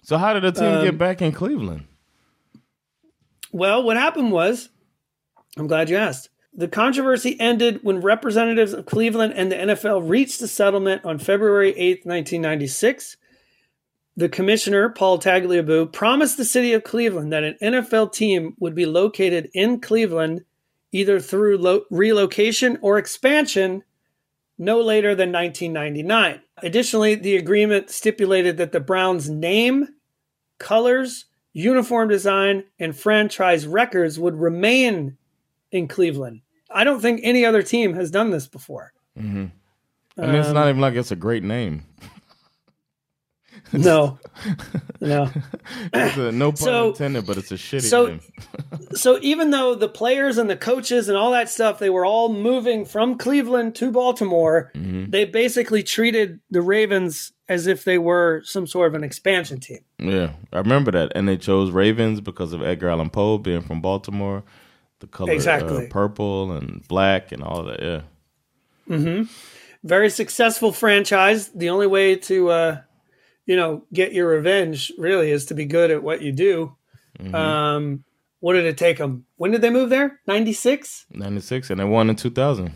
So 0.08 0.16
how 0.16 0.32
did 0.32 0.42
the 0.42 0.52
team 0.52 0.72
um, 0.72 0.84
get 0.86 0.96
back 0.96 1.20
in 1.20 1.32
Cleveland? 1.32 1.84
Well, 3.52 3.82
what 3.82 3.98
happened 3.98 4.32
was, 4.32 4.70
I'm 5.58 5.66
glad 5.66 5.90
you 5.90 5.98
asked. 5.98 6.30
The 6.54 6.66
controversy 6.66 7.38
ended 7.38 7.80
when 7.82 8.00
representatives 8.00 8.72
of 8.72 8.86
Cleveland 8.86 9.34
and 9.36 9.52
the 9.52 9.56
NFL 9.56 10.08
reached 10.08 10.40
a 10.40 10.48
settlement 10.48 11.04
on 11.04 11.18
February 11.18 11.76
8, 11.76 12.06
1996. 12.06 13.18
The 14.16 14.30
commissioner, 14.30 14.88
Paul 14.88 15.18
Tagliabue, 15.18 15.92
promised 15.92 16.38
the 16.38 16.44
city 16.46 16.72
of 16.72 16.84
Cleveland 16.84 17.30
that 17.34 17.44
an 17.44 17.58
NFL 17.60 18.14
team 18.14 18.54
would 18.58 18.74
be 18.74 18.86
located 18.86 19.50
in 19.52 19.78
Cleveland 19.78 20.42
either 20.90 21.20
through 21.20 21.58
lo- 21.58 21.84
relocation 21.90 22.78
or 22.80 22.96
expansion 22.96 23.84
no 24.58 24.80
later 24.80 25.14
than 25.14 25.32
1999. 25.32 26.40
Additionally, 26.62 27.14
the 27.14 27.36
agreement 27.36 27.90
stipulated 27.90 28.56
that 28.56 28.72
the 28.72 28.80
Browns' 28.80 29.30
name, 29.30 29.86
colors, 30.58 31.26
uniform 31.52 32.08
design, 32.08 32.64
and 32.78 32.96
franchise 32.96 33.66
records 33.66 34.18
would 34.18 34.36
remain 34.36 35.16
in 35.70 35.88
Cleveland. 35.88 36.40
I 36.70 36.84
don't 36.84 37.00
think 37.00 37.20
any 37.22 37.44
other 37.44 37.62
team 37.62 37.94
has 37.94 38.10
done 38.10 38.30
this 38.30 38.46
before. 38.46 38.92
Mm-hmm. 39.18 39.46
And 40.16 40.36
it's 40.36 40.50
not 40.50 40.68
even 40.68 40.80
like 40.80 40.94
it's 40.94 41.10
a 41.12 41.16
great 41.16 41.44
name. 41.44 41.84
No, 43.72 44.18
no. 45.00 45.30
a, 45.92 46.32
no 46.32 46.50
pun 46.52 46.56
So- 46.56 46.88
intended, 46.90 47.26
but 47.26 47.36
it's 47.36 47.52
a 47.52 47.56
shitty 47.56 47.82
so- 47.82 48.06
name. 48.06 48.20
so 48.94 49.18
even 49.20 49.50
though 49.50 49.74
the 49.74 49.88
players 49.88 50.38
and 50.38 50.48
the 50.48 50.56
coaches 50.56 51.08
and 51.08 51.16
all 51.18 51.32
that 51.32 51.48
stuff 51.48 51.78
they 51.78 51.90
were 51.90 52.04
all 52.04 52.32
moving 52.32 52.84
from 52.84 53.18
Cleveland 53.18 53.74
to 53.76 53.90
Baltimore, 53.90 54.72
they 54.74 55.24
basically 55.24 55.82
treated 55.82 56.40
the 56.50 56.62
Ravens 56.62 57.32
as 57.48 57.66
if 57.66 57.84
they 57.84 57.98
were 57.98 58.42
some 58.44 58.66
sort 58.66 58.88
of 58.88 58.94
an 58.94 59.04
expansion 59.04 59.58
team. 59.60 59.78
Yeah, 59.98 60.32
I 60.52 60.58
remember 60.58 60.90
that, 60.92 61.12
and 61.14 61.26
they 61.28 61.36
chose 61.36 61.70
Ravens 61.70 62.20
because 62.20 62.52
of 62.52 62.62
Edgar 62.62 62.88
Allan 62.90 63.10
Poe 63.10 63.38
being 63.38 63.62
from 63.62 63.80
Baltimore. 63.80 64.42
The 65.00 65.06
color 65.06 65.32
Exactly. 65.32 65.86
uh, 65.86 65.88
purple 65.90 66.52
and 66.52 66.86
black 66.88 67.30
and 67.32 67.42
all 67.42 67.62
that. 67.64 67.80
Yeah, 67.80 68.00
Mm-hmm. 68.88 69.24
Very 69.84 70.10
successful 70.10 70.72
franchise. 70.72 71.48
The 71.50 71.68
only 71.70 71.86
way 71.86 72.16
to 72.16 72.48
uh, 72.50 72.80
you 73.46 73.54
know 73.56 73.84
get 73.92 74.12
your 74.12 74.28
revenge 74.28 74.90
really 74.98 75.30
is 75.30 75.46
to 75.46 75.54
be 75.54 75.66
good 75.66 75.90
at 75.90 76.02
what 76.02 76.20
you 76.22 76.32
do. 76.32 76.74
Um, 77.32 78.04
what 78.40 78.54
did 78.54 78.64
it 78.66 78.76
take 78.78 78.98
them? 78.98 79.24
When 79.36 79.50
did 79.50 79.60
they 79.62 79.70
move 79.70 79.90
there? 79.90 80.20
Ninety 80.26 80.52
six. 80.52 81.06
ninety 81.10 81.40
six, 81.40 81.70
and 81.70 81.78
they 81.80 81.84
won 81.84 82.10
in 82.10 82.16
two 82.16 82.30
thousand. 82.30 82.72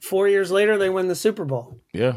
Four 0.00 0.28
years 0.28 0.50
later, 0.50 0.76
they 0.78 0.88
win 0.90 1.08
the 1.08 1.14
Super 1.14 1.44
Bowl. 1.44 1.78
Yeah, 1.92 2.16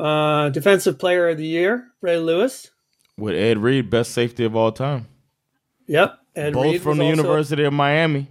Uh, 0.00 0.48
Defensive 0.50 0.98
Player 0.98 1.28
of 1.28 1.36
the 1.38 1.46
Year, 1.46 1.88
Ray 2.00 2.16
Lewis. 2.18 2.70
with 3.18 3.34
Ed 3.34 3.58
Reed, 3.58 3.90
best 3.90 4.12
safety 4.12 4.44
of 4.44 4.56
all 4.56 4.72
time, 4.72 5.06
Yep, 5.86 6.18
Ed 6.36 6.52
both 6.54 6.64
Reed 6.64 6.82
from 6.82 6.98
the 6.98 7.04
also- 7.04 7.16
University 7.16 7.64
of 7.64 7.72
Miami. 7.72 8.28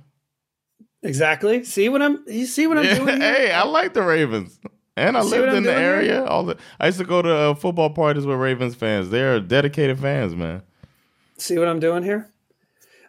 Exactly. 1.03 1.63
See 1.63 1.87
what 1.89 2.01
I'm? 2.01 2.23
You 2.27 2.45
see 2.45 2.67
what 2.67 2.77
I'm 2.77 2.85
Yeah, 2.85 2.95
doing? 2.95 3.07
here? 3.21 3.33
hey, 3.33 3.51
I 3.51 3.63
like 3.63 3.93
the 3.93 4.01
Ravens, 4.03 4.59
and 4.97 5.15
I 5.15 5.21
lived 5.21 5.53
in 5.53 5.63
the 5.63 5.69
doing 5.71 5.77
here? 5.81 5.93
area. 5.95 6.25
All 6.25 6.43
the 6.43 6.57
I 6.79 6.87
used 6.87 6.97
to 6.99 7.05
go 7.05 7.21
to 7.21 7.33
uh, 7.33 7.53
football 7.55 7.89
parties 7.91 8.25
with 8.25 8.37
Ravens 8.37 8.75
fans. 8.75 9.09
They're 9.09 9.39
dedicated 9.39 9.99
fans, 9.99 10.35
man. 10.35 10.61
See 11.37 11.57
what 11.57 11.67
I'm 11.69 11.79
doing 11.79 12.03
here? 12.03 12.29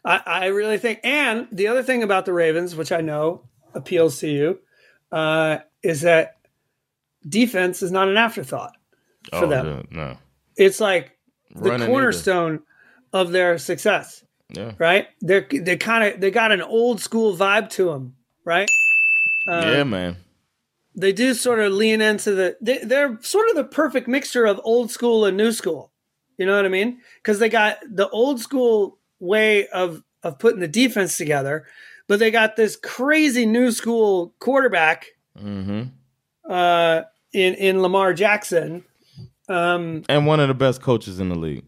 I, 0.04 0.20
I 0.24 0.46
really 0.46 0.78
think, 0.78 1.00
and 1.02 1.48
the 1.50 1.66
other 1.66 1.82
thing 1.82 2.02
about 2.04 2.26
the 2.26 2.32
Ravens, 2.32 2.76
which 2.76 2.92
I 2.92 3.00
know 3.00 3.42
appeals 3.74 4.20
to 4.20 4.28
you, 4.28 4.60
uh, 5.10 5.58
is 5.82 6.02
that 6.02 6.36
defense 7.28 7.82
is 7.82 7.90
not 7.90 8.08
an 8.08 8.16
afterthought 8.16 8.76
for 9.30 9.44
oh, 9.44 9.48
them. 9.48 9.66
yeah, 9.66 9.82
no, 9.90 10.16
It's 10.56 10.80
like 10.80 11.16
the 11.54 11.70
Running 11.70 11.88
cornerstone 11.88 12.62
of 13.12 13.32
their 13.32 13.58
success, 13.58 14.24
yeah, 14.50 14.72
right? 14.78 15.08
They're 15.20 15.46
they 15.50 15.76
kind 15.76 16.04
of 16.14 16.20
they 16.20 16.30
got 16.30 16.52
an 16.52 16.62
old 16.62 17.00
school 17.00 17.36
vibe 17.36 17.70
to 17.70 17.86
them, 17.86 18.16
right? 18.44 18.70
Um, 19.48 19.62
yeah, 19.62 19.84
man. 19.84 20.16
they 20.94 21.12
do 21.12 21.34
sort 21.34 21.60
of 21.60 21.72
lean 21.72 22.00
into 22.00 22.34
the 22.34 22.56
they, 22.60 22.78
they're 22.78 23.18
sort 23.22 23.48
of 23.50 23.56
the 23.56 23.64
perfect 23.64 24.06
mixture 24.06 24.46
of 24.46 24.60
old 24.64 24.90
school 24.90 25.24
and 25.24 25.36
new 25.36 25.50
school 25.52 25.90
you 26.36 26.46
know 26.46 26.56
what 26.56 26.64
i 26.64 26.68
mean 26.68 26.98
because 27.16 27.38
they 27.38 27.48
got 27.48 27.78
the 27.88 28.08
old 28.10 28.40
school 28.40 28.98
way 29.18 29.66
of 29.68 30.02
of 30.22 30.38
putting 30.38 30.60
the 30.60 30.68
defense 30.68 31.16
together 31.16 31.66
but 32.06 32.18
they 32.18 32.30
got 32.30 32.56
this 32.56 32.76
crazy 32.76 33.46
new 33.46 33.70
school 33.70 34.34
quarterback 34.40 35.06
hmm 35.38 35.84
uh 36.50 37.02
in 37.32 37.54
in 37.54 37.80
lamar 37.80 38.12
jackson 38.12 38.84
um 39.48 40.02
And 40.08 40.26
one 40.26 40.40
of 40.40 40.48
the 40.48 40.54
best 40.54 40.82
coaches 40.82 41.18
in 41.20 41.28
the 41.28 41.34
league. 41.38 41.64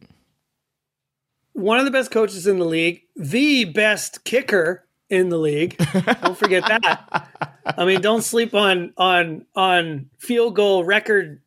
one 1.55 1.79
of 1.79 1.85
the 1.85 1.91
best 1.91 2.11
coaches 2.11 2.47
in 2.47 2.59
the 2.59 2.65
league 2.65 3.03
the 3.17 3.65
best 3.67 4.25
kicker 4.25 4.87
in 5.09 5.29
the 5.29 5.39
league 5.39 5.77
don't 6.23 6.37
forget 6.39 6.65
that 6.67 7.29
I 7.77 7.85
mean, 7.85 8.01
don't 8.01 8.23
sleep 8.23 8.55
on 8.55 8.93
on 8.97 9.47
on 9.55 10.11
field 10.19 10.57
goal 10.57 10.83
record 10.85 11.41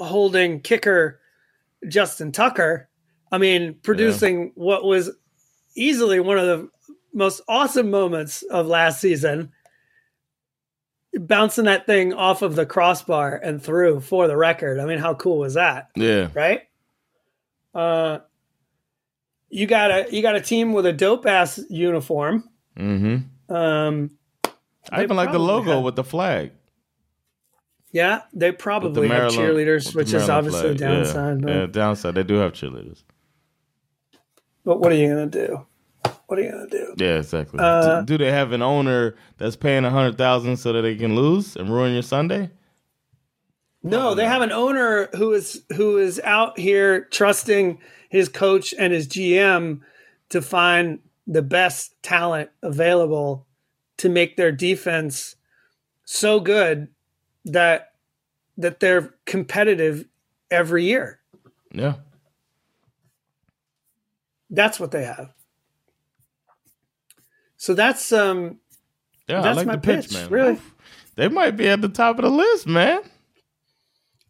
holding 0.00 0.60
kicker 0.60 1.20
Justin 1.88 2.32
Tucker. 2.32 2.88
I 3.30 3.38
mean, 3.38 3.74
producing 3.82 4.50
what 4.56 4.84
was 4.84 5.08
easily 5.76 6.18
one 6.18 6.36
of 6.38 6.46
the 6.46 6.68
most 7.12 7.42
awesome 7.46 7.90
moments 7.92 8.42
of 8.50 8.66
last 8.66 9.00
season. 9.00 9.52
Bouncing 11.18 11.64
that 11.64 11.86
thing 11.86 12.12
off 12.12 12.42
of 12.42 12.56
the 12.56 12.66
crossbar 12.66 13.34
and 13.36 13.62
through 13.62 14.00
for 14.00 14.26
the 14.28 14.36
record. 14.36 14.78
I 14.78 14.84
mean, 14.84 14.98
how 14.98 15.14
cool 15.14 15.38
was 15.38 15.54
that? 15.54 15.88
Yeah, 15.96 16.28
right? 16.34 16.62
Uh, 17.74 18.18
you 19.48 19.66
got 19.66 19.90
a 19.90 20.06
you 20.10 20.20
got 20.22 20.34
a 20.36 20.40
team 20.40 20.72
with 20.74 20.84
a 20.86 20.92
dope 20.92 21.24
ass 21.26 21.58
uniform. 21.70 22.44
Mm-hmm. 22.78 23.54
Um, 23.54 24.10
I 24.90 25.02
even 25.02 25.16
like 25.16 25.32
the 25.32 25.38
logo 25.38 25.76
have- 25.76 25.84
with 25.84 25.96
the 25.96 26.04
flag. 26.04 26.52
yeah, 27.92 28.22
they 28.34 28.50
with 28.50 28.58
the 28.58 28.62
probably 28.62 29.08
have 29.08 29.32
Maryland- 29.34 29.36
cheerleaders, 29.38 29.94
which 29.94 30.12
is 30.12 30.28
obviously 30.28 30.72
a 30.72 30.74
flag. 30.76 30.80
Yeah. 30.80 30.88
downside. 30.96 31.42
But, 31.42 31.50
Yeah, 31.54 31.66
downside. 31.66 32.14
They 32.14 32.22
do 32.24 32.34
have 32.34 32.52
cheerleaders. 32.52 33.04
but 34.64 34.80
what 34.80 34.92
are 34.92 34.96
you 34.96 35.08
gonna 35.08 35.26
do? 35.26 35.66
What 36.26 36.38
are 36.38 36.42
you 36.42 36.50
gonna 36.50 36.68
do? 36.68 36.94
Yeah, 36.96 37.18
exactly. 37.18 37.60
Uh, 37.62 38.00
do, 38.00 38.18
do 38.18 38.24
they 38.24 38.32
have 38.32 38.52
an 38.52 38.62
owner 38.62 39.16
that's 39.38 39.56
paying 39.56 39.84
a 39.84 39.90
hundred 39.90 40.18
thousand 40.18 40.56
so 40.56 40.72
that 40.72 40.82
they 40.82 40.96
can 40.96 41.14
lose 41.14 41.56
and 41.56 41.70
ruin 41.70 41.92
your 41.92 42.02
Sunday? 42.02 42.50
No, 43.82 44.14
they 44.14 44.26
have 44.26 44.42
an 44.42 44.50
owner 44.50 45.08
who 45.14 45.32
is 45.32 45.62
who 45.76 45.98
is 45.98 46.20
out 46.24 46.58
here 46.58 47.04
trusting 47.04 47.78
his 48.08 48.28
coach 48.28 48.74
and 48.76 48.92
his 48.92 49.06
GM 49.06 49.80
to 50.30 50.42
find 50.42 50.98
the 51.26 51.42
best 51.42 51.94
talent 52.02 52.50
available 52.62 53.46
to 53.98 54.08
make 54.08 54.36
their 54.36 54.50
defense 54.50 55.36
so 56.04 56.40
good 56.40 56.88
that 57.44 57.92
that 58.56 58.80
they're 58.80 59.14
competitive 59.24 60.06
every 60.50 60.84
year. 60.84 61.20
Yeah, 61.72 61.94
That's 64.50 64.80
what 64.80 64.90
they 64.90 65.04
have. 65.04 65.35
So 67.56 67.74
that's 67.74 68.12
um 68.12 68.58
yeah. 69.28 69.40
I 69.40 69.42
That's 69.42 69.56
like 69.56 69.66
my 69.66 69.76
the 69.76 69.80
pitch, 69.82 70.08
pitch, 70.08 70.12
man. 70.14 70.28
really. 70.30 70.58
They 71.16 71.28
might 71.28 71.56
be 71.56 71.68
at 71.68 71.80
the 71.80 71.88
top 71.88 72.18
of 72.18 72.24
the 72.24 72.30
list, 72.30 72.66
man. 72.66 73.00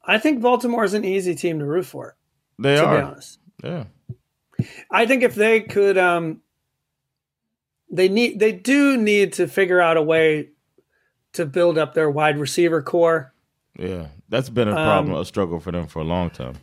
I 0.05 0.19
think 0.19 0.41
Baltimore 0.41 0.85
is 0.85 0.95
an 0.95 1.05
easy 1.05 1.35
team 1.35 1.59
to 1.59 1.65
root 1.67 1.85
for, 1.87 2.17
They 2.61 2.77
to 2.77 2.85
are. 2.85 2.97
be 2.97 3.03
honest. 3.03 3.39
Yeah, 3.65 3.85
I 4.91 5.05
think 5.07 5.23
if 5.25 5.35
they 5.35 5.61
could, 5.63 5.99
um, 5.99 6.43
they 7.91 8.09
need 8.09 8.39
they 8.39 8.53
do 8.53 8.97
need 8.97 9.33
to 9.35 9.49
figure 9.49 9.81
out 9.81 9.97
a 9.97 10.03
way 10.03 10.51
to 11.33 11.45
build 11.45 11.77
up 11.77 11.95
their 11.95 12.11
wide 12.11 12.39
receiver 12.39 12.83
corps. 12.83 13.35
yeah. 13.79 14.09
That's 14.29 14.49
been 14.49 14.67
a 14.69 14.73
Um, 14.77 14.77
problem, 14.87 15.17
a 15.21 15.25
struggle 15.25 15.61
for 15.61 15.71
them 15.73 15.87
for 15.87 16.01
a 16.01 16.05
long 16.05 16.31
time. 16.31 16.55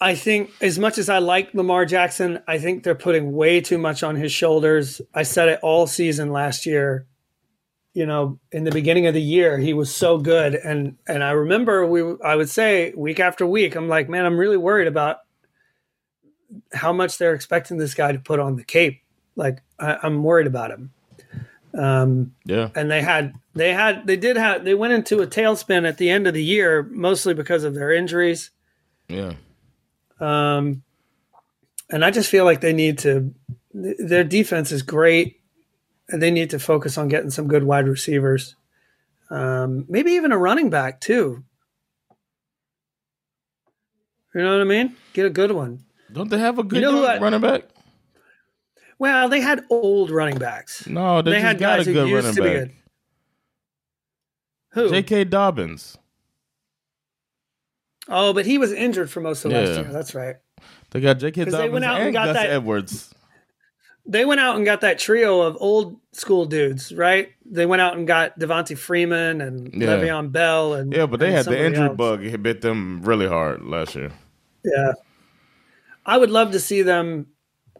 I 0.00 0.14
think 0.14 0.50
as 0.62 0.78
much 0.78 0.96
as 0.96 1.10
I 1.10 1.18
like 1.18 1.52
Lamar 1.52 1.84
Jackson, 1.84 2.40
I 2.48 2.58
think 2.58 2.84
they're 2.84 2.94
putting 2.94 3.32
way 3.32 3.60
too 3.60 3.76
much 3.76 4.02
on 4.02 4.16
his 4.16 4.32
shoulders. 4.32 5.02
I 5.14 5.24
said 5.24 5.48
it 5.48 5.60
all 5.62 5.86
season 5.86 6.32
last 6.32 6.64
year. 6.64 7.06
You 7.92 8.06
know, 8.06 8.38
in 8.52 8.64
the 8.64 8.70
beginning 8.70 9.06
of 9.06 9.14
the 9.14 9.20
year, 9.20 9.58
he 9.58 9.74
was 9.74 9.94
so 9.94 10.16
good, 10.16 10.54
and 10.54 10.96
and 11.08 11.24
I 11.24 11.32
remember 11.32 11.84
we 11.84 12.14
I 12.24 12.36
would 12.36 12.48
say 12.48 12.94
week 12.96 13.18
after 13.18 13.44
week, 13.44 13.74
I'm 13.74 13.88
like, 13.88 14.08
man, 14.08 14.24
I'm 14.24 14.38
really 14.38 14.56
worried 14.56 14.86
about 14.86 15.18
how 16.72 16.92
much 16.92 17.18
they're 17.18 17.34
expecting 17.34 17.78
this 17.78 17.94
guy 17.94 18.12
to 18.12 18.18
put 18.18 18.38
on 18.38 18.56
the 18.56 18.64
cape. 18.64 19.02
Like, 19.34 19.62
I, 19.78 19.98
I'm 20.02 20.22
worried 20.22 20.46
about 20.46 20.70
him. 20.70 20.92
Um, 21.74 22.34
Yeah, 22.44 22.70
and 22.76 22.90
they 22.90 23.02
had 23.02 23.34
they 23.54 23.72
had 23.72 24.06
they 24.06 24.16
did 24.16 24.36
have 24.36 24.64
they 24.64 24.74
went 24.74 24.92
into 24.92 25.20
a 25.20 25.26
tailspin 25.26 25.86
at 25.86 25.98
the 25.98 26.10
end 26.10 26.28
of 26.28 26.34
the 26.34 26.44
year, 26.44 26.84
mostly 26.84 27.34
because 27.34 27.64
of 27.64 27.74
their 27.74 27.92
injuries. 27.92 28.50
yeah. 29.08 29.32
Um, 30.20 30.82
and 31.90 32.04
I 32.04 32.10
just 32.10 32.30
feel 32.30 32.44
like 32.44 32.60
they 32.60 32.72
need 32.72 32.98
to. 33.00 33.34
Their 33.72 34.24
defense 34.24 34.70
is 34.72 34.82
great, 34.82 35.40
and 36.08 36.20
they 36.22 36.30
need 36.30 36.50
to 36.50 36.58
focus 36.58 36.98
on 36.98 37.08
getting 37.08 37.30
some 37.30 37.48
good 37.48 37.64
wide 37.64 37.88
receivers. 37.88 38.54
Um, 39.30 39.86
maybe 39.88 40.12
even 40.12 40.32
a 40.32 40.38
running 40.38 40.70
back 40.70 41.00
too. 41.00 41.44
You 44.34 44.42
know 44.42 44.52
what 44.52 44.60
I 44.60 44.64
mean? 44.64 44.96
Get 45.12 45.26
a 45.26 45.30
good 45.30 45.52
one. 45.52 45.84
Don't 46.12 46.28
they 46.30 46.38
have 46.38 46.58
a 46.58 46.62
good 46.62 46.82
know 46.82 46.92
who 46.92 47.04
I- 47.04 47.18
running 47.18 47.40
back? 47.40 47.62
Well, 48.98 49.28
they 49.30 49.40
had 49.40 49.64
old 49.70 50.10
running 50.10 50.38
backs. 50.38 50.86
No, 50.86 51.22
they, 51.22 51.30
They 51.32 51.40
had 51.40 51.58
got 51.58 51.78
guys 51.78 51.86
a 51.86 51.90
who 51.90 51.94
good 51.94 52.08
used 52.10 52.24
running 52.26 52.36
to 52.36 52.42
be 52.42 52.48
back. 52.48 52.58
good. 52.58 52.72
Who? 54.72 54.90
J.K. 54.90 55.24
Dobbins. 55.24 55.96
Oh, 58.10 58.32
but 58.32 58.44
he 58.44 58.58
was 58.58 58.72
injured 58.72 59.08
for 59.10 59.20
most 59.20 59.44
of 59.44 59.52
last 59.52 59.78
year. 59.78 59.84
That's 59.92 60.14
right. 60.14 60.36
They 60.90 61.00
got 61.00 61.18
J.K. 61.20 61.44
'Cause 61.44 61.54
they 61.54 61.68
went 61.68 61.84
out 61.84 61.96
and 61.98 62.06
and 62.08 62.12
got 62.12 62.26
Gus 62.26 62.36
that- 62.36 62.50
Edwards. 62.50 63.14
they 64.04 64.24
went 64.24 64.40
out 64.40 64.56
and 64.56 64.64
got 64.64 64.80
that 64.80 64.98
trio 64.98 65.42
of 65.42 65.56
old 65.60 66.00
school 66.12 66.44
dudes, 66.44 66.92
right? 66.92 67.28
They 67.44 67.66
went 67.66 67.80
out 67.80 67.96
and 67.96 68.06
got 68.08 68.38
Devonta 68.38 68.76
Freeman 68.76 69.40
and 69.40 69.72
Yeah. 69.72 69.88
Le'Veon 69.96 70.32
Bell, 70.32 70.74
and 70.74 70.92
Yeah, 70.92 71.06
but 71.06 71.20
they 71.20 71.30
had 71.30 71.44
the 71.46 71.64
injury 71.64 71.86
else. 71.86 71.96
bug 71.96 72.24
It 72.24 72.42
bit 72.42 72.60
them 72.62 73.02
really 73.02 73.28
hard 73.28 73.62
last 73.64 73.94
year. 73.94 74.10
Yeah, 74.64 74.92
I 76.04 76.18
would 76.18 76.30
love 76.30 76.50
to 76.52 76.58
see 76.60 76.82
them 76.82 77.28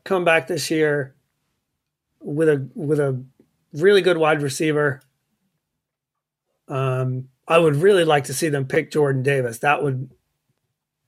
come 0.05 0.25
back 0.25 0.47
this 0.47 0.71
year 0.71 1.15
with 2.21 2.49
a 2.49 2.69
with 2.77 3.01
a 3.01 3.21
really 3.73 4.03
good 4.03 4.17
wide 4.19 4.43
receiver. 4.43 5.01
Um, 6.69 7.29
I 7.49 7.59
would 7.59 7.77
really 7.77 8.05
like 8.05 8.25
to 8.25 8.35
see 8.35 8.49
them 8.49 8.65
pick 8.67 8.93
Jordan 8.93 9.23
Davis. 9.25 9.59
That 9.59 9.83
would 9.83 10.11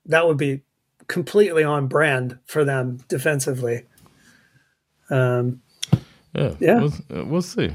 that 0.06 0.26
would 0.26 0.36
be 0.36 0.62
completely 1.08 1.64
on 1.64 1.86
brand 1.88 2.38
for 2.46 2.64
them 2.64 2.98
defensively. 3.08 3.84
Um, 5.10 5.62
Yeah, 6.34 6.54
Yeah. 6.60 6.80
We'll, 6.80 6.92
uh, 7.20 7.24
we'll 7.24 7.42
see. 7.42 7.70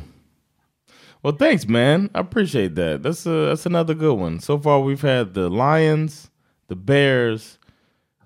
Well, 1.24 1.36
thanks, 1.36 1.68
man. 1.68 2.10
I 2.16 2.20
appreciate 2.20 2.76
that. 2.76 3.04
That's 3.04 3.26
a, 3.26 3.48
that's 3.48 3.66
another 3.66 3.94
good 3.94 4.14
one. 4.16 4.40
So 4.40 4.58
far, 4.58 4.80
we've 4.80 5.02
had 5.02 5.34
the 5.34 5.50
Lions, 5.50 6.30
the 6.68 6.76
Bears, 6.76 7.60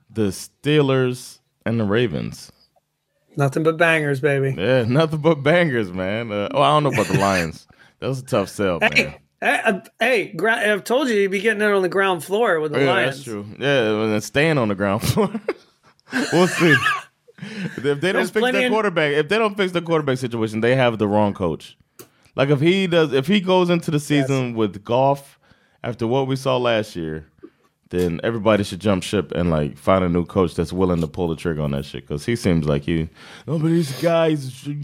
the 0.09 0.27
Steelers, 0.27 1.39
and 1.65 1.79
the 1.79 1.83
Ravens. 1.85 2.51
nothing 3.35 3.63
but 3.63 3.77
bangers, 3.77 4.19
baby. 4.19 4.53
Yeah, 4.57 4.83
nothing 4.87 5.19
but 5.19 5.35
bangers, 5.43 5.91
man. 5.91 6.31
Uh, 6.31 6.49
oh, 6.51 6.61
I 6.61 6.69
don't 6.71 6.83
know 6.83 6.89
about 6.91 7.07
the 7.07 7.19
Lions. 7.19 7.67
That 7.99 8.07
was 8.07 8.17
a 8.17 8.25
tough 8.25 8.49
sell, 8.49 8.79
man. 8.79 9.13
Hey, 9.41 9.59
uh, 9.65 9.80
hey 9.99 10.35
I've 10.47 10.84
told 10.84 11.09
you 11.09 11.15
you'd 11.15 11.31
be 11.31 11.39
getting 11.41 11.61
it 11.61 11.72
on 11.72 11.81
the 11.81 11.89
ground 11.89 12.23
floor 12.23 12.59
with 12.59 12.73
the 12.73 12.80
Yeah, 12.81 12.91
Lions. 12.91 13.15
that's 13.15 13.23
true. 13.23 13.45
Yeah, 13.57 14.19
staying 14.19 14.57
on 14.59 14.68
the 14.68 14.76
ground 14.76 15.01
floor. 15.07 15.31
we'll 16.31 16.47
see. 16.47 16.76
If 17.41 17.76
they 17.77 17.89
don't 17.93 18.01
There's 18.01 18.30
fix 18.30 18.51
their 18.51 18.61
in- 18.68 18.72
quarterback, 18.72 19.13
if 19.13 19.30
they 19.30 19.38
don't 19.39 19.57
fix 19.57 19.72
the 19.72 19.81
quarterback 19.81 20.19
situation, 20.19 20.61
they 20.61 20.76
have 20.76 20.99
the 20.99 21.07
wrong 21.07 21.34
coach. 21.34 21.76
Like 22.35 22.49
if 22.49 22.61
he 22.61 22.85
does, 22.88 23.13
if 23.13 23.26
he 23.27 23.41
goes 23.41 23.69
into 23.72 23.89
the 23.91 23.99
season 23.99 24.53
with 24.53 24.84
Goff 24.85 25.39
after 25.84 26.05
what 26.05 26.27
we 26.27 26.35
saw 26.35 26.57
last 26.57 26.95
year, 26.95 27.26
then 27.89 28.22
everybody 28.23 28.63
should 28.63 28.80
jump 28.80 29.01
ship 29.03 29.31
and 29.34 29.49
like 29.49 29.76
find 29.76 30.03
a 30.05 30.07
new 30.09 30.23
coach 30.26 30.53
that's 30.53 30.72
willing 30.72 31.01
to 31.01 31.07
pull 31.07 31.27
the 31.27 31.35
trigger 31.35 31.61
on 31.61 31.72
that 31.72 31.84
shit. 31.84 32.07
Because 32.07 32.26
he 32.26 32.35
seems 32.35 32.65
like 32.68 32.84
he, 32.84 33.09
no, 33.47 33.57
but 33.57 33.68
he's 33.69 33.99
a 33.99 34.01
guy, 34.03 34.30
he's 34.30 34.68
a 34.68 34.76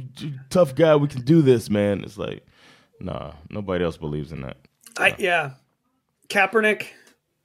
tough 0.50 0.74
guy. 0.74 0.96
We 0.96 1.08
can 1.08 1.22
do 1.22 1.42
this, 1.44 1.70
man. 1.70 2.04
It's 2.04 2.18
like, 2.18 2.44
nah, 2.99 3.34
nobody 3.49 3.84
else 3.84 3.98
believes 3.98 4.32
in 4.32 4.41
that. 4.41 4.57
I, 4.98 5.15
yeah, 5.19 5.52
Kaepernick, 6.30 6.88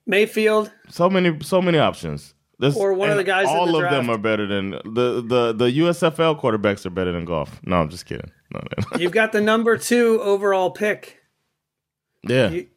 Mayfield. 0.07 0.71
so 0.89 1.09
many 1.11 1.39
so 1.43 1.61
many 1.63 1.79
options. 1.79 2.35
There's, 2.59 2.77
Or 2.77 2.93
one 2.93 3.11
of 3.11 3.17
the 3.17 3.25
guys 3.25 3.49
All 3.49 3.67
the 3.67 3.85
of 3.85 3.91
them 3.91 4.09
are 4.09 4.19
better 4.19 4.47
than 4.47 4.71
the 4.71 5.21
the 5.27 5.53
the 5.53 5.65
USFL 5.81 6.41
quarterbacks 6.41 6.87
are 6.87 6.91
better 6.91 7.11
than 7.11 7.25
Goff. 7.25 7.61
No, 7.65 7.77
I'm 7.77 7.89
just 7.89 8.07
kidding. 8.07 8.31
No, 8.55 8.61
no. 8.61 8.99
You've 8.99 9.11
got 9.13 9.33
the 9.33 9.41
number 9.41 9.77
two 9.77 10.21
overall 10.23 10.71
pick. 10.71 11.19
yeah, 12.23 12.51
You- 12.51 12.69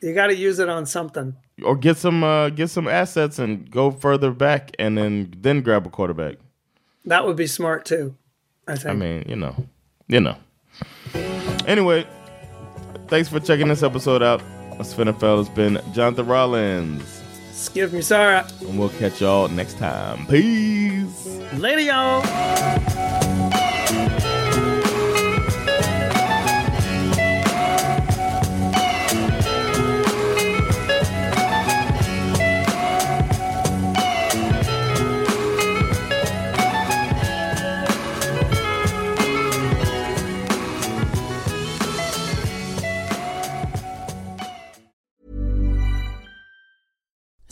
You 0.00 0.14
got 0.14 0.28
to 0.28 0.36
use 0.36 0.58
it 0.60 0.68
on 0.68 0.86
something. 0.86 1.34
or 1.64 1.76
get 1.76 1.96
some 1.96 2.22
uh, 2.22 2.50
get 2.50 2.68
some 2.70 2.86
assets 2.86 3.38
and 3.40 3.68
go 3.70 3.90
further 3.90 4.30
back, 4.30 4.70
and 4.78 4.96
then 4.96 5.34
then 5.36 5.62
grab 5.62 5.84
a 5.86 5.90
quarterback. 5.90 6.36
That 7.06 7.26
would 7.26 7.36
be 7.36 7.46
smart 7.48 7.84
too. 7.84 8.14
I 8.68 8.76
think. 8.76 8.86
I 8.90 8.94
mean, 8.94 9.24
you 9.28 9.36
know, 9.36 9.54
you 10.08 10.20
know. 10.20 10.36
Anyway, 11.66 12.06
thanks 13.08 13.28
for 13.28 13.40
checking 13.40 13.68
this 13.68 13.82
episode 13.82 14.22
out. 14.22 14.42
That's 14.76 14.94
NFL. 14.94 15.40
It's 15.40 15.48
been 15.50 15.80
Jonathan 15.92 16.26
Rollins, 16.26 17.22
Skip 17.52 17.92
me, 17.92 18.00
Sarah. 18.02 18.46
and 18.60 18.78
we'll 18.78 18.88
catch 18.90 19.20
y'all 19.20 19.48
next 19.48 19.78
time. 19.78 20.26
Peace. 20.26 21.26
Later, 21.54 21.80
y'all. 21.80 23.23